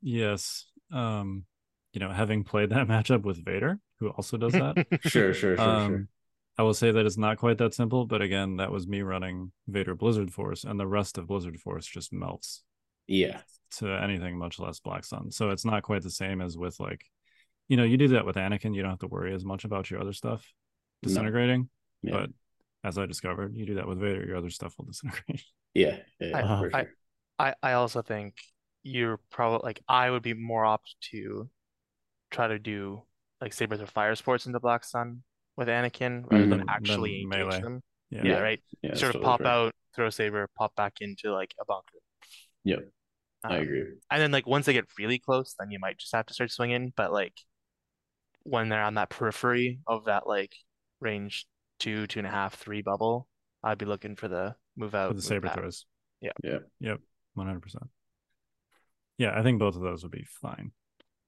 yes. 0.00 0.66
Um, 0.92 1.44
you 1.92 2.00
know, 2.00 2.10
having 2.10 2.42
played 2.42 2.70
that 2.70 2.88
matchup 2.88 3.22
with 3.22 3.44
Vader, 3.44 3.78
who 4.00 4.08
also 4.08 4.36
does 4.36 4.52
that. 4.52 4.86
Sure, 5.02 5.32
sure, 5.34 5.56
sure, 5.56 5.60
um, 5.60 5.88
sure. 5.88 6.06
I 6.62 6.64
will 6.64 6.74
say 6.74 6.92
that 6.92 7.06
it's 7.06 7.18
not 7.18 7.38
quite 7.38 7.58
that 7.58 7.74
simple, 7.74 8.06
but 8.06 8.22
again, 8.22 8.58
that 8.58 8.70
was 8.70 8.86
me 8.86 9.02
running 9.02 9.50
Vader 9.66 9.96
Blizzard 9.96 10.32
Force, 10.32 10.62
and 10.62 10.78
the 10.78 10.86
rest 10.86 11.18
of 11.18 11.26
Blizzard 11.26 11.58
Force 11.58 11.84
just 11.86 12.12
melts 12.12 12.62
Yeah. 13.08 13.40
to 13.78 13.88
anything 13.88 14.38
much 14.38 14.60
less 14.60 14.78
Black 14.78 15.04
Sun. 15.04 15.32
So 15.32 15.50
it's 15.50 15.64
not 15.64 15.82
quite 15.82 16.02
the 16.04 16.10
same 16.10 16.40
as 16.40 16.56
with 16.56 16.78
like, 16.78 17.04
you 17.66 17.76
know, 17.76 17.82
you 17.82 17.96
do 17.96 18.06
that 18.08 18.24
with 18.24 18.36
Anakin, 18.36 18.76
you 18.76 18.82
don't 18.82 18.92
have 18.92 19.00
to 19.00 19.08
worry 19.08 19.34
as 19.34 19.44
much 19.44 19.64
about 19.64 19.90
your 19.90 20.00
other 20.00 20.12
stuff 20.12 20.46
No. 21.02 21.08
disintegrating. 21.08 21.68
Yeah. 22.00 22.12
But 22.12 22.30
as 22.84 22.96
I 22.96 23.06
discovered, 23.06 23.56
you 23.56 23.66
do 23.66 23.74
that 23.74 23.88
with 23.88 23.98
Vader, 23.98 24.24
your 24.24 24.36
other 24.36 24.50
stuff 24.50 24.74
will 24.78 24.84
disintegrate. 24.92 25.42
Yeah. 25.74 25.98
Yeah. 26.20 26.38
I- 26.38 26.42
for 26.60 26.76
I- 26.76 26.82
sure. 26.84 26.92
I 27.40 27.54
I 27.60 27.72
also 27.72 28.02
think 28.02 28.36
you're 28.84 29.18
probably 29.30 29.62
like 29.66 29.80
I 29.88 30.08
would 30.10 30.22
be 30.22 30.34
more 30.34 30.64
apt 30.64 30.94
to 31.10 31.50
try 32.30 32.46
to 32.46 32.60
do 32.60 33.02
like 33.40 33.52
sabers 33.52 33.80
or 33.80 33.86
fire 33.86 34.14
supports 34.14 34.46
into 34.46 34.60
Black 34.60 34.84
Sun 34.84 35.24
with 35.56 35.68
Anakin 35.68 36.24
rather 36.30 36.44
Mhm. 36.44 36.50
than 36.50 36.58
Than 36.60 36.68
actually 36.68 37.22
engage 37.22 37.38
melee. 37.38 37.60
them. 37.60 37.82
Yeah. 38.10 38.22
Yeah, 38.24 38.38
right. 38.40 38.62
yeah, 38.82 38.94
sort 38.94 39.14
of 39.14 39.22
totally 39.22 39.24
pop 39.24 39.40
fair. 39.40 39.46
out, 39.48 39.74
throw 39.94 40.06
a 40.06 40.12
saber, 40.12 40.48
pop 40.56 40.74
back 40.76 41.00
into 41.00 41.32
like 41.32 41.54
a 41.60 41.64
bunker. 41.64 41.98
Yep. 42.64 42.90
I 43.44 43.56
Um, 43.56 43.62
agree. 43.62 43.84
And 44.10 44.22
then 44.22 44.30
like 44.32 44.46
once 44.46 44.66
they 44.66 44.72
get 44.72 44.86
really 44.98 45.18
close, 45.18 45.54
then 45.58 45.70
you 45.70 45.78
might 45.78 45.98
just 45.98 46.14
have 46.14 46.26
to 46.26 46.34
start 46.34 46.50
swinging. 46.50 46.92
But 46.96 47.12
like 47.12 47.40
when 48.44 48.68
they're 48.68 48.82
on 48.82 48.94
that 48.94 49.10
periphery 49.10 49.80
of 49.86 50.04
that 50.06 50.26
like 50.26 50.54
range 51.00 51.46
two, 51.78 52.06
two 52.06 52.20
and 52.20 52.26
a 52.26 52.30
half, 52.30 52.54
three 52.54 52.82
bubble, 52.82 53.28
I'd 53.62 53.78
be 53.78 53.86
looking 53.86 54.16
for 54.16 54.28
the 54.28 54.56
move 54.76 54.94
out. 54.94 55.08
For 55.08 55.14
the 55.14 55.18
move 55.18 55.24
saber 55.24 55.46
back. 55.48 55.54
throws. 55.56 55.86
Yeah. 56.20 56.32
Yeah. 56.42 56.58
Yep. 56.80 57.00
100%. 57.34 57.88
Yeah, 59.18 59.38
I 59.38 59.42
think 59.42 59.58
both 59.58 59.76
of 59.76 59.82
those 59.82 60.02
would 60.02 60.12
be 60.12 60.24
fine. 60.24 60.72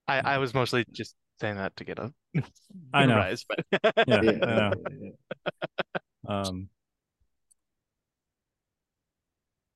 I, 0.06 0.20
I 0.20 0.38
was 0.38 0.52
mostly 0.54 0.84
just 0.92 1.14
saying 1.40 1.57
that 1.57 1.77
to 1.77 1.85
get 1.85 1.99
a 1.99 2.12
I 2.94 3.07
know. 3.07 3.16
rise, 3.16 3.44
but 3.49 3.64
Yeah, 4.07 4.23
Yeah. 4.23 4.31
I 4.42 4.47
know. 4.47 4.73
yeah, 5.01 5.11
Um, 6.27 6.68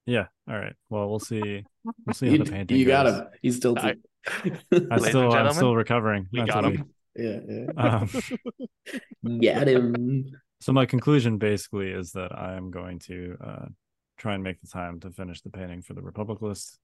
yeah. 0.06 0.26
All 0.48 0.56
right. 0.58 0.74
Well, 0.88 1.08
we'll 1.08 1.18
see. 1.18 1.64
We'll 2.06 2.14
see 2.14 2.30
how 2.30 2.44
the 2.44 2.50
painting 2.50 2.76
you 2.78 2.86
got 2.86 3.04
goes. 3.06 3.14
him. 3.20 3.26
He's 3.42 3.60
tilted. 3.60 3.98
I 4.26 4.50
Ladies 4.70 5.08
still, 5.08 5.32
I'm 5.32 5.52
still 5.52 5.74
recovering. 5.76 6.26
we 6.32 6.42
got 6.44 6.64
mentally. 6.64 6.76
him. 6.76 6.90
yeah, 7.16 7.40
yeah. 7.48 7.98
Um, 9.26 9.40
Got 9.42 9.68
him. 9.68 10.30
so 10.60 10.72
my 10.72 10.86
conclusion 10.86 11.38
basically 11.38 11.90
is 11.90 12.12
that 12.12 12.36
I 12.36 12.56
am 12.56 12.70
going 12.70 12.98
to 13.00 13.36
uh, 13.44 13.66
try 14.18 14.34
and 14.34 14.42
make 14.42 14.60
the 14.60 14.66
time 14.66 15.00
to 15.00 15.10
finish 15.10 15.40
the 15.42 15.50
painting 15.50 15.82
for 15.82 15.94
the 15.94 16.02
Republic 16.02 16.40
list. 16.42 16.78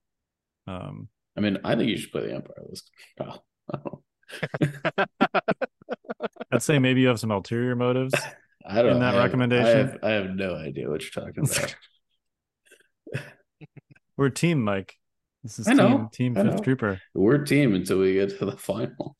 Um, 0.67 1.09
I 1.37 1.41
mean, 1.41 1.57
I 1.63 1.75
think 1.75 1.89
you 1.89 1.97
should 1.97 2.11
play 2.11 2.27
the 2.27 2.35
Empire 2.35 2.63
list. 2.69 2.89
Oh, 3.73 4.01
I'd 6.51 6.61
say 6.61 6.79
maybe 6.79 7.01
you 7.01 7.07
have 7.07 7.19
some 7.19 7.31
ulterior 7.31 7.75
motives. 7.75 8.13
I 8.67 8.81
don't 8.81 8.93
In 8.93 8.99
that 8.99 9.09
I 9.13 9.17
have- 9.17 9.23
recommendation? 9.23 9.65
I 9.65 9.69
have, 9.77 9.97
I 10.03 10.09
have 10.11 10.29
no 10.35 10.55
idea 10.55 10.89
what 10.89 11.01
you're 11.03 11.23
talking 11.25 11.45
about. 11.49 11.75
We're 14.17 14.29
team 14.29 14.61
Mike. 14.63 14.95
This 15.43 15.59
is 15.59 15.67
I 15.67 15.73
know, 15.73 16.09
team 16.11 16.33
team 16.33 16.37
I 16.37 16.43
fifth 16.43 16.55
know. 16.55 16.63
trooper. 16.63 17.01
We're 17.13 17.43
team 17.45 17.75
until 17.75 17.99
we 17.99 18.13
get 18.13 18.39
to 18.39 18.45
the 18.45 18.57
finals. 18.57 19.15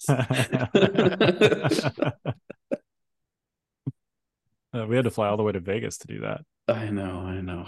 Uh, 4.73 4.85
we 4.87 4.95
had 4.95 5.05
to 5.05 5.11
fly 5.11 5.27
all 5.27 5.37
the 5.37 5.43
way 5.43 5.51
to 5.53 5.59
Vegas 5.59 5.97
to 5.99 6.07
do 6.07 6.21
that. 6.21 6.41
I 6.67 6.89
know, 6.89 7.19
I 7.21 7.41
know. 7.41 7.67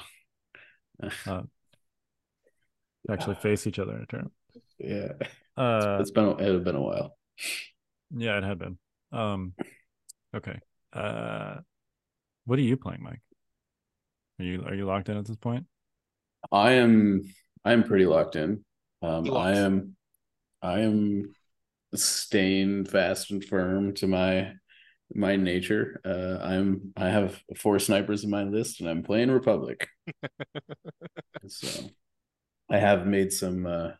Uh, 1.27 1.43
actually 3.09 3.35
face 3.35 3.67
each 3.67 3.79
other 3.79 3.95
in 3.95 4.01
a 4.01 4.05
tournament. 4.07 4.33
yeah, 4.79 5.13
Uh, 5.55 5.97
it's 6.01 6.11
been 6.11 6.35
it's 6.39 6.63
been 6.63 6.75
a 6.75 6.81
while. 6.81 7.16
Yeah, 8.15 8.37
it 8.37 8.43
had 8.43 8.59
been. 8.59 8.77
Um, 9.11 9.53
okay. 10.35 10.59
Uh, 10.93 11.57
what 12.45 12.59
are 12.59 12.63
you 12.63 12.77
playing, 12.77 13.03
Mike? 13.03 13.21
Are 14.39 14.45
you 14.45 14.63
are 14.65 14.75
you 14.75 14.85
locked 14.85 15.09
in 15.09 15.17
at 15.17 15.25
this 15.25 15.35
point? 15.35 15.65
I 16.51 16.73
am 16.73 17.23
I 17.65 17.73
am 17.73 17.83
pretty 17.83 18.05
locked 18.05 18.35
in. 18.35 18.63
Um, 19.01 19.35
I 19.35 19.53
am 19.53 19.95
I 20.61 20.81
am 20.81 21.33
staying 21.95 22.85
fast 22.85 23.31
and 23.31 23.43
firm 23.43 23.93
to 23.95 24.07
my 24.07 24.53
my 25.13 25.35
nature. 25.35 26.01
Uh, 26.05 26.37
I'm 26.41 26.93
I 26.95 27.09
have 27.09 27.41
four 27.57 27.79
snipers 27.79 28.23
in 28.23 28.29
my 28.29 28.43
list, 28.43 28.79
and 28.79 28.89
I'm 28.89 29.03
playing 29.03 29.31
Republic. 29.31 29.87
so 31.47 31.89
I 32.69 32.77
have 32.77 33.07
made 33.07 33.31
some 33.31 33.65
uh, 33.65 33.91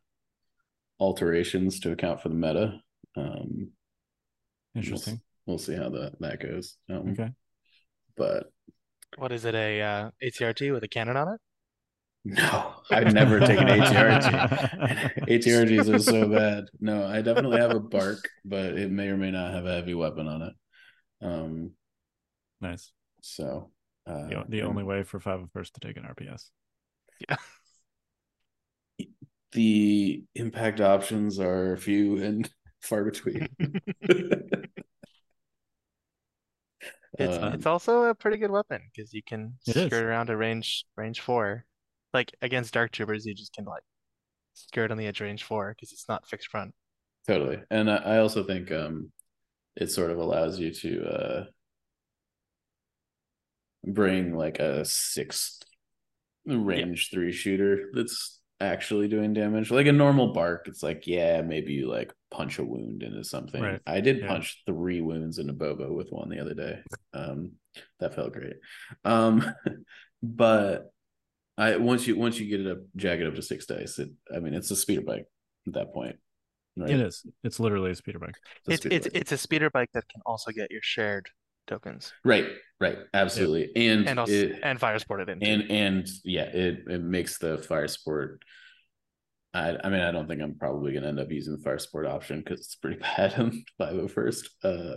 alterations 1.00 1.80
to 1.82 1.92
account 1.92 2.22
for 2.22 2.30
the 2.30 2.36
meta. 2.36 2.82
Um, 3.18 3.72
we'll 4.76 4.84
Interesting. 4.84 5.22
We'll, 5.46 5.58
see 5.58 5.76
how 5.76 5.90
that 5.90 6.20
that 6.20 6.40
goes. 6.42 6.78
Um, 6.90 7.10
Okay. 7.12 7.30
but 8.16 8.52
What 9.18 9.32
is 9.32 9.46
it? 9.46 9.56
A 9.56 9.82
uh, 9.82 10.12
ATRT 10.24 10.72
with 10.74 10.84
a 10.84 10.88
cannon 10.88 11.18
on 11.18 11.34
it? 11.34 11.42
no, 12.26 12.76
I've 12.92 13.14
never 13.14 13.40
taken 13.40 13.68
ATRT. 13.68 15.28
ATRTs 15.28 15.88
are 15.94 16.00
so 16.00 16.28
bad. 16.30 16.66
No, 16.80 17.06
I 17.06 17.22
definitely 17.22 17.60
have 17.60 17.72
a 17.72 17.80
BARC, 17.80 18.20
but 18.44 18.78
it 18.78 18.92
may 18.92 19.08
or 19.08 19.18
may 19.18 19.32
not 19.32 19.54
have 19.54 19.66
a 19.66 19.74
heavy 19.76 19.94
weapon 19.94 20.28
on 20.28 20.42
it. 20.42 20.54
Um, 21.22 21.72
Nice. 22.60 22.92
so 23.22 23.72
uh, 24.06 24.28
The, 24.28 24.46
the 24.50 24.62
only 24.64 24.84
way 24.84 25.04
for 25.04 25.20
five 25.20 25.40
of 25.42 25.52
first 25.52 25.74
to 25.76 25.80
take 25.80 25.96
an 25.98 26.04
RPS. 26.04 26.50
Yeah. 27.30 27.38
The 29.54 30.26
impact 30.36 30.82
options 30.82 31.40
are 31.40 31.78
few 31.78 32.22
and 32.22 32.50
far 32.88 33.04
between. 33.04 33.48
It's 37.18 37.38
Uh, 37.38 37.52
it's 37.52 37.66
also 37.66 38.04
a 38.06 38.16
pretty 38.16 38.38
good 38.38 38.52
weapon 38.52 38.82
because 38.92 39.14
you 39.14 39.24
can 39.24 39.58
It 39.68 39.78
is. 39.78 39.92
skirt 39.92 40.04
around 40.04 40.30
a 40.30 40.38
range 40.38 40.86
range 40.96 41.22
four. 41.22 41.66
Like 42.14 42.36
against 42.42 42.74
dark 42.74 42.92
troopers, 42.92 43.26
you 43.26 43.34
just 43.36 43.54
can 43.54 43.66
like 43.66 43.84
skirt 44.56 44.92
on 44.92 44.98
the 44.98 45.08
edge 45.08 45.22
range 45.22 45.44
four 45.44 45.72
because 45.76 45.92
it's 45.94 46.10
not 46.10 46.28
fixed 46.28 46.50
front. 46.50 46.76
totally, 47.28 47.60
and 47.70 47.90
I, 47.90 47.96
I 47.98 48.18
also 48.20 48.44
think 48.44 48.72
um, 48.72 49.12
it 49.76 49.92
sort 49.92 50.12
of 50.12 50.20
allows 50.20 50.60
you 50.60 50.74
to 50.74 51.06
uh, 51.06 51.46
bring 53.86 54.36
like 54.36 54.60
a 54.60 54.84
sixth 54.86 55.64
range 56.46 57.10
three 57.12 57.32
shooter 57.34 57.90
that's 57.94 58.42
actually 58.62 59.08
doing 59.08 59.34
damage. 59.34 59.72
Like 59.72 59.88
a 59.88 59.92
normal 59.94 60.34
BARC, 60.34 60.68
it's 60.68 60.84
like 60.84 61.08
yeah, 61.08 61.42
maybe 61.42 61.74
you 61.74 61.90
like 61.90 62.14
punch 62.32 62.60
a 62.60 62.64
wound 62.64 63.04
into 63.04 63.24
something. 63.24 63.62
Right. 63.62 63.82
I 63.88 64.02
did 64.02 64.18
Yeah. 64.20 64.28
punch 64.28 64.64
three 64.66 65.02
wounds 65.02 65.40
into 65.40 65.54
Boba 65.54 65.90
with 65.90 66.10
one 66.10 66.30
the 66.30 66.40
other 66.40 66.54
day. 66.54 66.80
Um, 67.14 67.54
that 68.00 68.16
felt 68.16 68.34
great. 68.34 68.58
Um, 69.06 69.44
but 70.24 70.92
I 71.58 71.78
once 71.78 72.06
you 72.08 72.18
once 72.18 72.40
you 72.40 72.48
get 72.50 72.66
it 72.66 72.72
up, 72.72 72.80
jag 72.96 73.22
it 73.22 73.28
up 73.28 73.36
to 73.36 73.42
six 73.42 73.66
dice. 73.66 73.98
It, 74.00 74.10
I 74.34 74.40
mean, 74.40 74.54
it's 74.54 74.72
a 74.72 74.76
speeder 74.76 75.02
bike 75.02 75.26
at 75.68 75.74
that 75.74 75.94
point. 75.94 76.18
Right? 76.76 76.92
It 76.92 77.00
is. 77.00 77.26
It's 77.44 77.60
literally 77.60 77.92
a 77.92 77.96
speeder 77.96 78.20
bike. 78.20 78.36
a 78.68 78.72
It's 78.74 78.82
speeder 78.82 78.96
it's 78.96 79.08
bike. 79.08 79.22
it's 79.22 79.32
a 79.32 79.38
speeder 79.38 79.70
bike 79.70 79.90
that 79.94 80.08
can 80.10 80.22
also 80.26 80.52
get 80.52 80.70
your 80.72 80.82
shared 80.84 81.28
tokens 81.66 82.14
right, 82.24 82.48
right, 82.80 82.98
absolutely, 83.14 83.70
and 83.76 84.08
and 84.08 84.20
also 84.20 84.32
it, 84.32 84.60
and 84.64 84.80
fire 84.80 84.98
sported 85.00 85.28
in. 85.30 85.44
and 85.44 85.70
and 85.72 86.08
yeah, 86.24 86.44
it 86.44 86.84
it 86.88 87.02
makes 87.02 87.40
the 87.40 87.58
fire 87.58 87.88
support. 87.88 88.42
I 89.58 89.78
I 89.84 89.90
mean, 89.90 90.02
I 90.02 90.12
don't 90.12 90.28
think 90.28 90.42
I'm 90.42 90.56
probably 90.58 90.94
gonna 90.94 91.08
end 91.08 91.20
up 91.20 91.32
using 91.32 91.56
the 91.56 91.64
fire 91.64 91.80
support 91.80 92.06
option 92.06 92.40
because 92.40 92.60
it's 92.60 92.76
pretty 92.76 92.98
bad 93.18 93.34
on 93.40 93.64
five 93.78 93.96
oh 93.96 94.08
first. 94.08 94.50
Uh, 94.64 94.96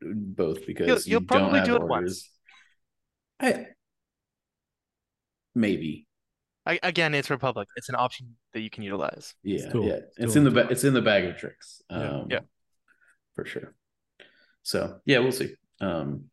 both 0.00 0.64
because 0.66 1.06
you'll 1.06 1.22
you 1.22 1.26
probably 1.26 1.58
don't 1.58 1.58
have 1.58 1.66
do 1.66 1.76
it 1.76 1.90
orders. 1.90 2.30
I 3.40 3.66
maybe 5.54 6.06
I, 6.64 6.78
again, 6.84 7.12
it's 7.14 7.28
Republic. 7.28 7.66
It's 7.74 7.88
an 7.88 7.96
option 7.96 8.36
that 8.52 8.60
you 8.60 8.70
can 8.70 8.84
utilize. 8.84 9.34
yeah 9.42 9.68
cool. 9.72 9.86
yeah 9.88 9.94
It's 9.94 10.18
it's 10.18 10.34
cool. 10.34 10.38
in 10.38 10.44
the 10.44 10.50
ba- 10.62 10.68
it's 10.70 10.84
in 10.84 10.94
the 10.94 11.02
bag 11.02 11.24
of 11.24 11.36
tricks. 11.36 11.82
Yeah. 11.90 11.96
Um, 12.20 12.26
Yeah. 12.30 12.40
for 13.34 13.44
sure. 13.44 13.74
So 14.62 15.00
yeah, 15.04 15.18
we'll 15.18 15.32
see. 15.32 15.54
Um, 15.80 16.26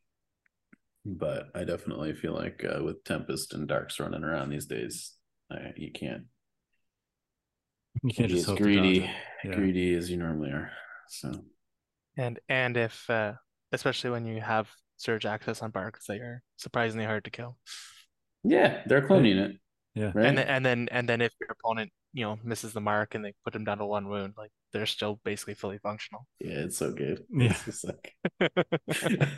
but 1.05 1.47
I 1.55 1.63
definitely 1.63 2.13
feel 2.13 2.33
like 2.33 2.63
uh, 2.63 2.83
with 2.83 3.03
Tempest 3.03 3.53
and 3.55 3.67
Darks 3.67 3.99
running 3.99 4.23
around 4.23 4.49
these 4.49 4.67
days, 4.67 5.13
I, 5.51 5.73
you 5.75 5.91
can't 5.91 6.25
You 8.03 8.13
can't 8.13 8.29
be 8.29 8.35
just 8.35 8.43
as 8.43 8.45
hope 8.45 8.59
greedy. 8.59 9.09
Yeah. 9.43 9.55
greedy 9.55 9.93
as 9.95 10.09
you 10.09 10.17
normally 10.17 10.49
are. 10.51 10.71
So 11.09 11.31
And 12.17 12.39
and 12.49 12.77
if 12.77 13.09
uh, 13.09 13.33
especially 13.71 14.11
when 14.11 14.25
you 14.25 14.41
have 14.41 14.69
surge 14.97 15.25
access 15.25 15.61
on 15.61 15.71
BARCs, 15.71 16.05
they 16.07 16.15
are 16.17 16.43
surprisingly 16.57 17.05
hard 17.05 17.23
to 17.25 17.31
kill. 17.31 17.57
yeah, 18.43 18.81
they're 18.85 19.01
cloning 19.01 19.07
clone 19.07 19.25
unit. 19.25 19.51
Yeah. 19.95 20.11
Right. 20.13 20.25
And 20.27 20.37
then 20.37 20.47
and 20.47 20.65
then 20.65 20.87
and 20.91 21.09
then 21.09 21.21
if 21.21 21.33
your 21.39 21.49
opponent 21.51 21.91
you 22.13 22.23
know 22.25 22.39
misses 22.43 22.73
the 22.73 22.81
mark 22.81 23.15
and 23.15 23.23
they 23.23 23.33
put 23.43 23.55
him 23.55 23.63
down 23.63 23.79
to 23.79 23.85
one 23.85 24.07
wound, 24.07 24.33
like 24.37 24.51
they're 24.71 24.85
still 24.85 25.19
basically 25.23 25.55
fully 25.55 25.77
functional. 25.79 26.27
yeah, 26.39 26.59
it's 26.65 26.77
so 26.77 26.91
good. 26.91 27.23
Yeah. 27.33 27.55
It's 27.67 27.83
like 27.89 28.15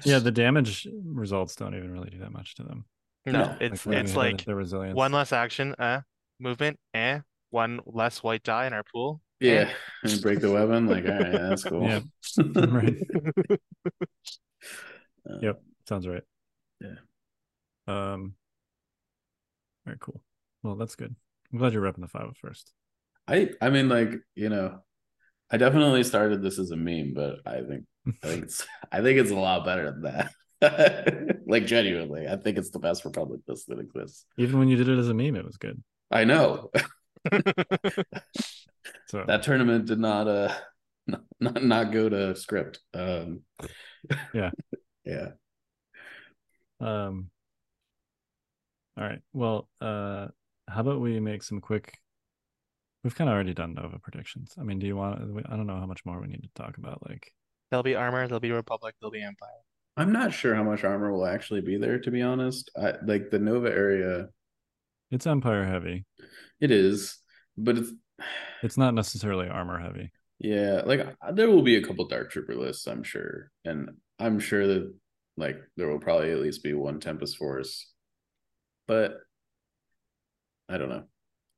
Yeah, 0.04 0.20
the 0.20 0.32
damage 0.32 0.88
results 1.06 1.56
don't 1.56 1.76
even 1.76 1.92
really 1.92 2.10
do 2.10 2.20
that 2.20 2.32
much 2.32 2.56
to 2.56 2.64
them. 2.64 2.86
No, 3.26 3.32
No, 3.32 3.58
it's 3.62 3.86
when 3.86 3.98
it's 4.00 4.16
like 4.16 4.44
the 4.46 4.56
resilience. 4.56 4.96
one 4.96 5.12
less 5.12 5.32
action, 5.32 5.74
uh, 5.78 6.02
movement, 6.40 6.80
eh, 6.94 7.20
one 7.52 7.80
less 7.86 8.24
white 8.24 8.44
die 8.44 8.66
in 8.66 8.74
our 8.74 8.84
pool. 8.84 9.22
yeah, 9.40 9.70
and 10.04 10.22
break 10.24 10.40
the 10.40 10.52
weapon. 10.52 10.88
Like, 10.88 11.06
all 11.06 11.12
right, 11.20 11.32
that's 11.32 11.64
cool. 11.64 11.88
Yeah. 11.88 12.00
right. 12.56 12.96
Uh, 15.30 15.38
Yep. 15.42 15.62
Sounds 15.88 16.08
right. 16.08 16.24
Yeah. 16.80 16.96
Um. 17.88 18.34
Very 19.86 19.98
cool. 20.00 20.22
Well, 20.64 20.76
that's 20.76 20.96
good. 20.96 21.16
I'm 21.52 21.60
glad 21.60 21.74
you're 21.74 21.84
repping 21.84 22.02
the 22.02 22.08
five 22.08 22.32
first. 22.38 22.72
I 23.28 23.52
I 23.62 23.70
mean, 23.70 23.90
like 23.90 24.14
you 24.36 24.50
know, 24.50 24.80
I 25.52 25.58
definitely 25.58 26.04
started 26.04 26.42
this 26.42 26.60
as 26.60 26.72
a 26.72 26.78
meme, 26.78 27.14
but 27.14 27.40
I 27.46 27.62
think 27.62 27.86
I 28.24 28.28
think 28.28 28.44
it's 28.44 28.66
I 28.92 29.02
think 29.02 29.20
it's 29.20 29.32
a 29.32 29.36
lot 29.36 29.66
better 29.66 29.92
than 29.92 30.02
that. 30.04 30.32
like 31.48 31.66
genuinely, 31.66 32.28
I 32.28 32.36
think 32.36 32.58
it's 32.58 32.70
the 32.70 32.80
best 32.80 33.04
Republic 33.06 33.42
list 33.48 33.68
that 33.68 33.80
exists. 33.80 34.26
Even 34.38 34.60
when 34.60 34.68
you 34.70 34.78
did 34.78 34.90
it 34.90 35.00
as 35.00 35.10
a 35.10 35.14
meme, 35.14 35.36
it 35.36 35.46
was 35.46 35.58
good. 35.58 35.82
I 36.12 36.24
know 36.24 36.70
So 39.08 39.26
that 39.28 39.44
tournament 39.44 39.86
did 39.86 40.00
not 40.00 40.28
uh 40.28 40.54
not 41.08 41.22
not, 41.40 41.64
not 41.64 41.92
go 41.92 42.10
to 42.10 42.36
script. 42.36 42.80
Um, 42.94 43.42
Yeah. 44.34 44.52
yeah. 45.06 45.30
Um. 46.80 47.30
All 48.98 49.04
right. 49.04 49.20
Well, 49.34 49.70
uh, 49.80 50.28
how 50.68 50.82
about 50.82 51.02
we 51.02 51.20
make 51.20 51.44
some 51.44 51.62
quick? 51.62 51.98
We've 53.04 53.16
kind 53.16 53.30
of 53.30 53.34
already 53.34 53.54
done 53.54 53.74
Nova 53.74 54.00
predictions. 54.00 54.54
I 54.60 54.64
mean, 54.64 54.80
do 54.80 54.88
you 54.88 54.96
want? 54.96 55.20
I 55.50 55.56
don't 55.58 55.68
know 55.68 55.80
how 55.80 55.86
much 55.88 56.06
more 56.06 56.20
we 56.22 56.28
need 56.28 56.44
to 56.44 56.64
talk 56.64 56.78
about. 56.78 57.08
Like, 57.08 57.34
There'll 57.70 57.84
be 57.84 57.96
armor, 57.96 58.28
there'll 58.28 58.40
be 58.40 58.52
Republic, 58.52 58.96
there'll 59.00 59.12
be 59.12 59.24
Empire. 59.24 59.50
I'm 59.98 60.12
not 60.12 60.34
sure 60.34 60.56
how 60.56 60.64
much 60.64 60.84
armor 60.84 61.12
will 61.12 61.26
actually 61.26 61.62
be 61.62 61.78
there. 61.78 62.00
To 62.00 62.12
be 62.12 62.22
honest, 62.22 62.70
I 62.78 62.94
like 63.06 63.30
the 63.30 63.40
Nova 63.40 63.70
area. 63.70 64.28
It's 65.12 65.28
Empire 65.28 65.66
heavy. 65.66 66.06
It 66.60 66.72
is, 66.72 67.18
but 67.58 67.78
it's 67.78 67.92
It's 68.64 68.78
not 68.78 68.94
necessarily 68.94 69.48
armor 69.48 69.80
heavy. 69.80 70.12
Yeah, 70.40 70.82
like 70.86 71.02
uh, 71.22 71.32
there 71.32 71.50
will 71.50 71.62
be 71.64 71.76
a 71.76 71.84
couple 71.84 72.08
Dark 72.08 72.32
Trooper 72.32 72.56
lists, 72.56 72.88
I'm 72.88 73.04
sure, 73.04 73.52
and 73.66 73.90
I'm 74.20 74.40
sure 74.40 74.66
that 74.68 74.94
like 75.38 75.58
there 75.78 75.88
will 75.88 76.00
probably 76.00 76.32
at 76.32 76.40
least 76.40 76.64
be 76.64 76.74
one 76.74 77.00
Tempest 77.00 77.38
Force, 77.38 77.92
but 78.88 79.16
I 80.70 80.78
don't 80.78 80.90
know. 80.90 81.04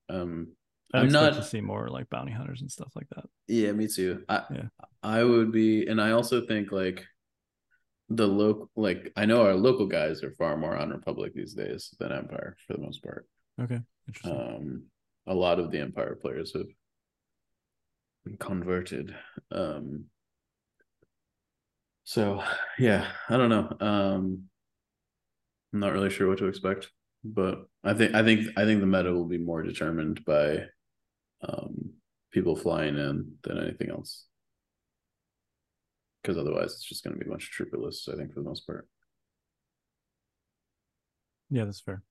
Um, 0.09 0.47
I'd 0.93 0.99
I'm 0.99 1.05
expect 1.05 1.35
not- 1.35 1.41
to 1.43 1.47
see 1.47 1.61
more 1.61 1.89
like 1.89 2.09
bounty 2.09 2.31
hunters 2.33 2.61
and 2.61 2.71
stuff 2.71 2.91
like 2.95 3.07
that. 3.15 3.25
yeah, 3.47 3.71
me 3.71 3.87
too. 3.87 4.23
I 4.29 4.43
Yeah. 4.53 4.67
I 5.01 5.23
would 5.23 5.51
be, 5.51 5.87
and 5.87 5.99
I 6.01 6.11
also 6.11 6.45
think 6.45 6.71
like 6.71 7.05
the 8.09 8.27
local, 8.27 8.69
like 8.75 9.11
I 9.15 9.25
know 9.25 9.41
our 9.45 9.55
local 9.55 9.87
guys 9.87 10.23
are 10.23 10.31
far 10.37 10.55
more 10.57 10.75
on 10.77 10.89
Republic 10.91 11.33
these 11.33 11.53
days 11.53 11.89
than 11.99 12.11
Empire 12.11 12.55
for 12.67 12.73
the 12.73 12.81
most 12.81 13.01
part. 13.03 13.27
Okay, 13.61 13.79
interesting. 14.07 14.39
Um, 14.39 14.83
a 15.27 15.33
lot 15.33 15.59
of 15.59 15.71
the 15.71 15.79
Empire 15.79 16.17
players 16.21 16.53
have 16.53 16.67
converted. 18.39 19.15
Um, 19.51 20.05
so 22.03 22.43
yeah, 22.79 23.07
I 23.29 23.37
don't 23.37 23.49
know. 23.49 23.77
Um, 23.79 24.43
I'm 25.73 25.79
not 25.79 25.93
really 25.93 26.09
sure 26.09 26.27
what 26.27 26.37
to 26.39 26.47
expect, 26.47 26.89
but 27.23 27.65
I 27.83 27.93
think 27.93 28.13
I 28.13 28.23
think 28.23 28.47
I 28.57 28.65
think 28.65 28.79
the 28.79 28.85
meta 28.85 29.11
will 29.11 29.25
be 29.25 29.37
more 29.37 29.63
determined 29.63 30.23
by 30.25 30.65
um, 31.47 31.93
people 32.31 32.55
flying 32.55 32.97
in 32.97 33.35
than 33.43 33.59
anything 33.59 33.89
else. 33.89 34.25
Because 36.21 36.37
otherwise, 36.37 36.73
it's 36.73 36.85
just 36.85 37.03
going 37.03 37.17
to 37.17 37.19
be 37.19 37.27
a 37.27 37.29
bunch 37.29 37.45
of 37.45 37.49
trooper 37.49 37.77
lists. 37.77 38.07
I 38.07 38.15
think 38.15 38.33
for 38.33 38.39
the 38.39 38.49
most 38.49 38.65
part. 38.65 38.87
Yeah, 41.49 41.65
that's 41.65 41.81
fair. 41.81 42.01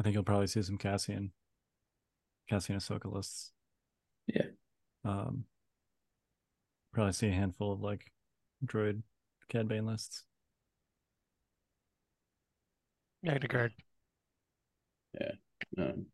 I 0.00 0.02
think 0.02 0.14
you'll 0.14 0.24
probably 0.24 0.46
see 0.46 0.62
some 0.62 0.78
Cassian, 0.78 1.32
Cassian 2.48 2.76
Ahsoka 2.76 3.12
lists. 3.12 3.52
Yeah. 4.26 4.46
Um, 5.04 5.44
probably 6.94 7.12
see 7.12 7.28
a 7.28 7.32
handful 7.32 7.74
of 7.74 7.82
like 7.82 8.10
droid 8.64 9.02
Cad 9.50 9.68
Bane 9.68 9.84
lists. 9.84 10.24
Magna 13.22 13.46
Guard. 13.46 13.72
Um, 15.76 16.06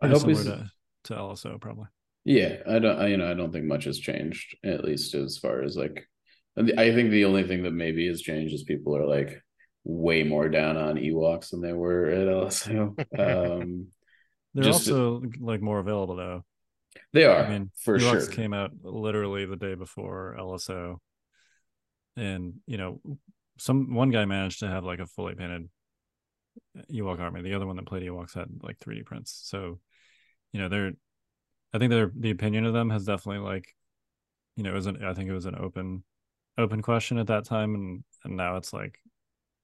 I 0.00 0.06
hope 0.06 0.24
we 0.24 0.36
similar 0.36 0.58
to, 0.58 0.70
to 1.04 1.14
LSO 1.14 1.60
probably. 1.60 1.86
Yeah, 2.24 2.58
I 2.68 2.78
don't. 2.78 3.00
I, 3.00 3.08
you 3.08 3.16
know, 3.16 3.28
I 3.28 3.34
don't 3.34 3.50
think 3.50 3.64
much 3.64 3.84
has 3.84 3.98
changed. 3.98 4.56
At 4.64 4.84
least 4.84 5.14
as 5.16 5.38
far 5.38 5.62
as 5.62 5.76
like, 5.76 6.04
I 6.56 6.92
think 6.92 7.10
the 7.10 7.24
only 7.24 7.48
thing 7.48 7.64
that 7.64 7.72
maybe 7.72 8.06
has 8.06 8.22
changed 8.22 8.54
is 8.54 8.62
people 8.62 8.96
are 8.96 9.06
like 9.06 9.42
way 9.84 10.22
more 10.22 10.48
down 10.48 10.76
on 10.76 10.96
Ewoks 10.96 11.50
than 11.50 11.60
they 11.60 11.72
were 11.72 12.06
at 12.06 12.28
LSO. 12.28 12.94
Um, 13.18 13.88
They're 14.54 14.64
Just- 14.64 14.88
also 14.90 15.22
like 15.38 15.60
more 15.62 15.78
available 15.78 16.16
though. 16.16 16.44
they 17.12 17.24
are 17.24 17.44
I 17.44 17.48
mean, 17.48 17.70
for 17.76 17.98
Ewoks 17.98 18.26
sure. 18.26 18.34
came 18.34 18.52
out 18.52 18.72
literally 18.82 19.46
the 19.46 19.56
day 19.56 19.74
before 19.76 20.36
LSO, 20.38 20.96
and 22.16 22.54
you 22.66 22.76
know, 22.76 23.00
some 23.58 23.94
one 23.94 24.10
guy 24.10 24.24
managed 24.24 24.60
to 24.60 24.68
have 24.68 24.84
like 24.84 24.98
a 24.98 25.06
fully 25.06 25.34
painted 25.36 25.68
Ewok 26.92 27.20
army. 27.20 27.42
The 27.42 27.54
other 27.54 27.66
one 27.66 27.76
that 27.76 27.86
played 27.86 28.02
Ewoks 28.02 28.34
had 28.34 28.48
like 28.62 28.78
3D 28.78 29.04
prints. 29.04 29.40
So, 29.44 29.78
you 30.52 30.60
know, 30.60 30.68
they're, 30.68 30.92
I 31.72 31.78
think 31.78 31.90
they're 31.90 32.10
the 32.16 32.30
opinion 32.30 32.66
of 32.66 32.72
them 32.72 32.90
has 32.90 33.04
definitely 33.04 33.44
like, 33.48 33.66
you 34.56 34.64
know, 34.64 34.70
it 34.70 34.74
was 34.74 34.86
an 34.86 35.04
I 35.04 35.14
think 35.14 35.28
it 35.30 35.34
was 35.34 35.46
an 35.46 35.56
open, 35.56 36.02
open 36.58 36.82
question 36.82 37.18
at 37.18 37.28
that 37.28 37.44
time, 37.44 37.74
and 37.74 38.04
and 38.24 38.36
now 38.36 38.56
it's 38.56 38.72
like 38.72 38.98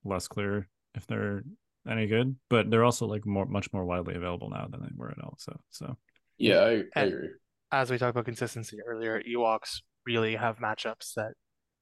less 0.06 0.28
clear 0.28 0.68
if 0.94 1.06
they're 1.06 1.44
any 1.88 2.06
good, 2.06 2.36
but 2.48 2.70
they're 2.70 2.84
also 2.84 3.06
like 3.06 3.26
more 3.26 3.46
much 3.46 3.72
more 3.72 3.84
widely 3.84 4.14
available 4.14 4.50
now 4.50 4.66
than 4.68 4.80
they 4.82 4.90
were 4.96 5.10
at 5.10 5.22
all. 5.22 5.36
So 5.38 5.58
so 5.70 5.96
Yeah, 6.38 6.60
I, 6.60 6.82
I 6.94 7.04
agree. 7.04 7.28
As 7.72 7.90
we 7.90 7.98
talked 7.98 8.10
about 8.10 8.24
consistency 8.24 8.78
earlier, 8.86 9.22
Ewoks 9.22 9.82
really 10.06 10.36
have 10.36 10.58
matchups 10.58 11.14
that 11.14 11.32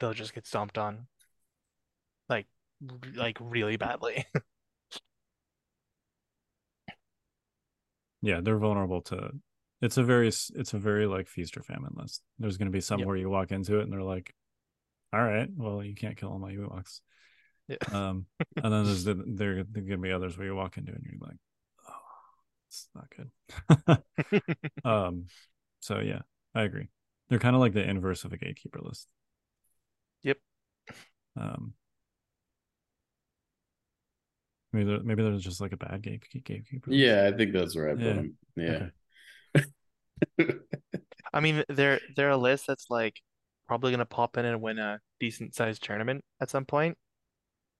they'll 0.00 0.14
just 0.14 0.34
get 0.34 0.46
stomped 0.46 0.78
on, 0.78 1.06
like 2.28 2.46
like 3.16 3.38
really 3.40 3.76
badly. 3.76 4.24
yeah 8.22 8.40
they're 8.40 8.58
vulnerable 8.58 9.00
to 9.02 9.30
it's 9.82 9.96
a 9.96 10.02
very 10.02 10.28
it's 10.28 10.74
a 10.74 10.78
very 10.78 11.06
like 11.06 11.28
feast 11.28 11.56
or 11.56 11.62
famine 11.62 11.92
list 11.96 12.22
there's 12.38 12.56
going 12.56 12.66
to 12.70 12.72
be 12.72 12.80
some 12.80 13.00
Yep. 13.00 13.08
where 13.08 13.16
you 13.16 13.28
walk 13.28 13.52
into 13.52 13.78
it 13.78 13.82
and 13.82 13.92
they're 13.92 14.02
like 14.02 14.34
all 15.12 15.22
right 15.22 15.48
well 15.56 15.82
you 15.82 15.94
can't 15.94 16.16
kill 16.16 16.30
all 16.30 16.38
my 16.38 16.52
Ewoks 16.52 17.00
Yeah. 17.68 17.76
um 17.92 18.26
and 18.56 18.72
then 18.72 18.84
there's 18.84 19.04
the, 19.04 19.14
there 19.14 19.64
there 19.64 19.82
going 19.82 19.88
to 19.90 19.96
be 19.98 20.12
others 20.12 20.36
where 20.36 20.46
you 20.46 20.54
walk 20.54 20.76
into 20.76 20.92
it 20.92 20.96
and 20.96 21.04
you're 21.04 21.28
like 21.28 21.38
oh 21.88 21.94
it's 22.68 22.88
not 22.94 23.08
good 23.16 24.84
um 24.84 25.26
so 25.80 26.00
yeah 26.00 26.20
i 26.54 26.62
agree 26.62 26.88
they're 27.28 27.38
kind 27.38 27.54
of 27.56 27.60
like 27.60 27.72
the 27.72 27.88
inverse 27.88 28.24
of 28.24 28.32
a 28.32 28.36
gatekeeper 28.36 28.80
list 28.82 29.08
Yep. 30.22 30.38
um 31.36 31.74
maybe 34.74 34.90
there, 34.90 35.00
maybe 35.02 35.22
there's 35.22 35.42
just 35.42 35.60
like 35.60 35.72
a 35.72 35.76
bad 35.76 36.02
gate, 36.02 36.24
gatekeeper 36.44 36.90
list. 36.90 37.00
Yeah, 37.00 37.30
I 37.32 37.36
think 37.36 37.52
that's 37.52 37.76
right. 37.76 37.96
I 37.96 38.00
Yeah. 38.00 38.12
them. 38.12 38.36
Yeah. 38.56 38.86
I 41.32 41.40
mean, 41.40 41.64
they're 41.68 42.00
they're 42.16 42.30
a 42.30 42.36
list 42.36 42.66
that's 42.66 42.86
like 42.90 43.20
probably 43.66 43.92
gonna 43.92 44.04
pop 44.04 44.36
in 44.36 44.44
and 44.44 44.60
win 44.60 44.78
a 44.78 45.00
decent 45.20 45.54
sized 45.54 45.82
tournament 45.82 46.24
at 46.40 46.50
some 46.50 46.64
point, 46.64 46.98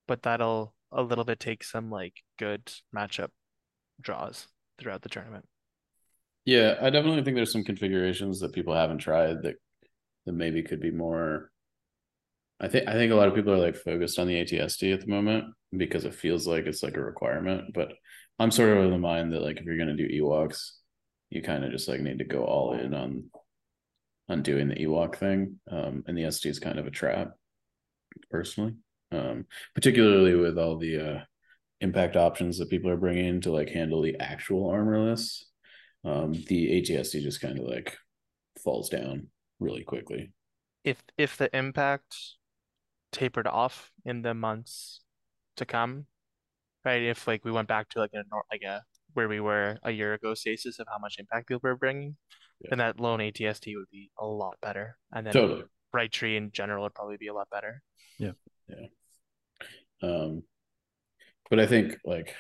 but 0.06 0.22
that'll 0.22 0.74
a 0.92 1.02
little 1.02 1.24
bit 1.24 1.40
take 1.40 1.64
some 1.64 1.90
like 1.90 2.22
good 2.38 2.72
matchup 2.94 3.30
draws 4.00 4.46
throughout 4.78 5.02
the 5.02 5.08
tournament. 5.08 5.44
Yeah, 6.44 6.76
I 6.80 6.90
definitely 6.90 7.22
think 7.22 7.36
there's 7.36 7.52
some 7.52 7.64
configurations 7.64 8.40
that 8.40 8.52
people 8.52 8.74
haven't 8.74 8.98
tried 8.98 9.42
that 9.42 9.56
that 10.26 10.32
maybe 10.32 10.62
could 10.62 10.80
be 10.80 10.90
more. 10.90 11.50
I 12.60 12.68
think 12.68 12.88
I 12.88 12.92
think 12.92 13.12
a 13.12 13.14
lot 13.14 13.28
of 13.28 13.34
people 13.34 13.52
are 13.52 13.58
like 13.58 13.76
focused 13.76 14.18
on 14.18 14.26
the 14.26 14.44
ATSD 14.44 14.92
at 14.92 15.00
the 15.00 15.06
moment 15.06 15.46
because 15.76 16.04
it 16.04 16.14
feels 16.14 16.46
like 16.46 16.66
it's 16.66 16.82
like 16.82 16.96
a 16.96 17.02
requirement. 17.02 17.72
But 17.74 17.92
I'm 18.38 18.50
sort 18.50 18.76
of 18.76 18.84
of 18.84 18.90
the 18.90 18.98
mind 18.98 19.32
that 19.32 19.42
like 19.42 19.58
if 19.58 19.64
you're 19.64 19.78
gonna 19.78 19.96
do 19.96 20.08
Ewoks, 20.08 20.70
you 21.30 21.42
kind 21.42 21.64
of 21.64 21.72
just 21.72 21.88
like 21.88 22.00
need 22.00 22.18
to 22.18 22.24
go 22.24 22.44
all 22.44 22.74
in 22.74 22.94
on 22.94 23.30
on 24.28 24.42
doing 24.42 24.68
the 24.68 24.76
Ewok 24.76 25.16
thing. 25.16 25.60
Um, 25.70 26.04
and 26.06 26.16
the 26.16 26.22
SD 26.22 26.46
is 26.46 26.58
kind 26.58 26.78
of 26.78 26.86
a 26.86 26.90
trap, 26.90 27.32
personally. 28.30 28.74
Um, 29.14 29.46
particularly 29.74 30.34
with 30.34 30.58
all 30.58 30.76
the 30.78 30.98
uh 30.98 31.20
impact 31.80 32.16
options 32.16 32.58
that 32.58 32.70
people 32.70 32.90
are 32.90 32.96
bringing 32.96 33.40
to 33.42 33.52
like 33.52 33.68
handle 33.68 34.00
the 34.02 34.16
actual 34.18 34.70
armor 34.70 34.98
lists 35.10 35.50
um, 36.04 36.32
the 36.48 36.82
ATSD 36.82 37.22
just 37.22 37.40
kind 37.40 37.58
of 37.58 37.64
like 37.66 37.96
falls 38.62 38.88
down 38.88 39.28
really 39.58 39.84
quickly. 39.84 40.32
If 40.84 41.02
if 41.16 41.36
the 41.36 41.54
impact 41.56 42.14
tapered 43.10 43.46
off 43.46 43.90
in 44.04 44.22
the 44.22 44.34
months 44.34 45.00
to 45.56 45.64
come, 45.64 46.06
right? 46.84 47.02
If 47.02 47.26
like 47.26 47.44
we 47.44 47.52
went 47.52 47.68
back 47.68 47.88
to 47.90 48.00
like 48.00 48.10
a 48.12 48.22
nor- 48.30 48.44
like 48.52 48.62
a 48.62 48.82
where 49.14 49.28
we 49.28 49.40
were 49.40 49.78
a 49.82 49.90
year 49.90 50.12
ago 50.14 50.34
stasis 50.34 50.78
of 50.78 50.86
how 50.90 50.98
much 50.98 51.16
impact 51.18 51.48
people 51.48 51.60
were 51.62 51.76
bringing, 51.76 52.16
Yeah. 52.60 52.68
then 52.70 52.78
that 52.78 53.00
lone 53.00 53.20
ATSD 53.20 53.74
would 53.76 53.90
be 53.90 54.10
a 54.18 54.26
lot 54.26 54.56
better, 54.60 54.98
and 55.12 55.24
then 55.26 55.32
Totally. 55.32 55.64
Bright 55.92 56.12
Tree 56.12 56.36
in 56.36 56.50
general 56.52 56.82
would 56.82 56.94
probably 56.94 57.16
be 57.16 57.28
a 57.28 57.34
lot 57.34 57.48
better. 57.50 57.82
Um, 60.04 60.42
but 61.50 61.60
I 61.60 61.66
think 61.66 61.98
like, 62.04 62.34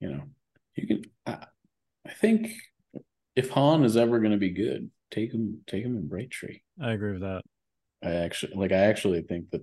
you 0.00 0.10
know, 0.10 0.22
you 0.76 0.86
can. 0.86 1.02
I, 1.26 1.46
I 2.06 2.12
think 2.12 2.52
if 3.36 3.50
Han 3.50 3.84
is 3.84 3.96
ever 3.96 4.18
going 4.18 4.32
to 4.32 4.38
be 4.38 4.50
good, 4.50 4.90
take 5.10 5.32
him, 5.32 5.60
take 5.66 5.84
him 5.84 5.96
in 5.96 6.08
Bright 6.08 6.30
Tree. 6.30 6.62
i 6.80 6.92
agree 6.92 7.12
with 7.12 7.22
that 7.22 7.42
I 8.02 8.12
actually 8.12 8.54
like. 8.56 8.72
I 8.72 8.76
actually 8.76 9.22
think 9.22 9.50
that 9.50 9.62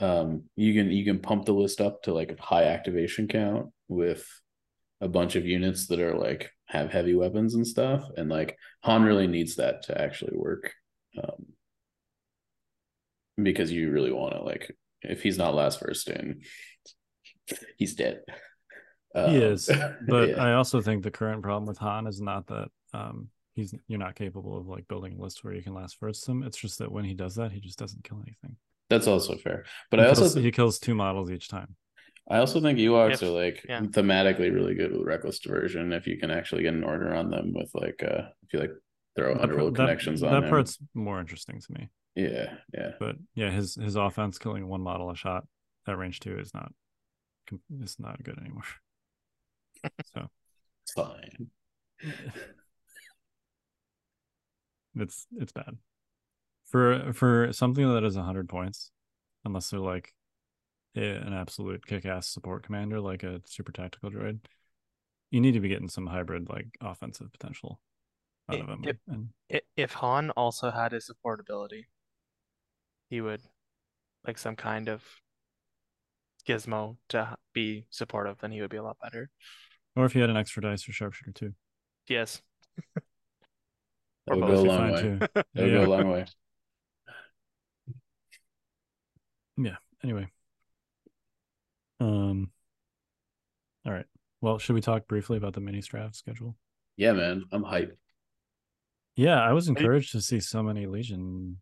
um 0.00 0.44
you 0.56 0.72
can 0.72 0.90
you 0.90 1.04
can 1.04 1.18
pump 1.18 1.44
the 1.44 1.52
list 1.52 1.80
up 1.80 2.02
to 2.02 2.14
like 2.14 2.32
a 2.32 2.42
high 2.42 2.64
activation 2.64 3.28
count 3.28 3.70
with 3.88 4.26
a 5.00 5.08
bunch 5.08 5.36
of 5.36 5.46
units 5.46 5.86
that 5.88 6.00
are 6.00 6.16
like 6.16 6.50
have 6.66 6.90
heavy 6.90 7.14
weapons 7.14 7.54
and 7.54 7.66
stuff 7.66 8.04
and 8.16 8.30
like 8.30 8.56
han 8.82 9.02
really 9.02 9.26
needs 9.26 9.56
that 9.56 9.82
to 9.82 10.00
actually 10.00 10.36
work 10.36 10.72
um 11.22 11.46
because 13.42 13.72
you 13.72 13.90
really 13.90 14.12
want 14.12 14.34
to 14.34 14.42
like 14.42 14.74
if 15.02 15.22
he's 15.22 15.38
not 15.38 15.54
last 15.54 15.80
first 15.80 16.08
in 16.08 16.40
he's 17.78 17.94
dead 17.94 18.20
He 19.14 19.20
Um, 19.20 19.34
is, 19.34 19.68
but 20.08 20.28
yeah. 20.30 20.42
I 20.44 20.52
also 20.54 20.80
think 20.80 21.02
the 21.02 21.10
current 21.10 21.42
problem 21.42 21.66
with 21.66 21.78
Han 21.78 22.06
is 22.06 22.20
not 22.20 22.46
that 22.48 22.68
um 22.92 23.28
he's 23.54 23.74
you're 23.88 23.98
not 23.98 24.14
capable 24.14 24.56
of 24.58 24.66
like 24.68 24.86
building 24.88 25.14
a 25.18 25.22
list 25.22 25.42
where 25.42 25.54
you 25.54 25.62
can 25.62 25.74
last 25.74 25.96
first 25.98 26.28
him. 26.28 26.42
It's 26.44 26.56
just 26.56 26.78
that 26.78 26.92
when 26.92 27.04
he 27.04 27.14
does 27.14 27.34
that, 27.36 27.50
he 27.52 27.60
just 27.60 27.78
doesn't 27.78 28.04
kill 28.04 28.22
anything. 28.26 28.56
that's 28.88 29.06
also 29.06 29.36
fair 29.36 29.64
but 29.90 29.98
he 30.00 30.06
i 30.06 30.08
also 30.08 30.28
th- 30.28 30.44
he 30.44 30.50
kills 30.50 30.78
two 30.78 30.94
models 30.94 31.30
each 31.30 31.48
time. 31.48 31.74
I 32.28 32.38
also 32.38 32.60
think 32.60 32.78
Ewoks 32.78 33.14
If- 33.14 33.22
are 33.24 33.30
like 33.44 33.64
yeah. 33.68 33.80
thematically 33.80 34.52
really 34.54 34.74
good 34.74 34.92
with 34.92 35.06
reckless 35.14 35.38
diversion 35.40 35.92
if 35.92 36.06
you 36.06 36.16
can 36.18 36.30
actually 36.30 36.62
get 36.62 36.74
an 36.74 36.84
order 36.84 37.12
on 37.20 37.30
them 37.30 37.52
with 37.58 37.70
like 37.74 38.00
uh 38.12 38.22
if 38.44 38.52
you 38.52 38.60
like 38.60 38.74
throw 39.16 39.34
underworld 39.42 39.74
that- 39.74 39.82
connections 39.82 40.22
on 40.22 40.30
that 40.32 40.40
them. 40.42 40.50
part's 40.50 40.78
more 40.94 41.18
interesting 41.20 41.58
to 41.60 41.72
me. 41.76 41.88
Yeah, 42.28 42.54
yeah. 42.74 42.90
But 42.98 43.16
yeah, 43.34 43.50
his 43.50 43.74
his 43.76 43.96
offense 43.96 44.38
killing 44.38 44.66
one 44.68 44.80
model 44.82 45.10
a 45.10 45.16
shot 45.16 45.44
at 45.86 45.96
range 45.98 46.20
two 46.20 46.38
is 46.38 46.52
not 46.54 46.72
com- 47.48 47.60
is 47.82 47.96
not 47.98 48.22
good 48.22 48.38
anymore. 48.38 48.64
so 50.14 50.28
It's 50.82 50.92
fine. 50.92 51.50
it's 54.96 55.26
it's 55.36 55.52
bad 55.52 55.76
for 56.66 57.12
for 57.12 57.52
something 57.52 57.86
that 57.92 58.04
is 58.04 58.16
100 58.16 58.48
points 58.48 58.90
unless 59.44 59.70
they're 59.70 59.80
like 59.80 60.12
an 60.96 61.32
absolute 61.32 61.86
kick-ass 61.86 62.26
support 62.28 62.62
commander 62.64 63.00
like 63.00 63.22
a 63.22 63.40
super 63.44 63.70
tactical 63.72 64.10
droid 64.10 64.40
you 65.30 65.40
need 65.40 65.52
to 65.52 65.60
be 65.60 65.68
getting 65.68 65.88
some 65.88 66.06
hybrid 66.08 66.48
like 66.48 66.66
offensive 66.80 67.30
potential 67.32 67.80
out 68.48 68.56
It- 68.56 68.60
of 68.62 68.68
him 68.68 68.84
it- 68.84 68.98
and 69.06 69.28
If 69.76 69.92
Han 69.94 70.30
also 70.30 70.70
had 70.70 70.92
his 70.92 71.06
support 71.06 71.38
ability, 71.40 71.86
he 73.10 73.20
would 73.20 73.42
like 74.26 74.38
some 74.38 74.56
kind 74.56 74.88
of 74.88 75.02
gizmo 76.48 76.96
to 77.10 77.36
be 77.52 77.84
supportive, 77.90 78.38
then 78.38 78.50
he 78.52 78.60
would 78.62 78.70
be 78.70 78.76
a 78.78 78.82
lot 78.82 78.96
better. 79.02 79.28
or 79.96 80.04
if 80.06 80.12
he 80.14 80.20
had 80.20 80.30
an 80.30 80.36
extra 80.36 80.62
dice 80.62 80.88
or 80.88 80.92
sharpshooter 80.92 81.32
too 81.32 81.54
Yes. 82.08 82.40
That 84.26 84.34
Or 84.34 84.36
would 84.36 84.46
both. 84.46 84.54
go 84.54 84.60
a 84.62 84.68
long 84.68 84.78
fine 84.78 84.92
way. 84.92 85.02
too. 85.02 85.18
That 85.34 85.46
would 85.56 85.66
Yeah. 85.72 85.78
go 85.78 85.84
a 85.84 85.94
long 85.96 86.10
way. 86.10 86.24
Yeah. 89.56 89.76
anyway 90.02 90.28
um 92.00 92.50
all 93.84 93.92
right 93.92 94.06
Well, 94.40 94.58
should 94.58 94.74
we 94.74 94.80
talk 94.80 95.06
briefly 95.08 95.36
about 95.36 95.52
the 95.54 95.60
mini 95.60 95.80
strav 95.82 96.14
schedule? 96.14 96.56
Yeah, 96.96 97.12
man, 97.12 97.44
I'm 97.52 97.62
hyped. 97.64 97.96
Yeah, 99.16 99.40
I 99.40 99.52
was 99.52 99.68
encouraged 99.68 100.12
to 100.12 100.20
see 100.22 100.40
so 100.40 100.62
many 100.62 100.86
Legion 100.86 101.58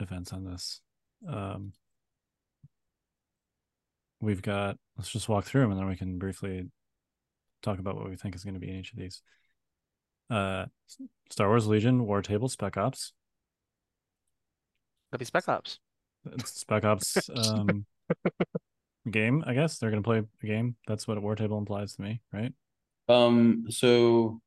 events 0.00 0.32
on 0.32 0.44
this. 0.44 0.80
Um, 1.28 1.72
we've 4.20 4.42
got 4.42 4.76
let's 4.96 5.10
just 5.10 5.28
walk 5.28 5.44
through 5.44 5.62
them 5.62 5.70
and 5.72 5.80
then 5.80 5.88
we 5.88 5.96
can 5.96 6.18
briefly 6.18 6.66
talk 7.62 7.78
about 7.78 7.96
what 7.96 8.08
we 8.08 8.16
think 8.16 8.34
is 8.34 8.44
going 8.44 8.54
to 8.54 8.60
be 8.60 8.68
in 8.68 8.76
each 8.76 8.92
of 8.92 8.98
these. 8.98 9.22
Uh, 10.30 10.66
Star 11.30 11.48
Wars 11.48 11.66
Legion, 11.66 12.06
War 12.06 12.22
Table, 12.22 12.48
Spec 12.48 12.76
Ops. 12.76 13.12
That'd 15.10 15.20
be 15.20 15.24
Spec 15.24 15.48
Ops. 15.48 15.78
It's 16.32 16.60
Spec 16.60 16.84
Ops 16.84 17.30
um, 17.30 17.86
game, 19.10 19.44
I 19.46 19.54
guess. 19.54 19.78
They're 19.78 19.90
going 19.90 20.02
to 20.02 20.06
play 20.06 20.22
a 20.42 20.46
game. 20.46 20.76
That's 20.86 21.06
what 21.06 21.18
a 21.18 21.20
War 21.20 21.36
Table 21.36 21.58
implies 21.58 21.94
to 21.96 22.02
me, 22.02 22.20
right? 22.32 22.52
Um, 23.08 23.66
so 23.68 24.40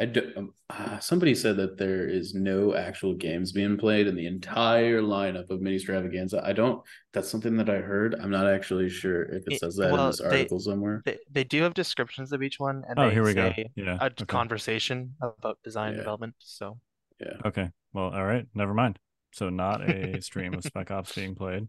I 0.00 0.06
do, 0.06 0.32
um, 0.34 0.54
uh, 0.70 0.98
somebody 0.98 1.34
said 1.34 1.58
that 1.58 1.76
there 1.76 2.08
is 2.08 2.34
no 2.34 2.74
actual 2.74 3.12
games 3.14 3.52
being 3.52 3.76
played 3.76 4.06
in 4.06 4.14
the 4.16 4.26
entire 4.26 5.02
lineup 5.02 5.50
of 5.50 5.60
mini 5.60 5.76
extravaganza. 5.76 6.40
I 6.42 6.54
don't. 6.54 6.82
That's 7.12 7.28
something 7.28 7.56
that 7.58 7.68
I 7.68 7.76
heard. 7.76 8.14
I'm 8.14 8.30
not 8.30 8.46
actually 8.48 8.88
sure 8.88 9.24
if 9.24 9.42
it 9.46 9.52
It- 9.54 9.60
says 9.60 9.76
that 9.76 9.92
well, 9.92 10.04
in 10.06 10.10
this 10.10 10.18
they- 10.20 10.24
article 10.24 10.58
somewhere. 10.58 11.02
They, 11.04 11.18
they 11.30 11.44
do 11.44 11.62
have 11.62 11.74
descriptions 11.74 12.32
of 12.32 12.42
each 12.42 12.58
one, 12.58 12.82
and 12.88 12.98
Oh, 12.98 13.08
they 13.08 13.12
here 13.14 13.22
we 13.24 13.34
go. 13.34 13.52
Yeah. 13.76 13.98
a 14.00 14.06
okay. 14.06 14.24
conversation 14.24 15.14
about 15.20 15.58
design 15.62 15.92
Yeah. 15.92 15.98
development. 15.98 16.34
So 16.38 16.78
yeah. 17.20 17.34
Okay. 17.44 17.68
Well, 17.92 18.06
all 18.14 18.24
right. 18.24 18.46
Never 18.54 18.72
mind. 18.72 18.98
So 19.32 19.50
not 19.50 19.82
a 19.88 20.20
stream 20.22 20.54
of 20.54 20.64
Spec 20.64 20.90
Ops 20.90 21.14
being 21.14 21.34
played. 21.34 21.68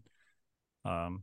Um, 0.86 1.22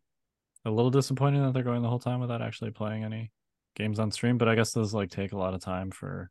a 0.64 0.70
little 0.70 0.92
disappointing 0.92 1.42
that 1.42 1.54
they're 1.54 1.64
going 1.64 1.82
the 1.82 1.90
whole 1.90 2.00
time 2.00 2.20
without 2.20 2.42
actually 2.44 2.72
playing 2.72 3.04
any 3.04 3.32
games 3.76 3.98
on 4.00 4.12
stream, 4.12 4.38
but 4.38 4.48
I 4.48 4.56
guess 4.56 4.74
those 4.74 4.94
like 4.94 5.10
take 5.10 5.32
a 5.32 5.38
lot 5.38 5.54
of 5.56 5.62
time 5.62 5.90
for. 5.90 6.30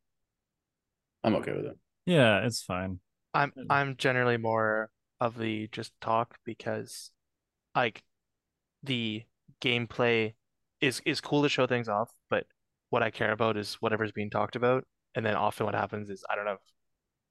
I'm 1.25 1.35
okay 1.37 1.53
with 1.53 1.67
it. 1.67 1.77
Yeah, 2.07 2.45
it's 2.45 2.63
fine. 2.63 3.01
I'm. 3.35 3.53
I'm 3.69 3.97
generally 3.97 4.37
more 4.37 4.91
of 5.21 5.37
the 5.37 5.69
just 5.73 5.93
talk 6.01 6.37
because 6.45 7.11
like 7.75 8.03
the 8.83 9.25
gameplay 9.61 10.35
is 10.81 11.03
is 11.05 11.21
cool 11.21 11.43
to 11.43 11.49
show 11.49 11.67
things 11.67 11.89
off, 11.89 12.11
but 12.31 12.47
what 12.91 13.03
I 13.03 13.11
care 13.11 13.33
about 13.33 13.57
is 13.57 13.75
whatever's 13.81 14.13
being 14.13 14.31
talked 14.31 14.57
about. 14.57 14.85
And 15.15 15.25
then 15.27 15.35
often 15.35 15.67
what 15.67 15.75
happens 15.75 16.11
is 16.11 16.25
I 16.31 16.37
don't 16.37 16.47
have 16.47 16.59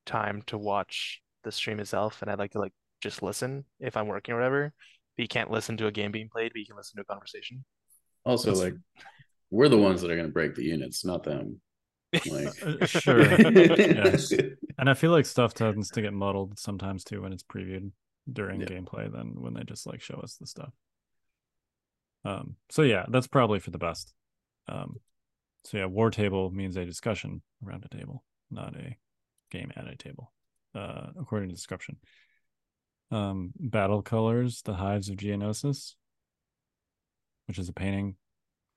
time 0.05 0.43
to 0.47 0.57
watch 0.57 1.21
the 1.43 1.51
stream 1.51 1.79
itself, 1.79 2.21
and 2.21 2.29
I'd 2.29 2.39
like 2.39 2.51
to 2.51 2.59
like 2.59 2.73
just 3.01 3.23
listen 3.23 3.65
if 3.79 3.95
I'm 3.97 4.07
working 4.07 4.33
or 4.33 4.37
whatever. 4.37 4.73
But 5.15 5.23
you 5.23 5.27
can't 5.27 5.51
listen 5.51 5.77
to 5.77 5.87
a 5.87 5.91
game 5.91 6.11
being 6.11 6.29
played, 6.29 6.51
but 6.53 6.59
you 6.59 6.65
can 6.65 6.75
listen 6.75 6.97
to 6.97 7.01
a 7.01 7.05
conversation. 7.05 7.63
Also, 8.25 8.51
That's- 8.51 8.63
like 8.63 8.73
we're 9.49 9.69
the 9.69 9.77
ones 9.77 10.01
that 10.01 10.11
are 10.11 10.15
going 10.15 10.27
to 10.27 10.33
break 10.33 10.55
the 10.55 10.63
units, 10.63 11.05
not 11.05 11.23
them. 11.23 11.61
Like, 12.13 12.63
Uh, 12.63 12.85
sure. 12.85 13.21
Yes. 13.77 14.31
And 14.77 14.89
I 14.89 14.93
feel 14.93 15.11
like 15.11 15.25
stuff 15.25 15.53
tends 15.53 15.89
to 15.91 16.01
get 16.01 16.13
muddled 16.13 16.57
sometimes 16.59 17.03
too 17.03 17.21
when 17.21 17.33
it's 17.33 17.43
previewed 17.43 17.91
during 18.31 18.61
Yeah. 18.61 18.67
gameplay 18.67 19.11
than 19.11 19.41
when 19.41 19.53
they 19.53 19.63
just 19.63 19.85
like 19.85 20.01
show 20.01 20.15
us 20.15 20.35
the 20.37 20.47
stuff. 20.47 20.73
Um, 22.25 22.55
so 22.69 22.81
yeah, 22.81 23.05
that's 23.09 23.27
probably 23.27 23.59
for 23.59 23.71
the 23.71 23.77
best. 23.77 24.13
Um, 24.67 24.97
so 25.63 25.77
yeah, 25.77 25.85
war 25.85 26.11
table 26.11 26.49
means 26.51 26.75
a 26.77 26.85
discussion 26.85 27.41
around 27.65 27.85
a 27.89 27.95
table, 27.95 28.23
not 28.51 28.75
a 28.75 28.95
game 29.51 29.71
at 29.75 29.87
a 29.87 29.95
table, 29.95 30.31
uh, 30.75 31.07
according 31.19 31.49
to 31.49 31.55
description. 31.55 31.97
Um, 33.11 33.51
battle 33.57 34.01
colors, 34.01 34.61
the 34.63 34.73
hives 34.73 35.09
of 35.09 35.15
Geonosis, 35.15 35.95
which 37.47 37.57
is 37.59 37.69
a 37.69 37.73
painting. 37.73 38.15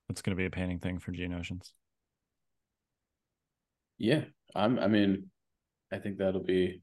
It's 0.08 0.22
going 0.22 0.36
to 0.36 0.40
be 0.40 0.46
a 0.46 0.50
painting 0.50 0.78
thing 0.78 0.98
for 0.98 1.12
Geonosians. 1.12 1.72
Yeah, 4.00 4.24
I'm. 4.56 4.78
I 4.78 4.88
mean, 4.88 5.30
I 5.92 5.98
think 5.98 6.16
that'll 6.16 6.42
be 6.42 6.82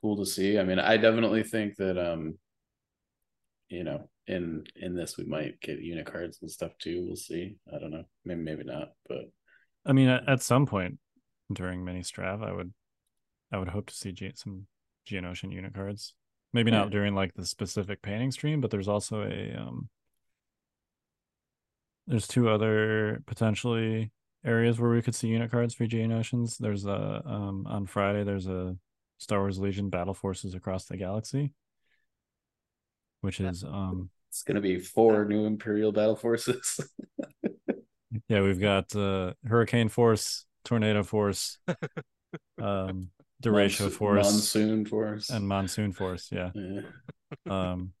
cool 0.00 0.16
to 0.18 0.24
see. 0.24 0.60
I 0.60 0.62
mean, 0.62 0.78
I 0.78 0.96
definitely 0.96 1.42
think 1.42 1.74
that 1.76 1.98
um, 1.98 2.38
you 3.68 3.82
know, 3.82 4.08
in 4.28 4.62
in 4.76 4.94
this 4.94 5.18
we 5.18 5.24
might 5.24 5.60
get 5.60 5.80
unit 5.80 6.06
cards 6.06 6.38
and 6.40 6.48
stuff 6.48 6.70
too. 6.78 7.04
We'll 7.04 7.16
see. 7.16 7.56
I 7.74 7.80
don't 7.80 7.90
know. 7.90 8.04
Maybe 8.24 8.42
maybe 8.42 8.62
not, 8.62 8.90
but 9.08 9.24
I 9.84 9.92
mean, 9.92 10.08
at, 10.08 10.28
at 10.28 10.40
some 10.40 10.64
point 10.64 11.00
during 11.52 11.84
mini 11.84 12.02
strav, 12.02 12.46
I 12.46 12.52
would, 12.52 12.72
I 13.50 13.58
would 13.58 13.68
hope 13.68 13.88
to 13.88 13.94
see 13.94 14.12
Ge- 14.12 14.36
some 14.36 14.68
Geonosian 15.10 15.52
unit 15.52 15.74
cards. 15.74 16.14
Maybe 16.52 16.70
not 16.70 16.90
during 16.90 17.16
like 17.16 17.34
the 17.34 17.44
specific 17.44 18.02
painting 18.02 18.30
stream, 18.30 18.60
but 18.60 18.70
there's 18.70 18.88
also 18.88 19.22
a 19.22 19.56
um. 19.58 19.88
There's 22.06 22.28
two 22.28 22.48
other 22.48 23.20
potentially 23.26 24.12
areas 24.44 24.80
where 24.80 24.90
we 24.90 25.02
could 25.02 25.14
see 25.14 25.28
unit 25.28 25.50
cards 25.50 25.74
for 25.74 25.86
Geonosians. 25.86 26.58
There's 26.58 26.84
a 26.86 27.22
um 27.24 27.66
on 27.68 27.86
Friday. 27.86 28.24
There's 28.24 28.46
a 28.46 28.76
Star 29.18 29.40
Wars 29.40 29.58
Legion 29.58 29.88
Battle 29.88 30.14
Forces 30.14 30.54
Across 30.54 30.86
the 30.86 30.96
Galaxy, 30.96 31.52
which 33.20 33.40
is 33.40 33.64
um 33.64 34.10
it's 34.30 34.42
gonna 34.42 34.60
be 34.60 34.78
four 34.78 35.24
new 35.24 35.44
Imperial 35.46 35.92
battle 35.92 36.16
forces. 36.16 36.80
yeah 38.28 38.40
we've 38.40 38.60
got 38.60 38.94
uh 38.96 39.32
Hurricane 39.46 39.88
Force, 39.88 40.44
Tornado 40.64 41.02
Force, 41.02 41.58
um 42.60 43.10
Derecho 43.42 43.80
Monsoon- 43.80 43.90
Force, 43.90 44.24
monsoon 44.32 44.86
force, 44.86 45.30
and 45.30 45.48
monsoon 45.48 45.92
force 45.92 46.28
yeah 46.30 46.50
yeah. 46.54 46.80
um 47.50 47.92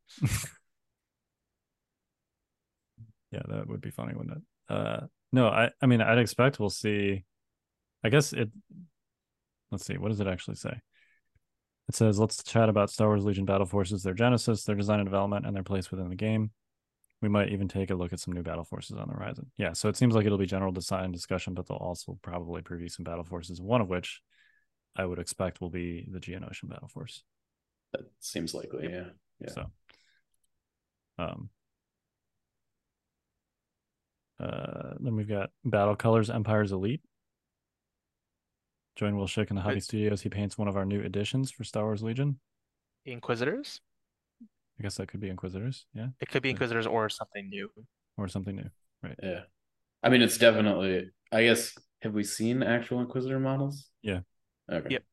yeah 3.32 3.42
that 3.48 3.66
would 3.66 3.80
be 3.80 3.90
funny 3.90 4.14
wouldn't 4.14 4.36
it 4.38 4.42
uh 4.72 5.00
no 5.32 5.48
i 5.48 5.70
i 5.80 5.86
mean 5.86 6.00
i'd 6.00 6.18
expect 6.18 6.60
we'll 6.60 6.70
see 6.70 7.24
i 8.04 8.08
guess 8.08 8.32
it 8.32 8.50
let's 9.70 9.86
see 9.86 9.96
what 9.96 10.08
does 10.08 10.20
it 10.20 10.26
actually 10.26 10.56
say 10.56 10.80
it 11.88 11.94
says 11.94 12.18
let's 12.18 12.42
chat 12.42 12.68
about 12.68 12.90
star 12.90 13.08
wars 13.08 13.24
legion 13.24 13.44
battle 13.44 13.66
forces 13.66 14.02
their 14.02 14.14
genesis 14.14 14.64
their 14.64 14.76
design 14.76 15.00
and 15.00 15.06
development 15.06 15.46
and 15.46 15.54
their 15.54 15.62
place 15.62 15.90
within 15.90 16.08
the 16.08 16.14
game 16.14 16.50
we 17.20 17.28
might 17.28 17.50
even 17.50 17.68
take 17.68 17.90
a 17.90 17.94
look 17.94 18.12
at 18.12 18.20
some 18.20 18.34
new 18.34 18.42
battle 18.42 18.64
forces 18.64 18.96
on 18.96 19.08
the 19.08 19.14
horizon 19.14 19.50
yeah 19.56 19.72
so 19.72 19.88
it 19.88 19.96
seems 19.96 20.14
like 20.14 20.26
it'll 20.26 20.38
be 20.38 20.46
general 20.46 20.72
design 20.72 21.12
discussion 21.12 21.54
but 21.54 21.66
they'll 21.66 21.76
also 21.76 22.18
probably 22.22 22.62
preview 22.62 22.90
some 22.90 23.04
battle 23.04 23.24
forces 23.24 23.60
one 23.60 23.80
of 23.80 23.88
which 23.88 24.20
i 24.96 25.04
would 25.04 25.18
expect 25.18 25.60
will 25.60 25.70
be 25.70 26.06
the 26.10 26.20
geonosian 26.20 26.68
battle 26.68 26.88
force 26.88 27.22
That 27.92 28.02
seems 28.20 28.54
likely. 28.54 28.88
Yeah. 28.90 29.04
Yeah. 29.40 29.50
so, 29.50 29.66
um, 31.18 31.50
uh, 34.40 34.94
then 35.00 35.14
we've 35.16 35.28
got 35.28 35.50
Battle 35.64 35.96
Colors 35.96 36.30
Empire's 36.30 36.72
Elite. 36.72 37.00
Join 38.96 39.16
Will 39.16 39.26
Schick 39.26 39.48
in 39.50 39.56
the 39.56 39.62
Hobby 39.62 39.76
Right. 39.76 39.82
Studios. 39.82 40.20
He 40.22 40.28
paints 40.28 40.58
one 40.58 40.68
of 40.68 40.76
our 40.76 40.84
new 40.84 41.02
additions 41.02 41.50
for 41.50 41.64
Star 41.64 41.84
Wars 41.84 42.02
Legion. 42.02 42.38
Inquisitors? 43.06 43.80
I 44.78 44.82
guess 44.82 44.96
that 44.96 45.08
could 45.08 45.20
be 45.20 45.28
Inquisitors, 45.30 45.86
yeah, 45.94 46.08
It 46.20 46.28
could 46.28 46.42
be 46.42 46.48
Yeah. 46.48 46.52
Inquisitors 46.52 46.86
or 46.86 47.08
something 47.08 47.48
new. 47.48 47.70
or 48.18 48.28
something 48.28 48.56
new. 48.56 48.70
Right. 49.02 49.18
Yeah. 49.22 49.44
I 50.02 50.08
mean, 50.10 50.22
it's 50.22 50.36
definitely. 50.38 51.10
I 51.30 51.44
guess. 51.44 51.76
Have 52.02 52.14
we 52.14 52.24
seen 52.24 52.62
actual 52.64 53.00
Inquisitor 53.00 53.38
models? 53.38 53.88
Yeah. 54.02 54.20
Okay. 54.70 54.88
Yep. 54.90 55.04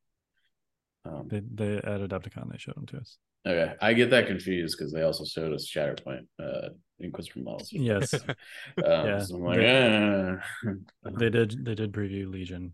Um, 1.06 1.28
They 1.28 1.40
they 1.40 1.78
at 1.78 2.02
Adepticon 2.02 2.52
they 2.52 2.58
showed 2.58 2.76
them 2.76 2.88
to 2.88 2.98
us. 2.98 3.18
Okay. 3.46 3.74
I 3.82 3.94
get 3.94 4.10
that 4.12 4.28
confused 4.28 4.78
because 4.78 4.92
they 4.92 5.02
also 5.04 5.26
showed 5.26 5.54
us 5.54 5.70
Shatterpoint 5.70 6.28
uh, 6.42 6.70
Inquisitor 7.00 7.40
models. 7.40 7.70
Yes, 7.72 8.14
Um, 8.24 8.36
Yeah. 8.84 9.20
So 9.20 9.36
I'm 9.36 9.42
like, 9.44 9.58
They- 9.58 10.36
"Ah." 10.66 10.72
they 11.18 11.30
did 11.30 11.66
they 11.66 11.76
did 11.76 11.92
preview 11.92 12.30
Legion 12.30 12.74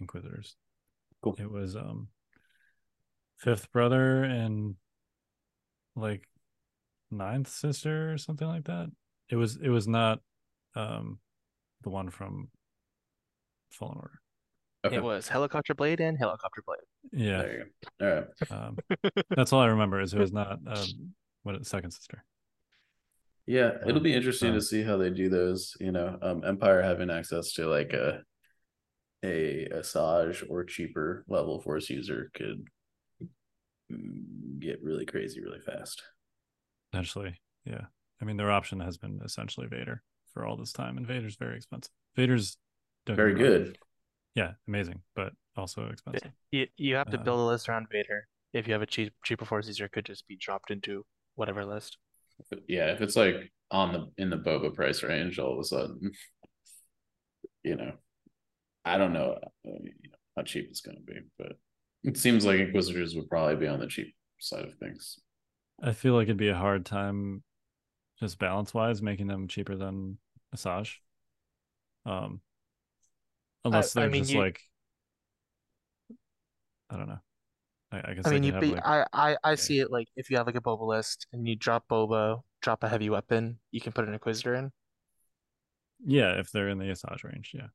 Inquisitors. 0.00 0.56
Cool. 1.22 1.36
It 1.38 1.50
was 1.50 1.76
um 1.76 2.08
fifth 3.38 3.70
brother 3.72 4.24
and 4.24 4.74
like 5.96 6.28
ninth 7.10 7.48
sister 7.48 8.12
or 8.12 8.18
something 8.18 8.48
like 8.48 8.64
that. 8.64 8.90
It 9.28 9.36
was 9.36 9.56
it 9.62 9.68
was 9.68 9.86
not 9.86 10.20
um 10.74 11.18
the 11.82 11.90
one 11.90 12.10
from 12.10 12.48
Fallen 13.70 13.96
Order. 13.98 14.20
Okay. 14.84 14.96
It 14.96 15.02
was 15.02 15.28
Helicopter 15.28 15.74
Blade 15.74 16.00
and 16.00 16.18
Helicopter 16.18 16.62
Blade. 16.66 16.78
Yeah. 17.12 17.42
There 17.42 17.58
you 17.58 17.64
go. 17.98 18.06
All 18.06 18.14
right. 18.14 18.50
Um 18.50 18.78
that's 19.36 19.52
all 19.52 19.60
I 19.60 19.66
remember 19.66 20.00
is 20.00 20.14
it 20.14 20.18
was 20.18 20.32
not 20.32 20.58
um 20.66 21.14
what 21.42 21.64
second 21.66 21.90
sister. 21.90 22.24
Yeah, 23.46 23.72
it'll 23.84 23.96
Um, 23.96 24.02
be 24.04 24.14
interesting 24.14 24.50
so- 24.50 24.54
to 24.54 24.60
see 24.62 24.82
how 24.82 24.96
they 24.96 25.10
do 25.10 25.28
those. 25.28 25.76
You 25.80 25.92
know, 25.92 26.16
um, 26.22 26.44
Empire 26.44 26.80
having 26.82 27.10
access 27.10 27.52
to 27.54 27.66
like 27.68 27.92
a 27.92 28.22
a 29.24 29.68
Asajj 29.72 30.44
or 30.48 30.64
cheaper 30.64 31.24
level 31.28 31.60
force 31.60 31.88
user 31.90 32.30
could 32.34 32.66
get 34.58 34.82
really 34.82 35.04
crazy 35.06 35.40
really 35.42 35.60
fast. 35.60 36.02
Potentially. 36.90 37.40
Yeah. 37.64 37.86
I 38.20 38.24
mean 38.24 38.36
their 38.36 38.50
option 38.50 38.80
has 38.80 38.96
been 38.96 39.20
essentially 39.24 39.66
Vader 39.66 40.02
for 40.32 40.46
all 40.46 40.56
this 40.56 40.72
time, 40.72 40.96
and 40.96 41.06
Vader's 41.06 41.36
very 41.36 41.56
expensive. 41.56 41.92
Vader's 42.16 42.56
Very 43.06 43.34
good. 43.34 43.76
Yeah, 44.34 44.52
amazing, 44.68 45.02
but 45.14 45.32
also 45.56 45.88
expensive. 45.88 46.32
You 46.50 46.66
you 46.76 46.94
have 46.96 47.10
to 47.10 47.18
Uh, 47.18 47.22
build 47.22 47.40
a 47.40 47.44
list 47.44 47.68
around 47.68 47.88
Vader. 47.90 48.26
If 48.52 48.66
you 48.66 48.72
have 48.74 48.82
a 48.82 48.86
cheap 48.86 49.12
cheaper 49.24 49.44
force 49.44 49.66
user, 49.66 49.86
it 49.86 49.92
could 49.92 50.06
just 50.06 50.26
be 50.28 50.36
dropped 50.36 50.70
into 50.70 51.04
whatever 51.34 51.64
list. 51.64 51.98
Yeah, 52.68 52.92
if 52.92 53.00
it's 53.00 53.16
like 53.16 53.52
on 53.70 53.92
the 53.92 54.22
in 54.22 54.30
the 54.30 54.36
Boba 54.36 54.74
price 54.74 55.02
range, 55.02 55.38
all 55.38 55.52
of 55.54 55.58
a 55.60 55.64
sudden, 55.64 56.12
you 57.64 57.76
know, 57.76 57.92
I 58.84 58.98
don't 58.98 59.12
know, 59.12 59.38
uh, 59.42 59.44
you 59.64 59.92
know 60.10 60.16
how 60.36 60.42
cheap 60.42 60.66
it's 60.70 60.80
going 60.80 60.96
to 60.96 61.02
be, 61.02 61.20
but 61.38 61.52
it 62.04 62.16
seems 62.16 62.44
like 62.44 62.58
Inquisitors 62.60 63.14
would 63.14 63.28
probably 63.28 63.56
be 63.56 63.68
on 63.68 63.80
the 63.80 63.86
cheap 63.86 64.14
side 64.40 64.64
of 64.64 64.74
things. 64.74 65.18
I 65.82 65.92
feel 65.92 66.14
like 66.14 66.24
it'd 66.24 66.36
be 66.36 66.48
a 66.48 66.56
hard 66.56 66.86
time, 66.86 67.42
just 68.20 68.38
balance 68.38 68.72
wise, 68.74 69.02
making 69.02 69.26
them 69.26 69.48
cheaper 69.48 69.76
than 69.76 70.18
Asajj. 70.54 70.96
Um, 72.04 72.40
unless 73.64 73.94
I 73.96 74.00
they're 74.00 74.08
mean, 74.08 74.22
just 74.22 74.32
you- 74.32 74.38
like, 74.40 74.60
I 76.92 76.96
don't 76.96 77.08
know. 77.08 77.20
I, 77.90 78.10
I 78.10 78.14
guess 78.14 78.26
I 78.26 78.30
mean, 78.30 78.42
you 78.42 78.52
be, 78.52 78.74
like- 78.74 78.86
I, 78.86 79.06
I, 79.12 79.36
I 79.42 79.50
yeah. 79.50 79.54
see 79.56 79.80
it 79.80 79.90
like 79.90 80.08
if 80.16 80.30
you 80.30 80.36
have 80.36 80.46
like 80.46 80.56
a 80.56 80.60
Boba 80.60 80.86
list 80.86 81.26
and 81.32 81.46
you 81.46 81.56
drop 81.56 81.88
Boba, 81.88 82.42
drop 82.60 82.82
a 82.82 82.88
heavy 82.88 83.10
weapon, 83.10 83.58
you 83.70 83.80
can 83.80 83.92
put 83.92 84.06
an 84.06 84.14
Inquisitor 84.14 84.54
in. 84.54 84.70
Yeah, 86.04 86.38
if 86.38 86.50
they're 86.50 86.68
in 86.68 86.78
the 86.78 86.86
Asajj 86.86 87.24
range, 87.24 87.52
yeah. 87.54 87.68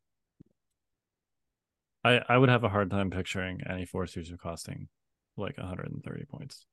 I 2.04 2.22
I 2.30 2.38
would 2.38 2.50
have 2.50 2.64
a 2.64 2.70
hard 2.70 2.92
time 2.92 3.10
picturing 3.10 3.62
any 3.70 3.86
force 3.86 4.16
user 4.16 4.38
costing 4.38 4.90
like 5.38 5.58
130 5.58 6.26
points. 6.26 6.66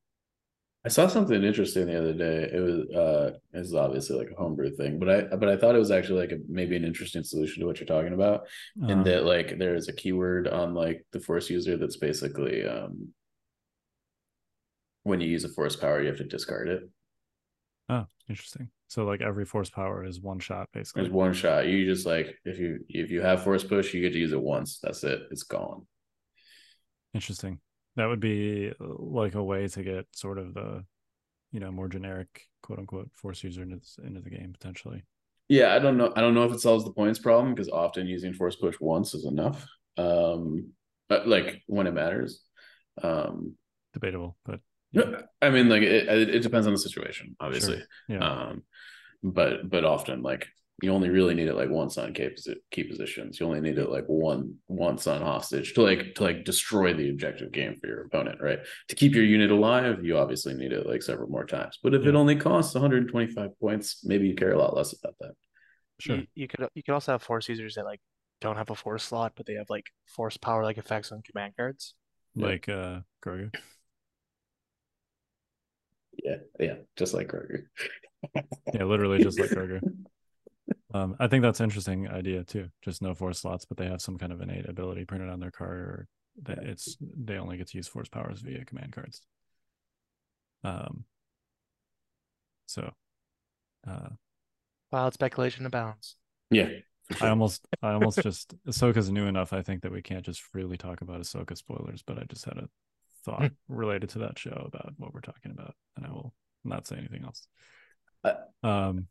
I 0.87 0.91
saw 0.91 1.07
something 1.07 1.43
interesting 1.43 1.87
the 1.87 1.99
other 1.99 2.13
day. 2.13 2.51
It 2.53 2.61
was 2.61 2.95
uh 2.95 3.39
it's 3.55 3.73
obviously 3.73 4.19
like 4.19 4.31
a 4.31 4.35
homebrew 4.35 4.77
thing, 4.77 4.99
but 4.99 5.09
I 5.09 5.23
but 5.37 5.49
I 5.49 5.57
thought 5.57 5.75
it 5.75 5.79
was 5.79 5.91
actually 5.91 6.21
like 6.21 6.33
a, 6.33 6.39
maybe 6.49 6.77
an 6.77 6.85
interesting 6.85 7.23
solution 7.23 7.61
to 7.61 7.67
what 7.67 7.81
you're 7.81 7.87
talking 7.87 8.13
about. 8.13 8.47
in 8.89 9.01
Uh, 9.01 9.03
that 9.05 9.25
like 9.25 9.59
there 9.59 9.75
is 9.75 9.89
a 9.89 9.93
keyword 9.95 10.47
on 10.47 10.75
like 10.75 11.07
the 11.13 11.21
force 11.21 11.49
user 11.49 11.79
that's 11.79 11.97
basically 11.97 12.67
um 12.67 13.15
when 15.05 15.21
you 15.21 15.29
use 15.29 15.45
a 15.45 15.49
force 15.49 15.77
power 15.77 16.01
you 16.01 16.09
have 16.09 16.19
to 16.19 16.25
discard 16.25 16.69
it. 16.69 16.83
oh, 17.89 18.07
interesting. 18.29 18.69
So 18.89 19.05
like 19.05 19.23
every 19.23 19.47
force 19.47 19.71
power 19.71 20.05
is 20.05 20.21
one 20.21 20.39
shot 20.39 20.69
basically. 20.73 21.03
There's 21.03 21.13
one 21.13 21.33
shot. 21.33 21.67
You 21.67 21.87
just 21.87 22.07
like 22.07 22.37
if 22.45 22.59
you 22.59 22.85
if 22.89 23.11
you 23.11 23.23
have 23.23 23.43
force 23.43 23.65
push, 23.65 23.95
you 23.95 24.03
get 24.03 24.13
to 24.13 24.19
use 24.19 24.33
it 24.33 24.41
once. 24.41 24.81
That's 24.83 25.03
it. 25.03 25.23
It's 25.31 25.45
gone. 25.45 25.87
Interesting. 27.15 27.61
That 27.97 28.07
would 28.07 28.21
be 28.21 28.73
uh, 28.81 28.85
like 28.99 29.35
a 29.35 29.43
way 29.43 29.69
to 29.69 29.83
get 29.83 30.07
sort 30.13 30.39
of 30.39 30.55
the, 30.55 30.85
you 31.53 31.61
know, 31.61 31.71
more 31.71 31.89
generic 31.89 32.43
quote 32.63 32.79
unquote 32.79 33.11
force 33.15 33.45
user 33.45 33.63
into 33.63 33.77
this, 33.77 33.99
into 34.05 34.21
the 34.21 34.31
game 34.31 34.53
potentially. 34.53 35.05
Yeah, 35.49 35.75
I 35.75 35.79
don't 35.79 35.97
know. 35.97 36.13
I 36.17 36.21
don't 36.21 36.35
know 36.35 36.45
if 36.45 36.53
it 36.53 36.61
solves 36.61 36.85
the 36.85 36.93
points 36.93 37.19
problem 37.19 37.55
because 37.55 37.69
often 37.69 38.07
using 38.07 38.33
force 38.33 38.57
push 38.57 38.77
once 38.81 39.15
is 39.15 39.27
enough. 39.27 39.67
Um, 39.97 40.73
but 41.09 41.29
like 41.29 41.63
when 41.67 41.87
it 41.87 41.93
matters. 41.93 42.41
Um, 43.03 43.55
Debatable, 43.93 44.37
but 44.45 44.61
yeah. 44.93 45.23
I 45.43 45.51
mean, 45.51 45.69
like 45.69 45.83
it, 45.83 46.09
it 46.09 46.43
depends 46.43 46.67
on 46.67 46.73
the 46.73 46.79
situation, 46.79 47.37
obviously. 47.39 47.83
yeah. 48.09 48.19
Um, 48.19 48.63
but 49.23 49.69
but 49.69 49.85
often 49.85 50.23
like 50.23 50.49
you 50.83 50.93
only 50.93 51.09
really 51.09 51.35
need 51.35 51.49
it 51.49 51.55
like 51.55 51.71
once 51.71 51.97
on 51.99 52.13
key, 52.13 52.31
key 52.71 52.85
positions. 52.85 53.39
You 53.39 53.47
only 53.47 53.61
need 53.61 53.79
it 53.79 53.91
like 53.91 54.07
one 54.07 54.57
once 54.67 55.07
on 55.07 55.23
hostage 55.23 55.73
to 55.75 55.83
like 55.83 56.15
to 56.17 56.23
like 56.25 56.45
destroy 56.45 56.93
the 56.93 57.11
objective 57.11 57.53
game 57.53 57.77
for 57.77 57.87
your 57.87 58.03
opponent, 58.03 58.41
right? 58.41 58.59
To 58.89 58.97
keep 58.97 59.15
your 59.15 59.25
unit 59.25 59.51
alive, 59.51 60.05
you 60.05 60.19
obviously 60.19 60.55
need 60.55 60.73
it 60.73 60.87
like 60.87 61.03
several 61.03 61.31
more 61.31 61.47
times. 61.47 61.79
But 61.83 61.95
if 61.95 62.07
it 62.07 62.17
only 62.17 62.37
costs 62.37 62.75
125 62.75 63.59
points, 63.61 64.05
maybe 64.05 64.27
you 64.27 64.35
care 64.35 64.53
a 64.53 64.59
lot 64.59 64.77
less 64.77 64.93
about 64.93 65.15
that. 65.21 65.33
Sure. 66.01 66.17
You, 66.17 66.27
you 66.35 66.49
could 66.49 66.69
you 66.75 66.83
could 66.83 66.95
also 66.95 67.13
have 67.13 67.23
force 67.23 67.49
users 67.49 67.77
that 67.77 67.85
like 67.85 68.01
don't 68.41 68.57
have 68.57 68.71
a 68.71 68.75
force 68.75 69.05
slot, 69.05 69.35
but 69.37 69.47
they 69.47 69.55
have 69.55 69.71
like 69.71 69.87
force 70.09 70.37
power 70.37 70.65
like 70.65 70.79
effects 70.79 71.13
on 71.13 71.23
command 71.23 71.55
cards. 71.57 71.95
Yeah. 72.35 72.47
Like 72.47 72.69
uh 72.69 73.01
Grogu. 73.25 73.55
Yeah, 76.23 76.37
yeah, 76.59 76.75
just 76.97 77.15
like 77.15 77.29
Grogu. 77.29 77.65
Yeah, 78.73 78.85
literally 78.85 79.23
just 79.23 79.39
like 79.39 79.51
Grogu. 79.51 79.81
Um, 80.95 81.17
I 81.19 81.27
think 81.27 81.43
that's 81.43 81.59
an 81.59 81.65
interesting 81.65 82.09
idea 82.09 82.45
too. 82.45 82.69
Just 82.83 83.03
no 83.03 83.15
force 83.15 83.41
slots, 83.41 83.65
but 83.65 83.77
they 83.77 83.87
have 83.87 84.01
some 84.01 84.17
kind 84.17 84.33
of 84.33 84.41
innate 84.41 84.69
ability 84.69 85.05
printed 85.05 85.29
on 85.29 85.41
their 85.41 85.51
card, 85.51 85.79
or 85.79 86.09
that 86.45 86.59
it's 86.59 86.97
they 87.01 87.37
only 87.37 87.57
get 87.57 87.69
to 87.69 87.77
use 87.77 87.89
force 87.89 88.09
powers 88.09 88.41
via 88.41 88.65
command 88.65 88.93
cards. 88.93 89.21
Um. 90.63 91.05
So, 92.67 92.93
uh, 93.87 94.09
Wild 94.93 95.15
speculation 95.15 95.67
abounds. 95.67 96.15
Yeah, 96.51 96.69
I 97.21 97.29
almost, 97.29 97.67
I 97.83 97.93
almost 97.93 98.19
just 98.23 98.55
Ahsoka's 98.65 99.11
new 99.11 99.27
enough. 99.27 99.53
I 99.53 99.63
think 99.63 99.83
that 99.83 99.93
we 99.93 100.01
can't 100.01 100.25
just 100.25 100.43
freely 100.43 100.77
talk 100.77 101.01
about 101.01 101.21
Ahsoka 101.21 101.57
spoilers, 101.57 102.03
but 102.07 102.19
I 102.19 102.25
just 102.29 102.45
had 102.45 102.59
a 102.59 102.69
thought 103.25 103.51
related 103.69 104.11
to 104.11 104.21
that 104.21 104.39
show 104.39 104.71
about 104.73 104.95
what 104.97 105.13
we're 105.13 105.21
talking 105.21 105.51
about, 105.51 105.75
and 105.97 106.07
I 106.07 106.11
will 106.11 106.33
not 106.63 106.87
say 106.87 106.97
anything 106.97 107.25
else. 107.25 107.49
Uh, 108.23 108.67
um, 108.67 109.09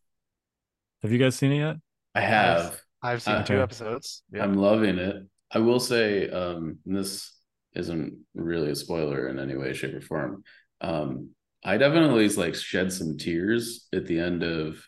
have 1.04 1.12
you 1.12 1.20
guys 1.20 1.36
seen 1.36 1.52
it 1.52 1.58
yet? 1.58 1.76
I 2.16 2.22
have. 2.22 2.82
I've 3.02 3.22
seen 3.22 3.36
Uh, 3.36 3.44
two 3.44 3.62
episodes. 3.62 4.24
Yeah. 4.32 4.44
I'm 4.44 4.56
loving 4.56 4.98
it. 4.98 5.18
I 5.52 5.60
will 5.60 5.80
say, 5.80 6.30
um, 6.30 6.80
this 6.86 7.32
isn't 7.76 8.26
really 8.34 8.72
a 8.72 8.76
spoiler 8.76 9.28
in 9.28 9.40
any 9.40 9.56
way, 9.56 9.74
shape, 9.74 9.94
or 9.94 10.02
form. 10.02 10.44
Um, 10.82 11.30
I 11.64 11.78
definitely 11.78 12.28
like 12.30 12.56
shed 12.56 12.92
some 12.92 13.18
tears 13.18 13.88
at 13.94 14.06
the 14.06 14.20
end 14.20 14.44
of 14.44 14.86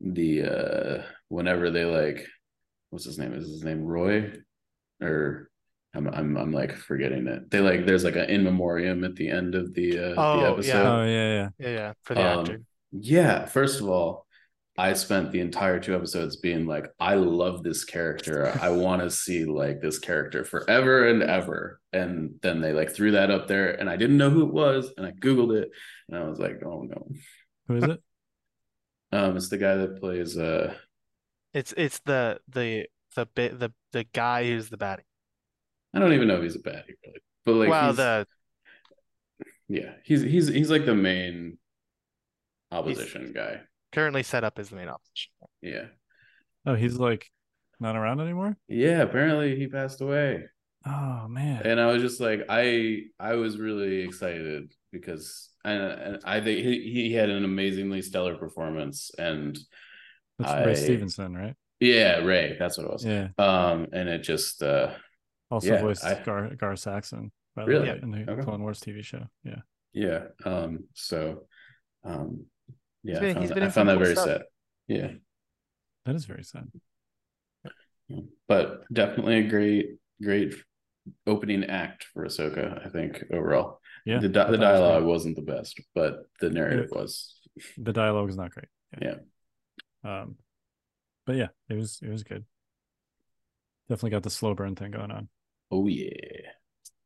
the 0.00 0.42
uh 0.42 1.02
whenever 1.28 1.70
they 1.70 1.84
like 1.84 2.26
what's 2.90 3.04
his 3.04 3.18
name? 3.18 3.32
Is 3.34 3.48
his 3.48 3.64
name 3.64 3.84
Roy? 3.84 4.32
Or 5.00 5.50
I'm 5.94 6.06
I'm 6.08 6.36
I'm 6.36 6.52
like 6.52 6.74
forgetting 6.76 7.26
it. 7.26 7.50
They 7.50 7.60
like 7.60 7.86
there's 7.86 8.04
like 8.04 8.16
an 8.16 8.30
in 8.30 8.44
memoriam 8.44 9.04
at 9.04 9.16
the 9.16 9.28
end 9.30 9.54
of 9.54 9.74
the 9.74 9.98
uh 9.98 10.14
Oh, 10.16 10.36
the 10.36 10.42
yeah. 10.42 10.50
episode. 10.52 10.86
Oh 10.86 11.04
yeah, 11.04 11.34
yeah. 11.34 11.48
yeah, 11.58 11.68
yeah, 11.68 11.92
for 12.04 12.14
the 12.14 12.22
Um, 12.22 12.40
actor. 12.40 12.60
Yeah, 12.92 13.46
first 13.46 13.80
of 13.80 13.88
all, 13.88 14.26
I 14.80 14.94
spent 14.94 15.30
the 15.30 15.40
entire 15.40 15.78
two 15.78 15.94
episodes 15.94 16.36
being 16.36 16.64
like, 16.64 16.86
I 16.98 17.14
love 17.14 17.62
this 17.62 17.84
character. 17.84 18.58
I 18.62 18.70
want 18.70 19.02
to 19.02 19.10
see 19.10 19.44
like 19.44 19.82
this 19.82 19.98
character 19.98 20.42
forever 20.42 21.06
and 21.06 21.22
ever. 21.22 21.82
And 21.92 22.36
then 22.40 22.62
they 22.62 22.72
like 22.72 22.90
threw 22.90 23.10
that 23.10 23.30
up 23.30 23.46
there, 23.46 23.78
and 23.78 23.90
I 23.90 23.96
didn't 23.96 24.16
know 24.16 24.30
who 24.30 24.46
it 24.46 24.54
was, 24.54 24.90
and 24.96 25.04
I 25.04 25.10
googled 25.10 25.54
it, 25.54 25.70
and 26.08 26.16
I 26.16 26.24
was 26.24 26.38
like, 26.38 26.62
oh 26.64 26.80
no. 26.80 27.08
Who 27.68 27.76
is 27.76 27.84
it? 27.84 28.02
Um, 29.12 29.36
it's 29.36 29.48
the 29.48 29.58
guy 29.58 29.74
that 29.74 29.98
plays 29.98 30.38
uh 30.38 30.72
It's 31.52 31.74
it's 31.76 31.98
the 32.04 32.38
the 32.46 32.86
the 33.16 33.26
bit 33.26 33.58
the 33.58 33.72
the 33.90 34.04
guy 34.04 34.44
who's 34.44 34.70
the 34.70 34.78
baddie. 34.78 35.02
I 35.92 35.98
don't 35.98 36.12
even 36.12 36.28
know 36.28 36.36
if 36.36 36.44
he's 36.44 36.54
a 36.54 36.60
baddie 36.60 36.94
really. 37.04 37.20
But 37.44 37.54
like 37.56 37.70
well, 37.70 37.92
the 37.92 38.26
yeah, 39.66 39.94
he's 40.04 40.22
he's 40.22 40.46
he's 40.46 40.70
like 40.70 40.86
the 40.86 40.94
main 40.94 41.58
opposition 42.70 43.32
guy. 43.32 43.62
Currently 43.92 44.22
set 44.22 44.44
up 44.44 44.58
as 44.58 44.70
the 44.70 44.76
main 44.76 44.88
opposition. 44.88 45.32
Yeah. 45.62 45.86
Oh, 46.66 46.74
he's 46.74 46.96
like 46.96 47.30
not 47.78 47.96
around 47.96 48.20
anymore. 48.20 48.56
Yeah, 48.68 49.02
apparently 49.02 49.56
he 49.56 49.66
passed 49.66 50.00
away. 50.00 50.44
Oh 50.86 51.26
man. 51.28 51.62
and 51.66 51.78
I 51.80 51.86
was 51.86 52.00
just 52.02 52.20
like, 52.20 52.46
I 52.48 53.02
I 53.18 53.34
was 53.34 53.58
really 53.58 54.00
excited 54.00 54.72
because 54.92 55.50
and, 55.64 55.82
and 55.82 56.18
I 56.24 56.40
think 56.40 56.64
he, 56.64 56.90
he 56.90 57.12
had 57.12 57.28
an 57.28 57.44
amazingly 57.44 58.00
stellar 58.02 58.36
performance, 58.36 59.10
and 59.18 59.58
That's 60.38 60.50
I- 60.52 60.64
Ray 60.64 60.74
Stevenson, 60.74 61.34
right? 61.36 61.54
yeah, 61.80 62.18
Ray, 62.18 62.56
that's 62.58 62.78
what 62.78 62.86
it 62.86 62.92
was. 62.92 63.04
Yeah. 63.04 63.28
Um, 63.38 63.86
and 63.92 64.08
it 64.08 64.22
just 64.22 64.62
uh, 64.62 64.92
Also 65.50 65.72
Yeah, 65.74 65.82
voiced 65.82 66.04
I- 66.04 66.22
Gar 66.22 66.54
Gar 66.56 66.76
Saxon, 66.76 67.30
by 67.54 67.64
the 67.64 67.68
Really? 67.70 67.88
way, 67.90 68.00
in 68.02 68.10
the 68.10 68.30
Okay. 68.32 68.42
Clone 68.42 68.62
Wars 68.62 68.80
TV 68.80 69.04
show. 69.04 69.24
Yeah. 69.44 69.60
yeah, 69.92 70.20
um, 70.46 70.84
so 70.94 71.44
um, 72.04 72.46
yeah, 73.02 73.18
been- 73.20 73.30
I 73.30 73.32
found, 73.32 73.40
he's 73.42 73.48
that- 73.50 73.54
been 73.54 73.64
I 73.64 73.70
found 73.70 73.88
that 73.88 73.92
cool 73.94 74.02
very 74.04 74.14
stuff. 74.16 74.26
sad. 74.26 74.42
Yeah, 74.88 75.12
That 76.06 76.14
is 76.16 76.24
very 76.24 76.42
sad. 76.44 76.70
but 78.48 78.82
definitely 78.92 79.38
a 79.38 79.48
great, 79.48 79.96
great 80.22 80.54
opening 81.26 81.64
act 81.64 82.04
for 82.12 82.24
Ahsoka. 82.24 82.84
I 82.84 82.88
think 82.90 83.22
overall, 83.32 83.80
Yeah. 84.04 84.18
the 84.18 84.28
di- 84.28 84.42
the 84.44 84.48
it 84.48 84.50
was 84.50 84.60
dialogue 84.60 85.04
wasn't 85.04 85.36
the 85.36 85.42
best, 85.42 85.80
but 85.94 86.24
the 86.40 86.50
narrative 86.50 86.90
was. 86.90 87.38
The 87.78 87.92
dialogue 87.92 88.28
is 88.30 88.36
not 88.36 88.50
great. 88.50 88.68
Yeah. 89.00 89.18
Um, 90.02 90.36
but 91.26 91.36
yeah, 91.36 91.48
it 91.68 91.74
was 91.74 92.00
it 92.02 92.08
was 92.10 92.24
good. 92.24 92.44
Definitely 93.88 94.10
got 94.10 94.22
the 94.22 94.30
slow 94.30 94.54
burn 94.54 94.74
thing 94.76 94.90
going 94.90 95.10
on. 95.10 95.28
Oh 95.70 95.86
yeah, 95.86 96.50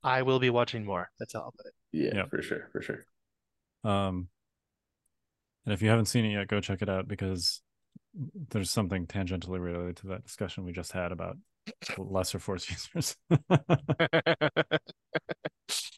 I 0.02 0.22
will 0.22 0.38
be 0.38 0.50
watching 0.50 0.84
more. 0.84 1.10
That's 1.18 1.34
all. 1.34 1.52
But 1.56 1.72
yeah, 1.92 2.14
Yep. 2.14 2.30
for 2.30 2.42
sure, 2.42 2.68
for 2.72 2.80
sure. 2.82 3.04
Um, 3.84 4.28
and 5.64 5.72
if 5.72 5.82
you 5.82 5.88
haven't 5.88 6.06
seen 6.06 6.24
it 6.24 6.32
yet, 6.32 6.48
go 6.48 6.60
check 6.60 6.82
it 6.82 6.88
out 6.88 7.08
because 7.08 7.60
there's 8.50 8.70
something 8.70 9.06
tangentially 9.06 9.60
related 9.60 9.96
to 9.96 10.08
that 10.08 10.24
discussion 10.24 10.64
we 10.64 10.72
just 10.72 10.92
had 10.92 11.12
about 11.12 11.36
lesser 11.98 12.38
force 12.38 12.68
users. 12.94 13.16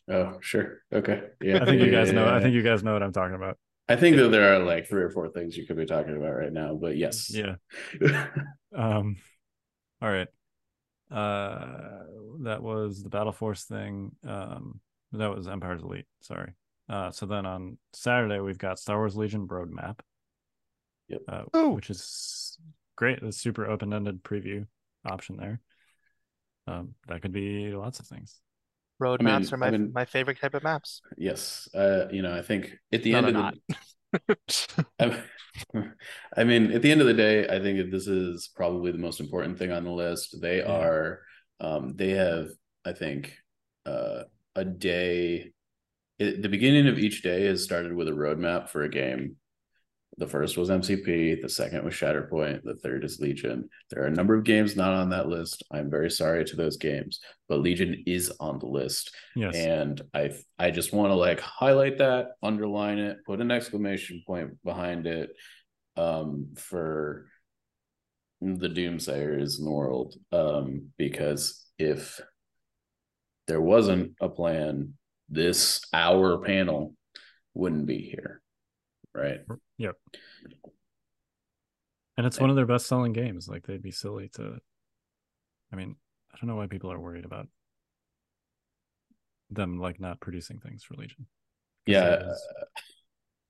Oh, 0.09 0.39
sure. 0.41 0.83
Okay. 0.93 1.23
Yeah. 1.41 1.63
I 1.63 1.65
think 1.65 1.83
you 1.83 1.91
guys 1.91 2.09
yeah, 2.09 2.15
know. 2.15 2.27
I 2.27 2.37
yeah. 2.37 2.43
think 2.43 2.55
you 2.55 2.63
guys 2.63 2.85
know 2.85 2.93
what 2.93 3.03
I'm 3.03 3.13
talking 3.13 3.35
about. 3.35 3.59
I 3.89 3.97
think 3.97 4.17
that 4.17 4.29
there 4.29 4.55
are 4.55 4.65
like 4.65 4.89
three 4.89 5.03
or 5.03 5.11
four 5.11 5.29
things 5.29 5.57
you 5.57 5.67
could 5.67 5.77
be 5.77 5.87
talking 5.87 6.17
about 6.17 6.35
right 6.35 6.53
now, 6.53 6.75
but 6.75 6.97
yes. 6.97 7.31
Yeah. 7.31 7.57
Um, 8.75 9.17
all 10.03 10.11
right. 10.11 10.29
Uh, 11.11 12.03
that 12.41 12.63
was 12.63 13.03
the 13.03 13.09
Battle 13.09 13.33
Force 13.33 13.65
thing. 13.65 14.13
Um, 14.27 14.81
that 15.13 15.35
was 15.35 15.49
Empire's 15.49 15.83
Elite. 15.83 16.05
Sorry. 16.21 16.53
Uh, 16.89 17.11
so 17.11 17.27
then 17.27 17.47
on 17.47 17.79
Saturday 17.93 18.41
we've 18.41 18.59
got 18.59 18.79
Star 18.79 18.97
Wars 18.99 19.17
Legion 19.17 19.47
Roadmap. 19.49 19.99
Yep. 21.09 21.21
Uh, 21.29 21.43
Ooh. 21.57 21.71
which 21.71 21.91
is 21.91 22.59
great. 22.97 23.21
The 23.21 23.33
super 23.33 23.67
open-ended 23.67 24.23
preview. 24.25 24.67
option 25.05 25.37
there. 25.37 25.61
Um, 26.67 26.95
that 27.07 27.23
could 27.23 27.33
be 27.33 27.69
lots 27.75 28.01
of 28.01 28.07
things. 28.07 28.41
Road 28.99 29.21
I 29.21 29.25
mean- 29.25 29.35
maps 29.35 29.53
are 29.53 29.57
my 29.57 29.67
I 29.69 29.71
mean- 29.71 29.93
my 29.93 30.05
favorite 30.05 30.41
type 30.41 30.55
of 30.55 30.65
maps. 30.65 31.01
Yes. 31.17 31.69
Uh, 31.75 32.07
you 32.11 32.23
know, 32.23 32.35
I 32.37 32.43
think 32.43 32.73
at 32.93 33.03
the 33.03 33.13
No, 33.13 33.19
end 33.19 33.37
they're 33.37 33.45
of 33.47 33.55
the 34.27 34.87
I 34.99 35.23
I 36.37 36.45
mean, 36.45 36.73
at 36.73 36.83
the 36.83 36.91
end 36.91 37.01
of 37.01 37.07
the 37.07 37.15
day, 37.15 37.47
I 37.49 37.61
think 37.61 37.79
that 37.79 37.91
this 37.91 38.07
is 38.07 38.49
probably 38.55 38.91
the 38.93 38.99
most 38.99 39.21
important 39.21 39.59
thing 39.59 39.71
on 39.73 39.85
the 39.85 39.91
list. 39.91 40.41
They 40.41 40.59
Yeah. 40.59 40.73
are, 40.73 41.23
um, 41.61 41.95
they 41.97 42.11
have, 42.11 42.49
I 42.85 42.93
think, 42.93 43.35
uh, 43.87 44.25
a 44.55 44.65
day. 44.65 45.53
It, 46.19 46.43
the 46.43 46.49
beginning 46.49 46.89
of 46.89 46.99
each 46.99 47.23
day 47.23 47.45
has 47.47 47.63
started 47.65 47.93
with 47.93 48.09
a 48.09 48.13
roadmap 48.13 48.69
for 48.69 48.83
a 48.83 48.89
game. 48.89 49.37
The 50.19 50.27
first 50.27 50.57
was 50.57 50.71
MCP, 50.71 51.43
the 51.43 51.49
second 51.49 51.85
was 51.85 51.93
Shatterpoint, 51.93 52.63
the 52.63 52.77
third 52.77 53.05
is 53.05 53.21
Legion. 53.21 53.69
There 53.91 54.03
are 54.03 54.07
a 54.07 54.11
number 54.11 54.35
of 54.35 54.45
games 54.45 54.75
not 54.75 54.95
on 54.95 55.11
that 55.11 55.29
list. 55.29 55.63
I'm 55.71 55.91
very 55.91 56.11
sorry 56.11 56.43
to 56.47 56.57
those 56.57 56.79
games, 56.79 57.21
but 57.51 57.61
Legion 57.61 58.03
is 58.07 58.33
on 58.41 58.59
the 58.59 58.67
list 58.67 59.15
Yes. 59.35 59.55
and 59.55 60.01
i 60.15 60.31
i 60.59 60.71
just 60.71 60.95
want 60.95 61.11
to 61.11 61.15
like 61.15 61.41
highlight 61.41 61.99
that 61.99 62.29
underline 62.43 62.97
it 62.99 63.19
put 63.27 63.43
an 63.43 63.51
exclamation 63.51 64.23
point 64.27 64.53
behind 64.65 65.07
it 65.07 65.29
um 65.99 66.55
for 66.57 67.27
the 68.41 68.69
doomsayers 68.69 69.59
in 69.59 69.65
the 69.67 69.71
world 69.71 70.15
um 70.33 70.89
because 70.97 71.67
if 71.79 72.19
there 73.47 73.61
wasn't 73.61 74.13
a 74.23 74.29
plan 74.31 74.95
this 75.29 75.83
our 75.93 76.39
panel 76.39 76.95
wouldn't 77.55 77.87
be 77.87 77.99
here 78.01 78.41
right 79.15 79.41
Yep. 79.79 79.97
And 82.19 82.27
it's 82.27 82.41
one 82.41 82.49
of 82.51 82.57
their 82.57 82.65
best 82.67 82.87
selling 82.87 83.13
games. 83.13 83.47
Like 83.49 83.67
they'd 83.67 83.83
be 83.83 83.91
silly 83.91 84.29
to 84.37 84.59
I 85.73 85.77
mean, 85.77 85.97
I 86.33 86.37
don't 86.39 86.49
know 86.49 86.57
why 86.57 86.67
people 86.67 86.91
are 86.93 86.99
worried 87.01 87.25
about 87.25 87.49
them 89.51 89.79
like 89.79 90.01
not 90.01 90.21
producing 90.21 90.59
things 90.59 90.83
for 90.85 90.95
Legion. 90.95 91.27
yeah 91.87 92.15
it 92.15 92.23
is- 92.23 92.49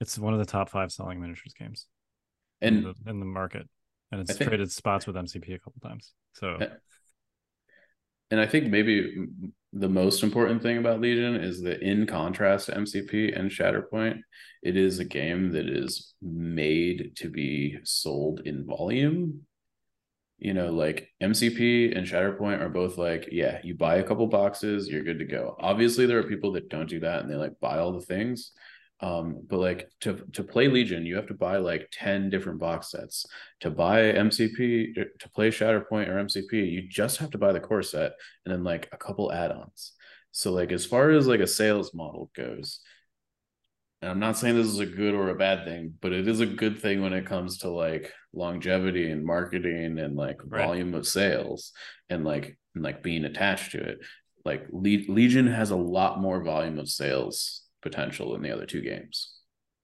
It's 0.01 0.19
one 0.19 0.33
of 0.35 0.39
the 0.39 0.45
top 0.47 0.69
five 0.69 0.93
selling 0.93 1.21
miniatures 1.21 1.55
games 1.59 1.87
and 2.61 2.79
in, 2.79 2.83
the, 2.85 3.11
in 3.11 3.19
the 3.21 3.25
market. 3.27 3.69
And 4.13 4.21
it's 4.21 4.37
think- 4.37 4.49
traded 4.49 4.71
spots 4.71 5.07
with 5.07 5.17
MCP 5.17 5.55
a 5.55 5.59
couple 5.59 5.81
times. 5.83 6.13
So 6.35 6.55
Uh, 6.55 6.67
And 8.31 8.41
I 8.41 8.47
think 8.47 8.67
maybe 8.69 9.27
the 9.73 9.89
most 9.89 10.23
important 10.23 10.63
thing 10.63 10.79
about 10.79 11.01
Legion 11.01 11.37
is 11.37 11.63
that, 11.63 11.83
in 11.83 12.07
contrast 12.07 12.67
to 12.67 12.73
MCP 12.73 13.39
and 13.39 13.51
Shatterpoint, 13.51 14.21
it 14.63 14.77
is 14.77 14.99
a 14.99 15.05
game 15.05 15.53
that 15.53 15.69
is 15.69 16.15
made 16.23 17.13
to 17.17 17.29
be 17.29 17.79
sold 17.85 18.41
in 18.45 18.67
volume. 18.67 19.43
You 20.39 20.55
know, 20.55 20.71
like 20.71 21.09
MCP 21.23 21.97
and 21.97 22.07
Shatterpoint 22.07 22.61
are 22.61 22.69
both 22.69 22.99
like, 22.99 23.29
yeah, 23.33 23.61
you 23.63 23.75
buy 23.75 23.97
a 23.97 24.03
couple 24.03 24.27
boxes, 24.27 24.89
you're 24.89 25.05
good 25.05 25.19
to 25.21 25.25
go. 25.25 25.57
Obviously, 25.59 26.05
there 26.05 26.19
are 26.19 26.25
people 26.25 26.53
that 26.53 26.69
don't 26.69 26.89
do 26.89 27.01
that 27.01 27.23
and 27.23 27.31
they 27.31 27.37
like 27.37 27.59
buy 27.61 27.79
all 27.79 27.93
the 27.93 28.05
things. 28.05 28.53
Um, 29.01 29.43
but 29.47 29.59
like 29.59 29.91
to 30.01 30.25
to 30.33 30.43
play 30.43 30.69
Legion, 30.69 31.05
you 31.05 31.17
have 31.17 31.27
to 31.27 31.35
buy 31.35 31.59
like 31.59 31.89
10 31.93 32.31
different 32.31 32.59
box 32.59 32.91
sets. 32.91 33.27
To 33.61 33.71
buy 33.71 34.01
MCP 34.13 34.97
er, 34.97 35.07
to 35.19 35.29
play 35.31 35.51
Shatterpoint 35.51 36.09
or 36.09 36.19
MCP, 36.25 36.71
you 36.71 36.89
just 36.89 37.19
have 37.19 37.31
to 37.31 37.39
buy 37.39 37.53
the 37.53 37.61
core 37.61 37.83
set 37.83 38.13
and 38.45 38.53
then 38.55 38.65
like 38.65 38.89
a 38.93 38.97
couple 38.97 39.31
add-ons. 39.33 39.93
So 40.33 40.53
like 40.53 40.73
as 40.73 40.87
far 40.87 41.11
as 41.11 41.27
like 41.27 41.41
a 41.41 41.47
sales 41.47 41.93
model 41.93 42.31
goes, 42.35 42.81
and 44.01 44.11
I'm 44.11 44.19
not 44.19 44.39
saying 44.39 44.57
this 44.57 44.67
is 44.67 44.79
a 44.79 44.87
good 44.87 45.15
or 45.15 45.29
a 45.31 45.35
bad 45.35 45.65
thing, 45.65 45.95
but 46.01 46.13
it 46.13 46.27
is 46.29 46.41
a 46.41 46.47
good 46.47 46.81
thing 46.81 47.03
when 47.03 47.13
it 47.13 47.27
comes 47.27 47.59
to 47.59 47.69
like 47.71 48.13
longevity 48.33 49.11
and 49.11 49.25
marketing 49.25 49.99
and 49.99 50.17
like 50.17 50.39
Right. 50.45 50.65
volume 50.67 50.95
of 50.95 51.07
sales 51.07 51.73
and 52.09 52.25
like 52.25 52.59
and 52.75 52.85
like 52.85 53.03
being 53.03 53.25
attached 53.25 53.73
to 53.73 53.79
it. 53.83 53.99
Like 54.45 54.67
Le- 54.71 55.11
Legion 55.13 55.47
has 55.49 55.71
a 55.71 55.77
lot 55.77 56.21
more 56.21 56.43
volume 56.43 56.79
of 56.79 56.89
sales 56.89 57.63
potential 57.91 58.33
than 58.33 58.43
the 58.43 58.51
other 58.51 58.67
two 58.67 58.81
games. 58.83 59.33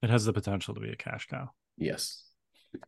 it 0.03 0.11
has 0.11 0.24
the 0.24 0.32
potential 0.32 0.74
to 0.74 0.80
be 0.80 0.90
a 0.90 0.96
cash 0.96 1.26
cow. 1.28 1.50
Yes. 1.76 2.24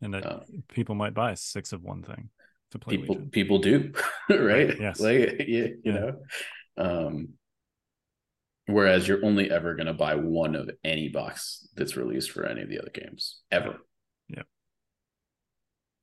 And 0.01 0.13
that 0.13 0.25
Uh, 0.25 0.39
people 0.67 0.95
might 0.95 1.13
buy 1.13 1.33
six 1.35 1.71
of 1.71 1.81
one 1.81 2.03
thing 2.03 2.29
to 2.71 2.79
play 2.79 2.97
people 2.97 3.15
Legion. 3.15 3.29
people 3.31 3.59
do 3.59 3.93
right 4.29 4.75
Yes. 4.79 4.99
like 4.99 5.47
you, 5.47 5.79
you 5.81 5.81
Yeah. 5.85 5.91
know 5.93 6.13
um 6.77 7.29
whereas 8.67 9.07
you're 9.07 9.23
only 9.23 9.49
ever 9.51 9.75
going 9.75 9.85
to 9.87 9.93
buy 9.93 10.15
one 10.15 10.55
of 10.55 10.69
any 10.83 11.07
box 11.07 11.67
that's 11.75 11.95
released 11.95 12.31
for 12.31 12.45
any 12.45 12.61
of 12.63 12.69
the 12.69 12.79
other 12.79 12.91
games 12.93 13.41
ever 13.51 13.77
Yeah. 14.27 14.43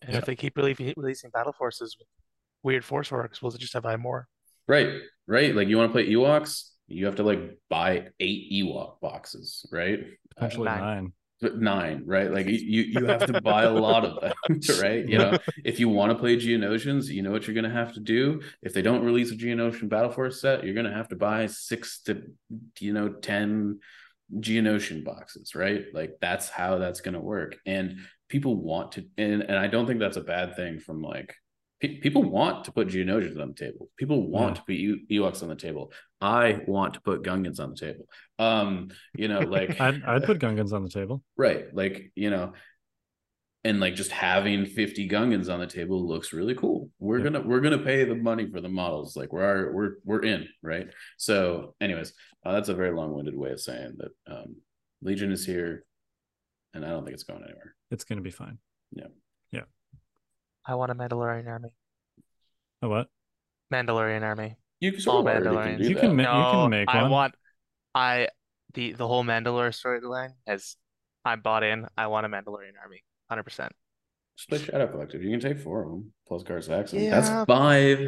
And 0.01 0.17
if 0.17 0.25
they 0.25 0.37
keep 0.37 0.57
releasing 0.57 1.31
battle 1.31 1.53
forces 1.53 1.97
with 1.99 2.09
weird 2.63 2.85
force 2.85 3.11
orgs, 3.11 3.43
we'll 3.43 3.53
just 3.53 3.73
have 3.75 3.83
to 3.83 3.89
buy 3.89 3.97
more. 3.97 4.29
right 4.69 4.91
right 5.27 5.55
like 5.55 5.69
you 5.69 5.77
want 5.77 5.89
to 5.91 5.93
play 5.93 6.09
ewoks 6.09 6.71
you 6.89 7.07
have 7.07 7.17
to 7.17 7.23
like 7.23 7.59
buy 7.69 8.09
eight 8.21 8.53
ewok 8.53 9.01
boxes 9.01 9.67
right 9.73 10.01
Potentially 10.35 10.67
nine. 10.67 10.81
nine. 10.81 11.13
Nine 11.59 12.03
right 12.07 12.31
like 12.31 12.47
you 12.47 12.83
you 12.83 13.05
have 13.07 13.27
to 13.27 13.41
buy 13.41 13.65
a 13.65 13.73
lot 13.87 14.05
of 14.05 14.21
them 14.21 14.61
right 14.81 15.05
you 15.09 15.19
know 15.19 15.37
if 15.65 15.81
you 15.81 15.89
want 15.89 16.13
to 16.13 16.19
play 16.19 16.37
Geonosians, 16.37 17.09
you 17.09 17.23
know 17.23 17.31
what 17.33 17.47
you're 17.47 17.55
going 17.55 17.69
to 17.69 17.77
have 17.77 17.95
to 17.95 18.01
do. 18.01 18.43
If 18.63 18.75
they 18.75 18.83
don't 18.83 19.05
release 19.05 19.33
a 19.33 19.35
Geonosian 19.35 19.89
Battle 19.89 20.11
Force 20.11 20.41
set, 20.41 20.65
you're 20.65 20.75
going 20.75 20.87
to 20.87 20.93
have 20.93 21.09
to 21.09 21.17
buy 21.17 21.47
six 21.47 22.01
to, 22.03 22.23
you 22.79 22.93
know, 22.93 23.09
10 23.09 23.81
Geonosian 24.37 25.05
boxes, 25.05 25.55
right? 25.55 25.85
Like 25.93 26.19
that's 26.21 26.49
how 26.49 26.79
that's 26.79 27.01
going 27.01 27.15
to 27.15 27.21
work. 27.21 27.57
And 27.67 27.99
people 28.29 28.57
want 28.57 28.93
to, 28.93 29.07
and, 29.19 29.43
and 29.43 29.59
I 29.59 29.67
don't 29.67 29.87
think 29.87 30.01
that's 30.01 30.17
a 30.17 30.23
bad 30.23 30.57
thing 30.57 30.79
from 30.79 31.03
like, 31.03 31.35
pe- 31.83 31.99
people 31.99 32.23
want 32.23 32.65
to 32.65 32.73
put 32.73 32.89
Geonosians 32.89 33.39
on 33.41 33.49
the 33.49 33.55
table. 33.55 33.91
People 33.99 34.31
want 34.31 34.51
Yeah. 34.51 34.61
to 34.61 34.63
put 34.63 34.75
E- 34.75 35.07
Ewoks 35.19 35.43
on 35.43 35.49
the 35.51 35.57
table. 35.57 35.93
I 36.21 36.63
want 36.67 36.95
to 36.95 37.01
put 37.03 37.23
Gungans 37.23 37.61
on 37.61 37.71
the 37.71 37.77
table. 37.77 38.07
Um, 38.39 38.89
you 39.15 39.29
know, 39.29 39.41
like 39.59 39.81
I'd 39.81 40.03
I'd 40.05 40.25
put 40.25 40.39
Gungans 40.39 40.73
on 40.73 40.83
the 40.85 40.89
table. 40.91 41.23
Right. 41.37 41.67
Like, 41.75 42.13
you 42.15 42.31
know, 42.31 42.53
and 43.65 43.79
like 43.79 43.95
just 43.95 44.11
having 44.11 44.67
50 44.67 45.09
Gungans 45.09 45.53
on 45.53 45.61
the 45.61 45.67
table 45.67 46.05
looks 46.07 46.33
really 46.33 46.55
cool. 46.55 46.91
We're 46.99 47.19
Yeah. 47.19 47.25
gonna 47.25 47.41
we're 47.43 47.61
gonna 47.61 47.79
pay 47.79 48.05
the 48.05 48.15
money 48.17 48.49
for 48.51 48.61
the 48.61 48.69
models. 48.69 49.17
Like 49.17 49.33
we're 49.33 49.73
we're 49.73 49.93
we're 50.05 50.23
in, 50.23 50.49
right? 50.63 50.89
So, 51.17 51.75
anyways, 51.81 52.13
uh, 52.45 52.53
that's 52.53 52.69
a 52.71 52.75
very 52.75 52.91
long-winded 52.93 53.37
way 53.37 53.51
of 53.53 53.61
saying 53.61 53.99
that 53.99 54.13
um 54.35 54.57
Legion 55.03 55.31
is 55.33 55.45
here 55.47 55.85
and 56.75 56.85
I 56.85 56.89
don't 56.91 57.05
think 57.05 57.15
it's 57.15 57.25
going 57.25 57.43
anywhere. 57.45 57.75
It's 57.91 58.05
gonna 58.05 58.21
be 58.23 58.31
fine. 58.31 58.59
I 60.67 60.75
want 60.75 60.91
a 60.91 60.95
Mandalorian 60.97 61.47
army. 61.47 61.71
Oh 62.83 62.89
what? 62.89 63.09
Mandalorian 63.73 64.23
army. 64.23 64.57
You 64.81 64.99
sort 64.99 65.15
All 65.17 65.21
of 65.21 65.27
already 65.27 65.59
can 65.59 65.77
Mandalorians. 65.77 65.89
You 65.89 65.97
can 65.97 66.17
ma- 66.17 66.29
you 66.31 66.45
can 66.47 66.59
No, 66.61 66.69
make 66.69 66.89
I 66.89 67.03
one. 67.03 67.11
want 67.11 67.35
I 67.95 68.29
the 68.75 68.93
the 68.93 69.07
whole 69.07 69.25
Mandalore 69.25 69.71
storyline 69.73 70.35
has 70.47 70.77
I'm 71.25 71.41
bought 71.41 71.63
in. 71.65 71.87
I 71.97 72.09
want 72.09 72.27
a 72.27 72.29
Mandalorian 72.29 72.75
army. 72.83 73.03
100%. 73.29 73.73
Just 74.37 74.49
play 74.49 74.59
Shadow 74.59 74.89
Collective. 74.89 75.23
You 75.23 75.31
can 75.31 75.41
take 75.41 75.59
four 75.59 75.83
of 75.85 75.91
them 75.91 76.13
plus 76.27 76.43
Gar 76.43 76.61
Saxon. 76.61 77.01
Yeah. 77.05 77.11
That's 77.11 77.47
five. 77.47 78.01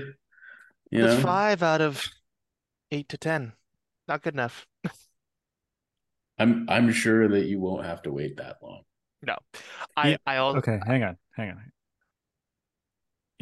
You 0.91 1.03
That's 1.03 1.15
know? 1.15 1.21
five 1.23 1.63
out 1.63 1.81
of 1.81 2.09
eight 2.91 3.09
to 3.11 3.19
ten. 3.19 3.53
Not 4.09 4.23
good 4.23 4.35
enough. 4.35 4.67
I'm 6.39 6.67
I'm 6.69 6.93
sure 6.93 7.29
that 7.29 7.47
you 7.47 7.61
won't 7.61 7.85
have 7.85 8.03
to 8.03 8.13
wait 8.13 8.37
that 8.39 8.59
long. 8.63 8.83
No. 9.23 9.37
I 9.97 10.11
Yeah, 10.11 10.17
I 10.27 10.37
also 10.39 10.59
Okay, 10.59 10.79
hang 10.87 11.03
on, 11.03 11.17
hang 11.37 11.51
on. 11.51 11.73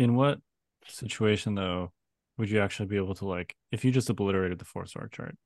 In 0.02 0.14
what 0.16 0.38
situation 0.86 1.54
though 1.54 1.92
would 2.38 2.50
you 2.50 2.60
actually 2.60 2.86
be 2.86 2.96
able 2.96 3.14
to 3.14 3.26
like 3.26 3.54
if 3.70 3.84
you 3.84 3.92
just 3.92 4.10
obliterated 4.10 4.58
the 4.58 4.64
force 4.64 4.94
org 4.96 5.12
chart? 5.12 5.36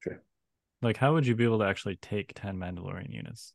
Sure. 0.00 0.20
Like 0.82 0.96
how 0.98 1.14
would 1.14 1.26
you 1.26 1.34
be 1.34 1.44
able 1.44 1.60
to 1.60 1.64
actually 1.64 1.96
take 1.96 2.32
10 2.34 2.56
Mandalorian 2.56 3.12
units? 3.12 3.52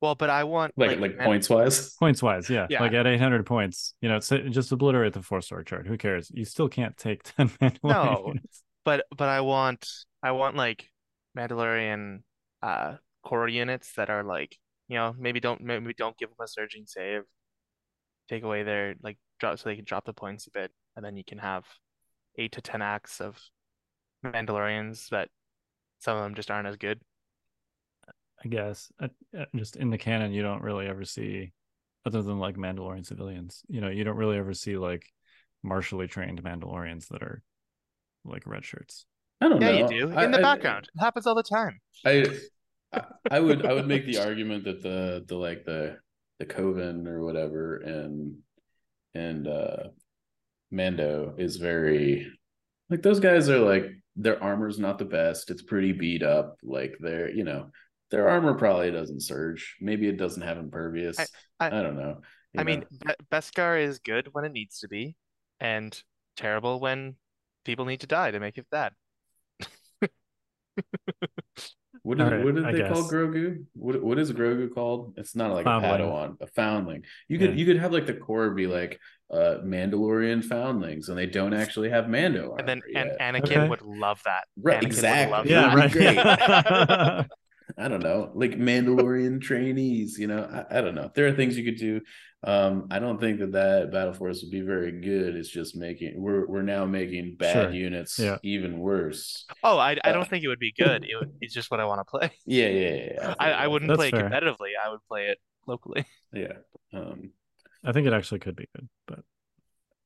well, 0.00 0.14
but 0.14 0.28
I 0.28 0.44
want 0.44 0.72
Like 0.76 0.98
like, 0.98 1.16
Man- 1.16 1.26
points 1.26 1.48
wise. 1.48 1.94
Points 1.96 2.22
wise, 2.22 2.50
yeah. 2.50 2.66
Yeah. 2.68 2.80
Like 2.82 2.92
at 2.92 3.06
800 3.06 3.46
points, 3.46 3.94
you 4.02 4.08
know, 4.10 4.20
say, 4.20 4.48
just 4.50 4.70
obliterate 4.72 5.12
the 5.14 5.22
force 5.22 5.50
org 5.52 5.64
chart. 5.66 5.86
Who 5.86 5.96
cares? 5.96 6.30
You 6.34 6.44
still 6.44 6.68
can't 6.68 6.94
take 6.96 7.22
10 7.36 7.48
Mandalorian 7.48 7.78
No. 7.84 8.24
units. 8.28 8.62
but 8.84 9.06
but 9.16 9.28
I 9.28 9.40
want 9.42 9.88
I 10.22 10.32
want 10.32 10.56
like 10.56 10.90
Mandalorian 11.38 12.22
uh 12.62 12.96
core 13.22 13.48
units 13.48 13.92
that 13.94 14.10
are 14.10 14.22
like 14.24 14.58
you 14.88 14.96
know 14.96 15.14
maybe 15.18 15.40
don't 15.40 15.60
maybe 15.62 15.94
don't 15.94 16.16
give 16.18 16.28
them 16.30 16.38
a 16.44 16.48
surging 16.48 16.84
save, 16.86 17.22
take 18.28 18.42
away 18.42 18.62
their 18.64 18.96
like 19.02 19.16
drop 19.40 19.58
so 19.58 19.68
they 19.68 19.76
can 19.76 19.84
drop 19.84 20.04
the 20.04 20.12
points 20.12 20.46
a 20.46 20.50
bit, 20.50 20.70
and 20.96 21.04
then 21.04 21.16
you 21.16 21.24
can 21.24 21.38
have 21.38 21.64
eight 22.38 22.52
to 22.52 22.60
ten 22.60 22.82
acts 22.82 23.20
of 23.20 23.38
Mandalorians 24.24 25.08
that 25.10 25.28
some 25.98 26.16
of 26.16 26.22
them 26.24 26.34
just 26.34 26.50
aren't 26.50 26.68
as 26.68 26.76
good. 26.76 27.00
I 28.44 28.48
guess 28.48 28.90
uh, 29.00 29.08
uh, 29.38 29.44
just 29.54 29.76
in 29.76 29.90
the 29.90 29.98
canon, 29.98 30.32
you 30.32 30.42
don't 30.42 30.62
really 30.62 30.86
ever 30.86 31.04
see, 31.04 31.52
other 32.04 32.22
than 32.22 32.38
like 32.38 32.56
Mandalorian 32.56 33.06
civilians, 33.06 33.62
you 33.68 33.80
know, 33.80 33.88
you 33.88 34.04
don't 34.04 34.16
really 34.16 34.36
ever 34.38 34.52
see 34.54 34.76
like 34.76 35.06
martially 35.62 36.06
trained 36.06 36.42
Mandalorians 36.42 37.08
that 37.08 37.22
are 37.22 37.42
like 38.24 38.46
red 38.46 38.64
shirts. 38.64 39.06
I 39.40 39.48
don't 39.48 39.60
Yeah, 39.62 39.70
know. 39.80 39.90
you 39.90 40.06
do 40.08 40.14
I- 40.14 40.24
in 40.24 40.30
the 40.30 40.38
I- 40.38 40.42
background. 40.42 40.88
It 40.94 41.00
happens 41.00 41.26
all 41.26 41.34
the 41.34 41.42
time. 41.42 41.80
I 42.04 42.26
I- 42.92 43.04
I 43.30 43.40
would 43.40 43.66
I 43.66 43.72
would 43.72 43.88
make 43.88 44.06
the 44.06 44.18
argument 44.18 44.64
that 44.64 44.82
the 44.82 45.24
the 45.26 45.36
like 45.36 45.64
the 45.64 45.98
the 46.38 46.46
Covert 46.46 47.06
or 47.08 47.24
whatever 47.24 47.76
and 47.78 48.36
and 49.14 49.46
uh 49.48 49.76
Mando 50.70 51.34
is 51.38 51.56
very 51.56 52.30
like 52.90 53.02
those 53.02 53.20
guys 53.20 53.48
are 53.48 53.58
like 53.60 53.86
their 54.16 54.42
armor's 54.42 54.78
not 54.78 54.98
the 54.98 55.04
best. 55.04 55.50
It's 55.50 55.62
pretty 55.62 55.92
beat 55.92 56.22
up. 56.22 56.56
Like 56.62 56.94
they're 57.00 57.30
you 57.30 57.44
know 57.44 57.70
their 58.10 58.28
armor 58.28 58.54
probably 58.54 58.90
doesn't 58.90 59.20
surge. 59.22 59.76
Maybe 59.80 60.08
it 60.08 60.16
doesn't 60.16 60.42
have 60.42 60.58
impervious. 60.58 61.18
I, 61.18 61.66
I- 61.66 61.78
I, 61.78 61.82
don't 61.82 61.96
know. 61.96 62.20
you 62.52 62.60
I 62.60 62.62
know? 62.62 62.64
mean, 62.64 62.84
Be 63.06 63.12
Beskar 63.32 63.82
is 63.82 63.98
good 63.98 64.28
when 64.32 64.44
it 64.44 64.52
needs 64.52 64.80
to 64.80 64.88
be, 64.88 65.16
and 65.60 66.00
terrible 66.36 66.80
when 66.80 67.16
people 67.64 67.84
need 67.86 68.00
to 68.00 68.06
die 68.06 68.30
to 68.30 68.40
make 68.40 68.58
it 68.58 68.66
bad. 68.70 68.92
What 72.02 72.18
did, 72.18 72.26
Alright, 72.26 72.44
what 72.44 72.54
did 72.54 72.64
I 72.66 72.72
they 72.72 72.82
call. 72.88 73.04
Grogu? 73.08 73.64
What 73.74 74.02
what 74.02 74.18
is 74.18 74.32
Grogu 74.32 74.72
called? 74.74 75.14
It's 75.16 75.34
not 75.34 75.52
like 75.52 75.64
Foundling. 75.64 75.90
a 75.90 76.04
Padawan, 76.04 76.36
a 76.40 76.46
foundling. 76.48 77.04
You 77.28 77.38
could 77.38 77.50
Yeah. 77.50 77.56
you 77.56 77.66
could 77.66 77.78
have 77.78 77.92
like 77.92 78.06
the 78.06 78.14
core 78.14 78.50
be 78.50 78.66
like 78.66 79.00
uh 79.30 79.58
Mandalorian 79.64 80.44
foundlings, 80.44 81.08
and 81.08 81.16
they 81.16 81.26
don't 81.26 81.54
actually 81.54 81.90
have 81.90 82.08
Mando 82.08 82.56
And 82.58 82.68
then 82.68 82.82
and 82.94 83.10
yet. 83.10 83.18
Anakin 83.20 83.42
Okay. 83.44 83.68
would 83.68 83.82
love 83.82 84.20
that. 84.24 84.44
Right, 84.60 84.80
Anakin 84.80 84.84
exactly. 84.86 85.32
love 85.32 85.46
Yeah, 85.46 85.74
that. 85.74 85.76
right. 85.76 87.26
great. 87.26 87.26
right. 87.76 87.84
I 87.84 87.88
don't 87.88 88.02
know, 88.02 88.30
like 88.34 88.52
Mandalorian 88.52 89.40
trainees. 89.40 90.18
You 90.18 90.26
know, 90.28 90.44
I, 90.70 90.78
I 90.78 90.80
don't 90.80 90.94
know. 90.94 91.10
There 91.14 91.26
are 91.26 91.32
things 91.32 91.56
you 91.56 91.64
could 91.64 91.78
do. 91.80 92.00
Um, 92.42 92.88
I 92.90 92.98
don't 92.98 93.18
think 93.18 93.40
that 93.40 93.52
that 93.52 93.90
battle 93.90 94.12
force 94.12 94.42
would 94.42 94.50
be 94.50 94.60
very 94.60 94.92
good. 95.00 95.34
It's 95.36 95.48
just 95.48 95.76
making 95.76 96.20
we're 96.20 96.46
we're 96.46 96.62
now 96.62 96.84
making 96.84 97.36
bad 97.38 97.52
Sure. 97.52 97.70
units 97.72 98.18
Yeah. 98.18 98.38
even 98.42 98.78
worse. 98.78 99.46
Oh, 99.62 99.78
I 99.78 99.96
I 100.04 100.10
Uh, 100.10 100.12
don't 100.12 100.28
think 100.28 100.44
it 100.44 100.48
would 100.48 100.58
be 100.58 100.72
good. 100.72 101.04
It 101.04 101.16
would, 101.16 101.32
it's 101.40 101.54
just 101.54 101.70
what 101.70 101.80
I 101.80 101.84
want 101.86 102.00
to 102.00 102.04
play. 102.04 102.30
Yeah, 102.46 102.68
yeah, 102.68 102.88
yeah. 102.94 103.12
yeah. 103.14 103.34
I, 103.38 103.50
I 103.52 103.66
wouldn't 103.66 103.88
That's 103.88 103.98
play 103.98 104.08
it 104.08 104.14
fair. 104.16 104.30
competitively. 104.30 104.70
I 104.82 104.90
would 104.90 105.00
play 105.08 105.26
it 105.28 105.38
locally. 105.66 106.04
Yeah. 106.32 106.54
Um, 106.92 107.30
I 107.84 107.92
think 107.92 108.06
it 108.06 108.12
actually 108.12 108.40
could 108.40 108.56
be 108.56 108.68
good, 108.74 108.88
but 109.06 109.20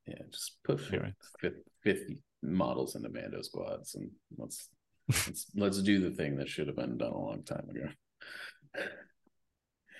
Yeah, 0.07 0.21
just 0.31 0.57
put 0.63 0.79
Anyway. 0.89 1.13
50, 1.39 1.61
50 1.83 2.23
models 2.41 2.95
into 2.95 3.09
Mando 3.09 3.41
squads 3.41 3.95
and 3.95 4.11
let's 4.37 4.69
let's 5.09 5.45
let's 5.55 5.81
do 5.81 5.99
the 5.99 6.11
thing 6.15 6.37
that 6.37 6.47
should 6.49 6.67
have 6.67 6.75
been 6.75 6.97
done 6.97 7.11
a 7.11 7.17
long 7.17 7.43
time 7.43 7.67
ago. 7.69 7.89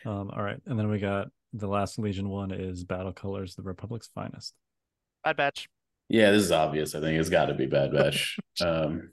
um, 0.05 0.29
all 0.31 0.43
right. 0.43 0.61
And 0.65 0.77
then 0.79 0.89
we 0.89 0.99
got 0.99 1.29
the 1.53 1.67
last 1.67 1.99
Legion 1.99 2.29
one 2.29 2.51
is 2.51 2.83
Battle 2.83 3.13
Colors, 3.13 3.55
the 3.55 3.63
Republic's 3.63 4.09
finest. 4.13 4.53
Bad 5.23 5.37
batch. 5.37 5.69
Yeah, 6.07 6.31
this 6.31 6.43
is 6.43 6.51
obvious. 6.51 6.95
I 6.95 7.01
think 7.01 7.19
it's 7.19 7.29
got 7.29 7.45
to 7.47 7.53
be 7.53 7.65
Bad 7.65 7.91
Batch. 7.93 8.37
um, 8.61 9.11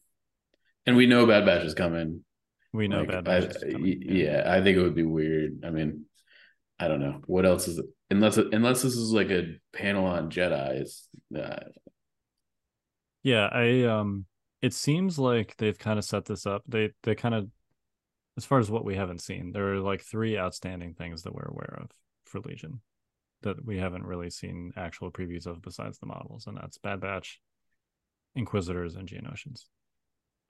and 0.86 0.97
we 0.97 1.07
know 1.07 1.26
Bad 1.26 1.44
Batch 1.44 1.64
is 1.64 1.74
coming. 1.74 2.24
We 2.72 2.88
know 2.88 3.01
Like, 3.01 3.09
Bad 3.09 3.28
I- 3.28 3.40
Batch 3.40 3.57
is 3.57 3.62
coming. 3.72 3.82
y- 3.82 3.97
yeah, 4.14 4.44
I 4.47 4.62
think 4.62 4.76
it 4.78 4.82
would 4.82 4.94
be 4.94 5.03
weird. 5.03 5.64
I 5.64 5.70
mean, 5.70 6.05
I 6.78 6.88
don't 6.88 7.01
know 7.01 7.22
what 7.26 7.47
else 7.47 7.68
is 7.68 7.78
it? 7.78 7.86
unless 8.09 8.36
unless 8.36 8.82
this 8.82 8.94
is 8.94 9.11
like 9.12 9.30
a 9.30 9.59
panel 9.72 10.05
on 10.05 10.30
Jedi's. 10.30 11.09
Uh, 11.36 11.57
Yeah, 13.24 13.49
I 13.51 13.82
um 13.84 14.26
it 14.67 14.75
seems 14.75 15.19
like 15.19 15.57
they've 15.57 15.79
kind 15.79 15.99
of 15.99 16.05
set 16.05 16.25
this 16.25 16.45
up. 16.47 16.62
They 16.67 16.91
they 17.05 17.14
kind 17.14 17.35
of 17.35 17.49
as 18.37 18.45
far 18.45 18.59
as 18.59 18.71
what 18.71 18.85
we 18.85 18.97
haven't 18.97 19.23
seen, 19.23 19.53
there 19.53 19.73
are 19.73 19.81
like 19.81 20.03
three 20.03 20.37
outstanding 20.37 20.93
things 20.95 21.23
that 21.23 21.35
we're 21.35 21.49
aware 21.49 21.79
of 21.81 21.91
for 22.25 22.41
Legion 22.41 22.81
that 23.43 23.64
we 23.64 23.79
haven't 23.79 24.05
really 24.05 24.29
seen 24.29 24.73
actual 24.77 25.11
previews 25.11 25.47
of 25.47 25.62
besides 25.62 25.99
the 25.99 26.07
models, 26.07 26.47
and 26.47 26.57
that's 26.57 26.79
Bad 26.79 27.01
Batch, 27.01 27.41
Inquisitors, 28.35 28.97
and 28.97 29.09
Geonosians. 29.09 29.64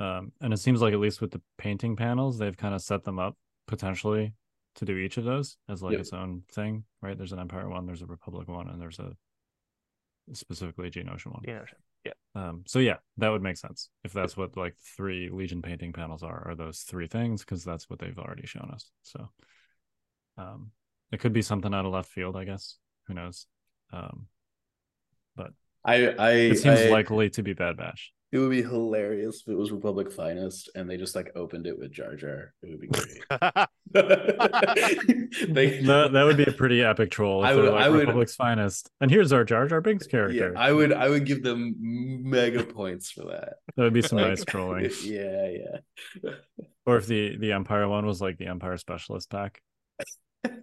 Um, 0.00 0.32
and 0.40 0.52
it 0.52 0.58
seems 0.58 0.80
like 0.82 0.94
at 0.94 1.00
least 1.00 1.20
with 1.20 1.30
the 1.30 1.42
painting 1.58 1.94
panels, 1.94 2.38
they've 2.38 2.56
kind 2.56 2.74
of 2.74 2.82
set 2.82 3.04
them 3.04 3.18
up 3.18 3.36
potentially 3.66 4.32
to 4.76 4.84
do 4.84 4.96
each 4.96 5.16
of 5.16 5.24
those 5.24 5.56
as 5.68 5.82
like 5.82 5.92
Yep. 5.92 6.00
its 6.00 6.12
own 6.12 6.42
thing, 6.52 6.84
right? 7.02 7.16
There's 7.16 7.32
an 7.32 7.38
Empire 7.38 7.68
one, 7.68 7.86
there's 7.86 8.02
a 8.02 8.06
Republic 8.06 8.48
one, 8.48 8.68
and 8.68 8.80
there's 8.80 8.98
a 8.98 9.12
specifically 10.32 10.88
a 10.88 10.90
Geonosian 10.90 11.32
one. 11.32 11.42
Know, 12.08 12.40
Um, 12.40 12.64
so 12.66 12.78
yeah, 12.78 12.96
that 13.18 13.28
would 13.28 13.42
make 13.42 13.56
sense 13.56 13.90
if 14.04 14.12
that's 14.12 14.36
what 14.36 14.56
like 14.56 14.76
three 14.96 15.30
Legion 15.30 15.62
painting 15.62 15.92
panels 15.92 16.22
are, 16.22 16.48
are 16.48 16.54
those 16.54 16.80
three 16.80 17.06
things, 17.06 17.42
because 17.44 17.64
that's 17.64 17.88
what 17.88 17.98
they've 17.98 18.18
already 18.18 18.46
shown 18.46 18.70
us. 18.72 18.90
So, 19.02 19.28
um, 20.38 20.70
it 21.12 21.20
could 21.20 21.32
be 21.32 21.42
something 21.42 21.72
out 21.72 21.86
of 21.86 21.92
left 21.92 22.10
field, 22.10 22.36
I 22.36 22.44
guess. 22.44 22.78
Who 23.06 23.14
knows? 23.14 23.46
Um, 23.92 24.26
I 25.86 26.08
I 26.08 26.30
it 26.32 26.58
seems 26.58 26.80
I- 26.80 26.88
likely 26.90 27.30
to 27.30 27.42
be 27.42 27.52
Bad 27.52 27.76
Batch. 27.76 28.12
It 28.32 28.38
would 28.38 28.50
be 28.50 28.62
hilarious 28.62 29.42
if 29.42 29.48
it 29.52 29.56
was 29.56 29.70
Republic 29.70 30.10
Finest 30.12 30.68
and 30.74 30.90
they 30.90 30.96
just 30.96 31.14
like 31.14 31.30
opened 31.36 31.66
it 31.66 31.78
with 31.78 31.92
Jar 31.92 32.16
Jar. 32.16 32.52
It 32.62 32.70
would 32.70 32.80
be 32.80 32.88
great. 32.88 33.22
they, 35.48 35.80
That, 35.82 36.10
that 36.12 36.24
would 36.24 36.36
be 36.36 36.44
a 36.44 36.52
pretty 36.52 36.82
epic 36.82 37.10
troll. 37.10 37.44
If 37.44 37.50
I 37.50 37.54
would- 37.54 37.72
like 37.72 37.84
I 37.84 37.88
would- 37.88 38.00
Republic's 38.00 38.34
finest, 38.34 38.90
and 39.00 39.10
here's 39.10 39.32
our 39.32 39.44
Jar 39.44 39.66
Jar 39.68 39.80
Binks 39.80 40.06
character. 40.06 40.52
yeah. 40.54 40.60
I 40.60 40.72
would 40.72 40.92
I 40.92 41.08
would 41.08 41.24
give 41.24 41.42
them 41.42 41.76
mega 41.78 42.64
points 42.64 43.10
for 43.10 43.26
that. 43.26 43.54
that 43.76 43.82
would 43.82 43.92
be 43.94 44.02
some 44.02 44.18
Like, 44.18 44.28
nice 44.28 44.44
trolling. 44.44 44.90
Yeah, 45.04 45.48
yeah. 45.50 46.30
Or 46.84 46.96
if 46.96 47.06
the 47.06 47.36
the 47.36 47.52
Empire 47.52 47.88
one 47.88 48.06
was 48.06 48.20
like 48.20 48.38
the 48.38 48.46
Empire 48.46 48.76
Specialist 48.76 49.30
pack. 49.30 49.60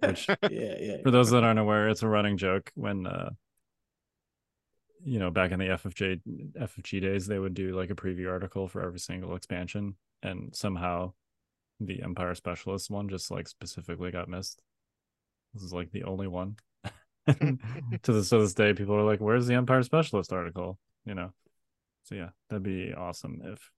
Which- 0.01 0.27
yeah, 0.49 0.75
yeah. 0.79 0.97
For 1.03 1.11
those 1.11 1.31
that 1.31 1.43
aren't 1.43 1.59
aware, 1.59 1.89
it's 1.89 2.03
a 2.03 2.07
running 2.07 2.37
joke 2.37 2.71
when 2.75 3.07
uh 3.07 3.29
you 5.05 5.19
know, 5.19 5.31
back 5.31 5.51
in 5.51 5.59
the 5.59 5.65
FFJ 5.65 6.21
FFG 6.59 7.01
days, 7.01 7.27
they 7.27 7.39
would 7.39 7.53
do 7.53 7.75
like 7.75 7.89
a 7.89 7.95
preview 7.95 8.29
article 8.29 8.67
for 8.67 8.81
every 8.81 8.99
single 8.99 9.35
expansion, 9.35 9.95
and 10.21 10.55
somehow 10.55 11.13
the 11.79 12.01
Empire 12.01 12.35
Specialist 12.35 12.89
one 12.89 13.09
just 13.09 13.31
like 13.31 13.47
specifically 13.47 14.11
got 14.11 14.29
missed. 14.29 14.61
This 15.53 15.63
is 15.63 15.73
like 15.73 15.91
the 15.91 16.03
only 16.03 16.27
one. 16.27 16.55
to 17.27 18.11
this 18.11 18.29
to 18.29 18.39
this 18.39 18.53
day, 18.53 18.73
people 18.73 18.95
are 18.95 19.03
like, 19.03 19.19
"Where's 19.19 19.47
the 19.47 19.55
Empire 19.55 19.83
Specialist 19.83 20.33
article?" 20.33 20.79
You 21.05 21.15
know. 21.15 21.33
So 22.03 22.15
yeah, 22.15 22.29
that'd 22.49 22.63
be 22.63 22.93
awesome 22.93 23.41
if 23.45 23.71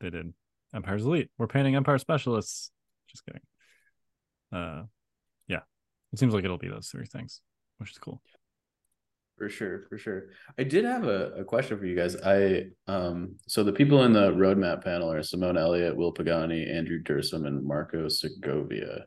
they 0.00 0.10
did 0.10 0.34
Empire's 0.74 1.04
Elite. 1.04 1.30
We're 1.38 1.46
painting 1.46 1.76
Empire 1.76 1.98
Specialists. 1.98 2.70
Just 3.08 3.24
kidding. 3.24 3.42
Uh, 4.52 4.84
yeah, 5.46 5.60
it 6.12 6.18
seems 6.18 6.34
like 6.34 6.44
it'll 6.44 6.58
be 6.58 6.68
those 6.68 6.88
three 6.88 7.06
things, 7.06 7.40
which 7.78 7.90
is 7.90 7.98
cool. 7.98 8.20
For 9.36 9.48
sure, 9.48 9.82
for 9.88 9.98
sure. 9.98 10.28
I 10.58 10.62
did 10.62 10.84
have 10.84 11.04
a, 11.04 11.32
a 11.32 11.44
question 11.44 11.76
for 11.76 11.86
you 11.86 11.96
guys. 11.96 12.16
I 12.24 12.66
um 12.86 13.34
so 13.48 13.64
the 13.64 13.72
people 13.72 14.04
in 14.04 14.12
the 14.12 14.30
roadmap 14.30 14.84
panel 14.84 15.10
are 15.10 15.22
Simone 15.24 15.58
Elliott, 15.58 15.96
Will 15.96 16.12
Pagani, 16.12 16.70
Andrew 16.70 17.02
Dursum, 17.02 17.46
and 17.46 17.64
Marco 17.64 18.08
Segovia. 18.08 19.06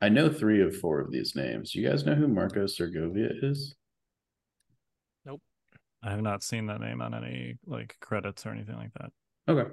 I 0.00 0.08
know 0.08 0.30
three 0.30 0.62
of 0.62 0.76
four 0.76 1.00
of 1.00 1.10
these 1.10 1.34
names. 1.36 1.74
You 1.74 1.88
guys 1.88 2.06
know 2.06 2.14
who 2.14 2.28
Marco 2.28 2.66
Segovia 2.66 3.30
is? 3.42 3.74
Nope. 5.26 5.42
I 6.02 6.10
have 6.10 6.22
not 6.22 6.42
seen 6.42 6.66
that 6.66 6.80
name 6.80 7.02
on 7.02 7.12
any 7.12 7.58
like 7.66 7.96
credits 8.00 8.46
or 8.46 8.50
anything 8.50 8.76
like 8.76 8.92
that. 8.94 9.10
Okay. 9.48 9.70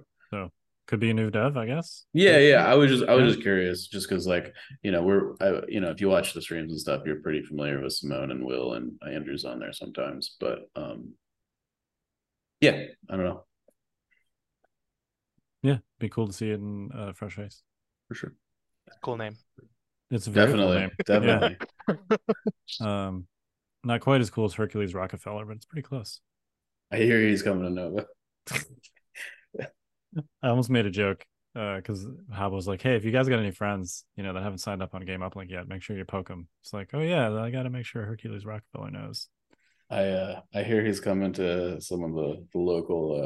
Could 0.86 1.00
be 1.00 1.10
a 1.10 1.14
new 1.14 1.30
dev, 1.32 1.56
I 1.58 1.66
guess. 1.66 2.06
Yeah, 2.14 2.38
yeah. 2.38 2.66
I 2.66 2.76
was 2.76 2.92
just 2.92 3.04
I 3.10 3.16
was 3.16 3.26
Yeah. 3.26 3.34
just 3.34 3.42
curious, 3.42 3.88
just 3.88 4.08
because 4.08 4.28
like 4.28 4.54
you 4.84 4.92
know 4.92 5.02
we're 5.04 5.36
I, 5.42 5.62
you 5.68 5.80
know 5.82 5.90
if 5.90 6.00
you 6.02 6.10
watch 6.10 6.34
the 6.34 6.42
streams 6.42 6.72
and 6.72 6.80
stuff, 6.80 7.04
you're 7.06 7.22
pretty 7.22 7.42
familiar 7.44 7.82
with 7.82 7.94
Simone 7.94 8.32
and 8.32 8.46
Will 8.46 8.74
and 8.74 9.00
Andrew's 9.08 9.46
on 9.46 9.60
there 9.60 9.74
sometimes, 9.74 10.36
but 10.40 10.70
um, 10.76 11.14
yeah, 12.62 12.86
I 13.10 13.16
don't 13.16 13.26
know 13.26 13.46
Yeah, 15.64 15.80
be 16.00 16.10
cool 16.10 16.28
to 16.28 16.34
see 16.34 16.52
it 16.52 16.60
in 16.60 16.92
uh, 16.92 17.14
fresh 17.14 17.36
face. 17.36 17.64
for 18.08 18.16
sure. 18.16 18.34
Cool 19.02 19.18
name. 19.18 19.38
It's 20.12 20.28
a 20.28 20.32
very 20.32 20.54
cool 20.56 20.72
Definitely, 20.72 20.74
name. 20.74 20.92
definitely. 21.06 21.58
Um, 22.80 23.28
not 23.84 24.02
quite 24.02 24.22
as 24.22 24.30
cool 24.32 24.46
as 24.46 24.56
Hercules 24.56 24.94
Rockefeller, 24.96 25.46
but 25.46 25.58
it's 25.58 25.66
pretty 25.66 25.84
close. 25.88 26.22
I 26.92 26.98
hear 26.98 27.20
he's 27.22 27.42
coming 27.44 27.64
to 27.64 27.70
Nova. 27.70 28.08
I 30.42 30.50
almost 30.50 30.70
made 30.70 30.86
a 30.86 30.92
joke 30.92 31.26
because 31.54 32.06
Hob 32.32 32.54
was 32.54 32.68
like, 32.68 32.82
"Hey, 32.82 32.96
if 32.96 33.06
you 33.06 33.12
guys 33.12 33.30
got 33.30 33.40
any 33.40 33.52
friends, 33.52 34.06
you 34.16 34.24
know, 34.24 34.34
that 34.34 34.44
haven't 34.44 34.60
signed 34.60 34.82
up 34.82 34.96
on 34.96 35.06
Game 35.06 35.22
Uplink 35.22 35.50
yet, 35.50 35.68
make 35.68 35.82
sure 35.82 35.98
you 35.98 36.06
poke 36.06 36.28
them." 36.28 36.48
It's 36.62 36.74
like, 36.74 36.90
"Oh 36.94 37.02
yeah, 37.02 37.32
I 37.34 37.52
got 37.52 37.64
to 37.64 37.70
make 37.70 37.86
sure 37.86 38.06
Hercules 38.06 38.46
Rockefeller 38.46 38.92
knows." 38.92 39.28
I 39.90 40.10
uh 40.10 40.42
I 40.54 40.64
hear 40.64 40.84
he's 40.84 41.00
coming 41.00 41.34
to 41.34 41.80
some 41.80 42.04
of 42.04 42.14
the, 42.14 42.48
the 42.52 42.60
local 42.60 43.22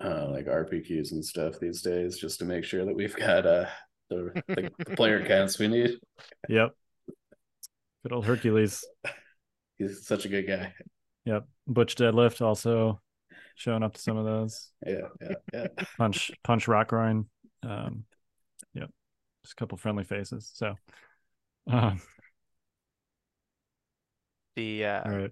uh 0.00 0.04
uh 0.04 0.30
like 0.30 0.46
RPQs 0.46 1.12
and 1.12 1.24
stuff 1.24 1.58
these 1.60 1.82
days 1.82 2.16
just 2.18 2.38
to 2.38 2.44
make 2.44 2.64
sure 2.64 2.84
that 2.84 2.94
we've 2.94 3.16
got 3.16 3.46
uh 3.46 3.66
the, 4.08 4.42
the, 4.48 4.70
the 4.78 4.96
player 4.96 5.24
counts 5.26 5.58
we 5.58 5.68
need. 5.68 5.98
Yep. 6.48 6.70
Good 8.02 8.12
old 8.12 8.24
Hercules. 8.24 8.84
He's 9.76 10.06
such 10.06 10.24
a 10.24 10.28
good 10.28 10.46
guy. 10.46 10.72
Yep. 11.26 11.46
Butch 11.66 11.94
Deadlift 11.96 12.40
also 12.40 13.00
showing 13.58 13.82
up 13.82 13.92
to 13.94 14.00
some 14.00 14.16
of 14.16 14.24
those. 14.24 14.70
Yeah, 14.86 15.08
yeah, 15.20 15.34
yeah. 15.52 15.66
Punch 15.98 16.30
Punch 16.44 16.66
Rockgroin. 16.66 17.26
Um, 17.62 18.04
yep. 18.72 18.90
Just 19.42 19.52
a 19.52 19.56
couple 19.56 19.76
friendly 19.78 20.04
faces. 20.04 20.50
So, 20.54 20.76
um, 21.70 22.00
The 24.56 24.84
uh, 24.84 25.02
all 25.04 25.16
right. 25.16 25.30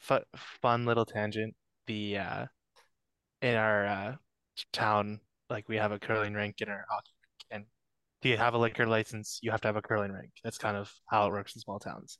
fu 0.00 0.18
fun 0.60 0.84
little 0.84 1.04
tangent. 1.06 1.54
The 1.86 2.18
uh, 2.18 2.46
in 3.42 3.54
our 3.54 3.86
uh, 3.86 4.14
town, 4.72 5.20
like 5.50 5.68
we 5.68 5.76
have 5.76 5.92
a 5.92 5.98
curling 5.98 6.34
rink 6.34 6.56
in 6.60 6.68
our 6.68 6.84
hockey 6.90 7.12
rink, 7.22 7.44
and 7.50 7.64
do 8.22 8.28
you 8.28 8.36
have 8.36 8.54
a 8.54 8.58
liquor 8.58 8.86
license? 8.86 9.38
You 9.42 9.50
have 9.50 9.60
to 9.62 9.68
have 9.68 9.76
a 9.76 9.82
curling 9.82 10.12
rink. 10.12 10.30
That's 10.42 10.58
kind 10.58 10.76
of 10.76 10.92
how 11.06 11.26
it 11.26 11.32
works 11.32 11.54
in 11.54 11.60
small 11.60 11.78
towns. 11.78 12.18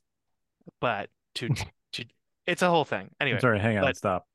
But 0.81 1.09
to 1.35 1.49
to 1.93 2.05
it's 2.47 2.61
a 2.61 2.69
whole 2.69 2.85
thing. 2.85 3.09
Anyway, 3.19 3.37
I'm 3.37 3.41
sorry, 3.41 3.59
hang 3.59 3.77
on, 3.77 3.83
but- 3.83 3.97
stop. 3.97 4.25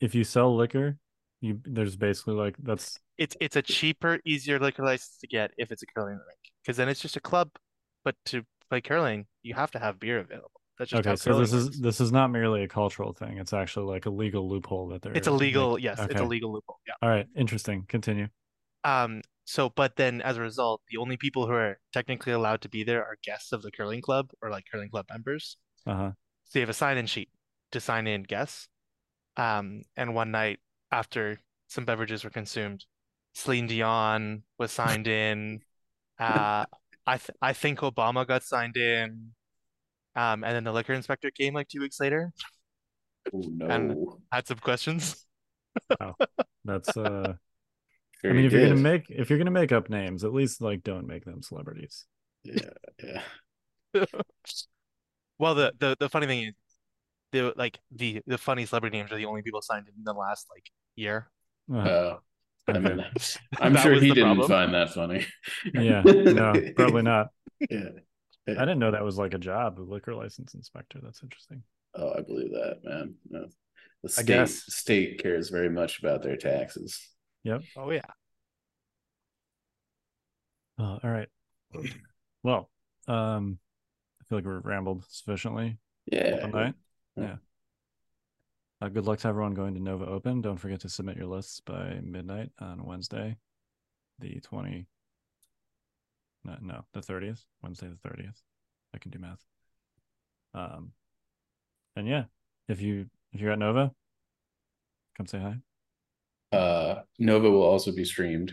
If 0.00 0.14
you 0.14 0.24
sell 0.24 0.54
liquor, 0.54 0.98
you 1.40 1.60
there's 1.64 1.96
basically 1.96 2.34
like 2.34 2.56
that's 2.62 2.98
it's 3.18 3.36
it's 3.40 3.56
a 3.56 3.62
cheaper, 3.62 4.20
easier 4.24 4.58
liquor 4.58 4.84
license 4.84 5.18
to 5.20 5.26
get 5.26 5.52
if 5.56 5.72
it's 5.72 5.82
a 5.82 5.86
curling 5.86 6.14
rink, 6.14 6.40
because 6.62 6.76
then 6.76 6.88
it's 6.88 7.00
just 7.00 7.16
a 7.16 7.20
club. 7.20 7.50
But 8.04 8.14
to 8.26 8.44
play 8.70 8.80
curling, 8.80 9.26
you 9.42 9.54
have 9.54 9.70
to 9.72 9.78
have 9.78 9.98
beer 9.98 10.18
available. 10.18 10.50
That's 10.78 10.90
just 10.90 11.06
okay. 11.06 11.16
So 11.16 11.38
this 11.38 11.52
is 11.52 11.80
this 11.80 12.00
is 12.00 12.12
not 12.12 12.30
merely 12.30 12.62
a 12.62 12.68
cultural 12.68 13.12
thing. 13.12 13.38
It's 13.38 13.52
actually 13.52 13.86
like 13.86 14.06
a 14.06 14.10
legal 14.10 14.48
loophole 14.48 14.88
that 14.88 15.02
they're. 15.02 15.12
It's 15.14 15.26
a 15.26 15.30
like- 15.30 15.40
legal, 15.40 15.78
yes, 15.78 15.98
it's 15.98 16.20
a 16.20 16.24
legal 16.24 16.52
loophole. 16.52 16.78
Yeah. 16.86 16.94
All 17.02 17.08
right, 17.08 17.26
interesting. 17.34 17.84
Continue. 17.88 18.28
Um, 18.84 19.22
so 19.44 19.70
but 19.70 19.96
then 19.96 20.20
as 20.20 20.36
a 20.36 20.42
result, 20.42 20.82
the 20.90 20.98
only 20.98 21.16
people 21.16 21.46
who 21.46 21.52
are 21.52 21.78
technically 21.92 22.32
allowed 22.32 22.60
to 22.62 22.68
be 22.68 22.84
there 22.84 23.02
are 23.02 23.16
guests 23.24 23.52
of 23.52 23.62
the 23.62 23.70
curling 23.70 24.02
club 24.02 24.30
or 24.42 24.50
like 24.50 24.64
curling 24.70 24.90
club 24.90 25.06
members. 25.10 25.56
Uh 25.86 25.94
huh. 25.94 26.10
So 26.44 26.58
you 26.58 26.62
have 26.62 26.70
a 26.70 26.74
sign-in 26.74 27.06
sheet 27.06 27.30
to 27.72 27.80
sign 27.80 28.06
in 28.06 28.22
guests. 28.22 28.68
Um, 29.36 29.82
and 29.96 30.14
one 30.14 30.30
night 30.30 30.60
after 30.90 31.38
some 31.68 31.84
beverages 31.84 32.24
were 32.24 32.30
consumed, 32.30 32.84
Celine 33.34 33.66
Dion 33.66 34.42
was 34.58 34.72
signed 34.72 35.06
in. 35.08 35.62
Uh, 36.18 36.64
I 37.06 37.18
th 37.18 37.30
I 37.42 37.52
think 37.52 37.80
Obama 37.80 38.26
got 38.26 38.42
signed 38.42 38.76
in. 38.78 39.32
Um, 40.16 40.44
and 40.44 40.56
then 40.56 40.64
the 40.64 40.72
liquor 40.72 40.94
inspector 40.94 41.30
came 41.30 41.54
like 41.54 41.68
two 41.68 41.80
weeks 41.80 42.00
later, 42.00 42.32
Oh 43.32 43.42
no. 43.54 43.66
And- 43.66 43.96
had 44.32 44.46
some 44.46 44.58
questions. 44.58 45.26
wow. 46.00 46.14
That's 46.64 46.96
uh. 46.96 47.34
Sure 48.22 48.30
I 48.30 48.34
mean, 48.34 48.42
you 48.44 48.46
if 48.46 48.52
you're 48.54 48.62
gonna 48.68 48.80
make 48.80 49.06
if 49.10 49.28
you're 49.28 49.38
gonna 49.38 49.50
make 49.50 49.72
up 49.72 49.90
names, 49.90 50.24
at 50.24 50.32
least 50.32 50.62
like 50.62 50.82
don't 50.82 51.06
make 51.06 51.24
them 51.26 51.42
celebrities. 51.42 52.06
Yeah, 52.44 52.70
yeah. 53.02 53.22
Well, 55.38 55.54
the, 55.54 55.72
the 55.78 55.96
the 56.00 56.08
funny 56.08 56.26
thing 56.26 56.44
is, 56.44 56.54
the 57.32 57.52
like 57.56 57.78
the 57.90 58.22
the 58.26 58.38
funny 58.38 58.66
celebrity 58.66 58.96
names 58.98 59.12
are 59.12 59.16
the 59.16 59.26
only 59.26 59.42
people 59.42 59.62
signed 59.62 59.88
in 59.88 60.04
the 60.04 60.12
last 60.12 60.46
like 60.54 60.70
year. 60.96 61.30
Uh, 61.72 62.16
I 62.72 62.78
Okay. 62.78 62.80
mean, 62.80 63.04
I'm 63.60 63.76
sure 63.76 63.94
he 63.94 64.12
didn't 64.12 64.36
problem. 64.40 64.48
find 64.48 64.74
that 64.74 64.92
funny. 64.94 65.26
yeah, 65.72 66.02
no, 66.30 66.64
probably 66.74 67.02
not. 67.02 67.28
Yeah. 67.70 67.90
I 68.56 68.60
didn't 68.60 68.78
know 68.78 68.90
that 68.92 69.04
was 69.04 69.18
like 69.18 69.34
a 69.34 69.38
job, 69.38 69.78
a 69.78 69.82
liquor 69.82 70.14
license 70.14 70.54
inspector. 70.54 71.00
That's 71.02 71.22
interesting. 71.22 71.62
Oh, 71.94 72.12
I 72.16 72.20
believe 72.20 72.50
that, 72.52 72.80
man. 72.84 73.14
No. 73.28 73.48
The 74.02 74.08
I 74.16 74.22
state 74.22 74.26
guess. 74.26 74.64
state 74.68 75.18
cares 75.22 75.48
very 75.50 75.70
much 75.70 75.98
about 75.98 76.22
their 76.22 76.36
taxes. 76.36 77.08
Yep. 77.44 77.62
Oh 77.76 77.90
yeah. 77.90 78.02
Oh, 80.78 80.98
all 81.02 81.10
right. 81.10 81.28
Well, 82.42 82.70
um, 83.08 83.58
I 84.20 84.24
feel 84.28 84.38
like 84.38 84.46
we've 84.46 84.64
rambled 84.64 85.04
sufficiently. 85.08 85.78
Yeah. 86.06 86.40
All 86.44 86.50
right. 86.50 86.74
Yeah. 87.16 87.36
Uh, 88.80 88.88
good 88.88 89.06
luck 89.06 89.18
to 89.20 89.28
everyone 89.28 89.54
going 89.54 89.74
to 89.74 89.80
Nova 89.80 90.04
Open. 90.06 90.42
Don't 90.42 90.58
forget 90.58 90.80
to 90.80 90.88
submit 90.88 91.16
your 91.16 91.26
lists 91.26 91.60
by 91.60 91.98
midnight 92.02 92.50
on 92.60 92.84
Wednesday, 92.84 93.36
the 94.18 94.38
20. 94.40 94.86
No, 96.44 96.56
no, 96.60 96.84
the 96.92 97.00
30th. 97.00 97.42
Wednesday 97.62 97.88
the 97.88 98.08
30th. 98.08 98.42
I 98.94 98.98
can 98.98 99.10
do 99.10 99.18
math. 99.18 99.42
Um, 100.54 100.92
and 101.96 102.06
yeah, 102.06 102.24
if 102.68 102.80
you 102.80 103.06
if 103.32 103.40
you're 103.40 103.52
at 103.52 103.58
Nova, 103.58 103.90
come 105.16 105.26
say 105.26 105.38
hi. 105.38 106.56
Uh 106.56 107.02
Nova 107.18 107.50
will 107.50 107.62
also 107.62 107.92
be 107.92 108.04
streamed. 108.04 108.52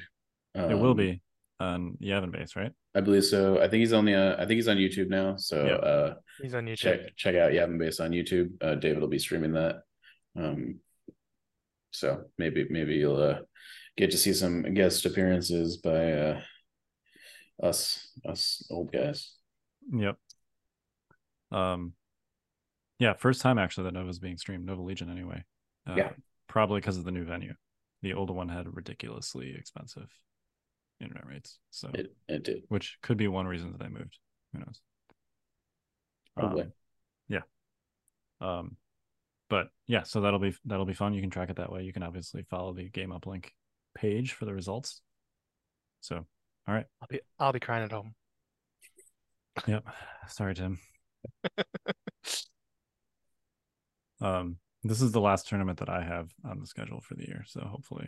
it 0.55 0.73
will 0.77 0.91
Um, 0.91 0.97
be 0.97 1.21
on 1.59 1.97
Yavin 2.01 2.31
Base, 2.31 2.55
right? 2.55 2.71
I 2.95 3.01
believe 3.01 3.25
so. 3.25 3.57
I 3.59 3.67
think 3.67 3.79
he's 3.79 3.93
on 3.93 4.05
the 4.05 4.13
uh, 4.15 4.35
I 4.35 4.45
think 4.45 4.51
he's 4.57 4.67
on 4.67 4.77
YouTube 4.77 5.09
now. 5.09 5.35
So 5.37 5.65
Yeah. 5.65 5.73
uh 5.75 6.15
He's 6.41 6.53
on 6.53 6.65
YouTube. 6.65 6.77
check 6.77 6.99
check 7.15 7.35
out 7.35 7.51
Yavin 7.51 7.79
Base 7.79 7.99
on 7.99 8.11
YouTube. 8.11 8.51
Uh 8.61 8.75
David 8.75 8.99
will 9.01 9.07
be 9.07 9.19
streaming 9.19 9.53
that. 9.53 9.77
Um 10.35 10.79
so 11.91 12.23
maybe 12.37 12.65
maybe 12.69 12.95
you'll 12.95 13.21
uh 13.21 13.39
get 13.97 14.11
to 14.11 14.17
see 14.17 14.33
some 14.33 14.73
guest 14.73 15.05
appearances 15.05 15.77
by 15.77 16.11
uh 16.13 16.41
us 17.61 18.11
us 18.25 18.65
old 18.69 18.91
guys. 18.91 19.35
Yep. 19.91 20.17
Um, 21.51 21.93
yeah, 22.99 23.13
first 23.13 23.41
time 23.41 23.59
actually 23.59 23.83
that 23.85 23.93
Nova's 23.93 24.17
being 24.19 24.37
streamed, 24.37 24.65
Nova 24.65 24.81
Legion 24.81 25.09
anyway. 25.11 25.43
Uh, 25.87 25.95
Yeah. 25.97 26.11
Probably 26.47 26.79
because 26.79 26.97
of 26.97 27.03
the 27.05 27.11
new 27.11 27.25
venue. 27.25 27.53
The 28.01 28.13
old 28.13 28.29
one 28.29 28.49
had 28.49 28.75
ridiculously 28.75 29.55
expensive 29.55 30.09
internet 30.99 31.25
rates, 31.27 31.59
so 31.69 31.89
It 31.93 32.15
it 32.27 32.43
did. 32.43 32.63
which 32.69 32.97
could 33.01 33.17
be 33.17 33.27
one 33.27 33.45
reason 33.47 33.71
that 33.71 33.79
they 33.81 33.89
moved. 33.89 34.17
Who 34.53 34.59
knows? 34.59 34.81
Probably. 36.35 36.63
Um, 36.63 36.73
yeah. 37.27 37.41
Um, 38.41 38.77
but 39.49 39.67
yeah, 39.87 40.03
so 40.03 40.21
that'll 40.21 40.39
be 40.39 40.53
that'll 40.65 40.85
be 40.85 40.93
fun. 40.93 41.13
You 41.13 41.21
can 41.21 41.29
track 41.29 41.49
it 41.49 41.57
that 41.57 41.71
way. 41.71 41.83
You 41.83 41.93
can 41.93 42.03
obviously 42.03 42.43
follow 42.49 42.73
the 42.73 42.89
game 42.89 43.09
uplink 43.11 43.47
page 43.95 44.33
for 44.33 44.45
the 44.45 44.53
results. 44.53 45.01
So, 46.01 46.15
all 46.67 46.73
right. 46.73 46.85
I'll 47.01 47.07
be 47.07 47.19
I'll 47.39 47.53
be 47.53 47.59
crying 47.59 47.83
at 47.83 47.91
home. 47.91 48.15
Yep. 49.67 49.85
Sorry, 50.27 50.55
Tim. 50.55 50.79
um, 54.21 54.57
this 54.83 55.01
is 55.01 55.11
the 55.11 55.21
last 55.21 55.47
tournament 55.47 55.79
that 55.79 55.89
I 55.89 56.03
have 56.03 56.29
on 56.43 56.59
the 56.59 56.65
schedule 56.67 57.01
for 57.01 57.15
the 57.15 57.25
year, 57.27 57.43
so 57.47 57.61
hopefully, 57.61 58.07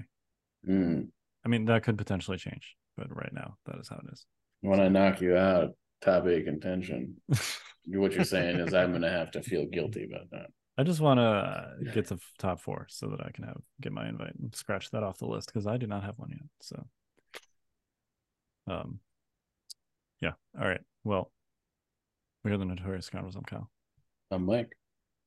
Mm. 0.68 1.10
I 1.46 1.50
mean, 1.50 1.66
that 1.66 1.84
could 1.84 1.98
potentially 1.98 2.38
change, 2.38 2.76
but 2.98 3.16
right 3.16 3.32
now, 3.32 3.58
that 3.66 3.78
is 3.80 3.88
how 3.88 3.98
it 3.98 4.12
is. 4.12 4.26
When 4.62 4.80
I 4.80 4.88
knock 4.88 5.22
you 5.22 5.38
out, 5.38 5.76
top 6.02 6.26
eight 6.28 6.46
contention. 6.46 7.16
what 7.88 8.14
you're 8.14 8.24
saying 8.24 8.58
is 8.58 8.74
I'm 8.74 8.92
gonna 8.92 9.12
have 9.12 9.32
to 9.32 9.44
feel 9.44 9.68
guilty 9.68 10.06
about 10.06 10.32
that. 10.32 10.48
I 10.78 10.84
just 10.84 11.00
want 11.00 11.20
to 11.20 11.92
get 11.94 12.08
to 12.08 12.18
top 12.38 12.60
four 12.60 12.88
so 12.90 13.08
that 13.08 13.22
I 13.22 13.30
can 13.32 13.46
have 13.46 13.62
get 13.80 13.94
my 13.94 14.10
invite 14.10 14.36
and 14.36 14.54
scratch 14.54 14.92
that 14.92 15.04
off 15.04 15.20
the 15.20 15.26
list 15.26 15.48
because 15.48 15.68
I 15.68 15.78
do 15.78 15.88
not 15.88 16.04
have 16.04 16.18
one 16.18 16.32
yet. 16.32 16.42
So, 16.62 16.86
um, 18.68 19.00
yeah. 20.20 20.34
All 20.60 20.68
right. 20.68 20.82
Well, 21.06 21.32
we 22.44 22.52
are 22.52 22.58
the 22.58 22.66
Notorious 22.66 23.06
Scoundrels. 23.06 23.36
I'm 23.36 23.44
Kyle. 23.44 23.70
I'm 24.32 24.46
Mike. 24.46 24.76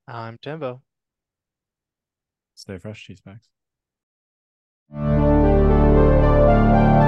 I'm 0.07 0.37
Timbo. 0.43 0.83
Stay 2.57 2.77
fresh, 2.77 3.05
cheese 3.05 3.21
bags 3.21 3.49
thank 6.49 7.03
you 7.03 7.08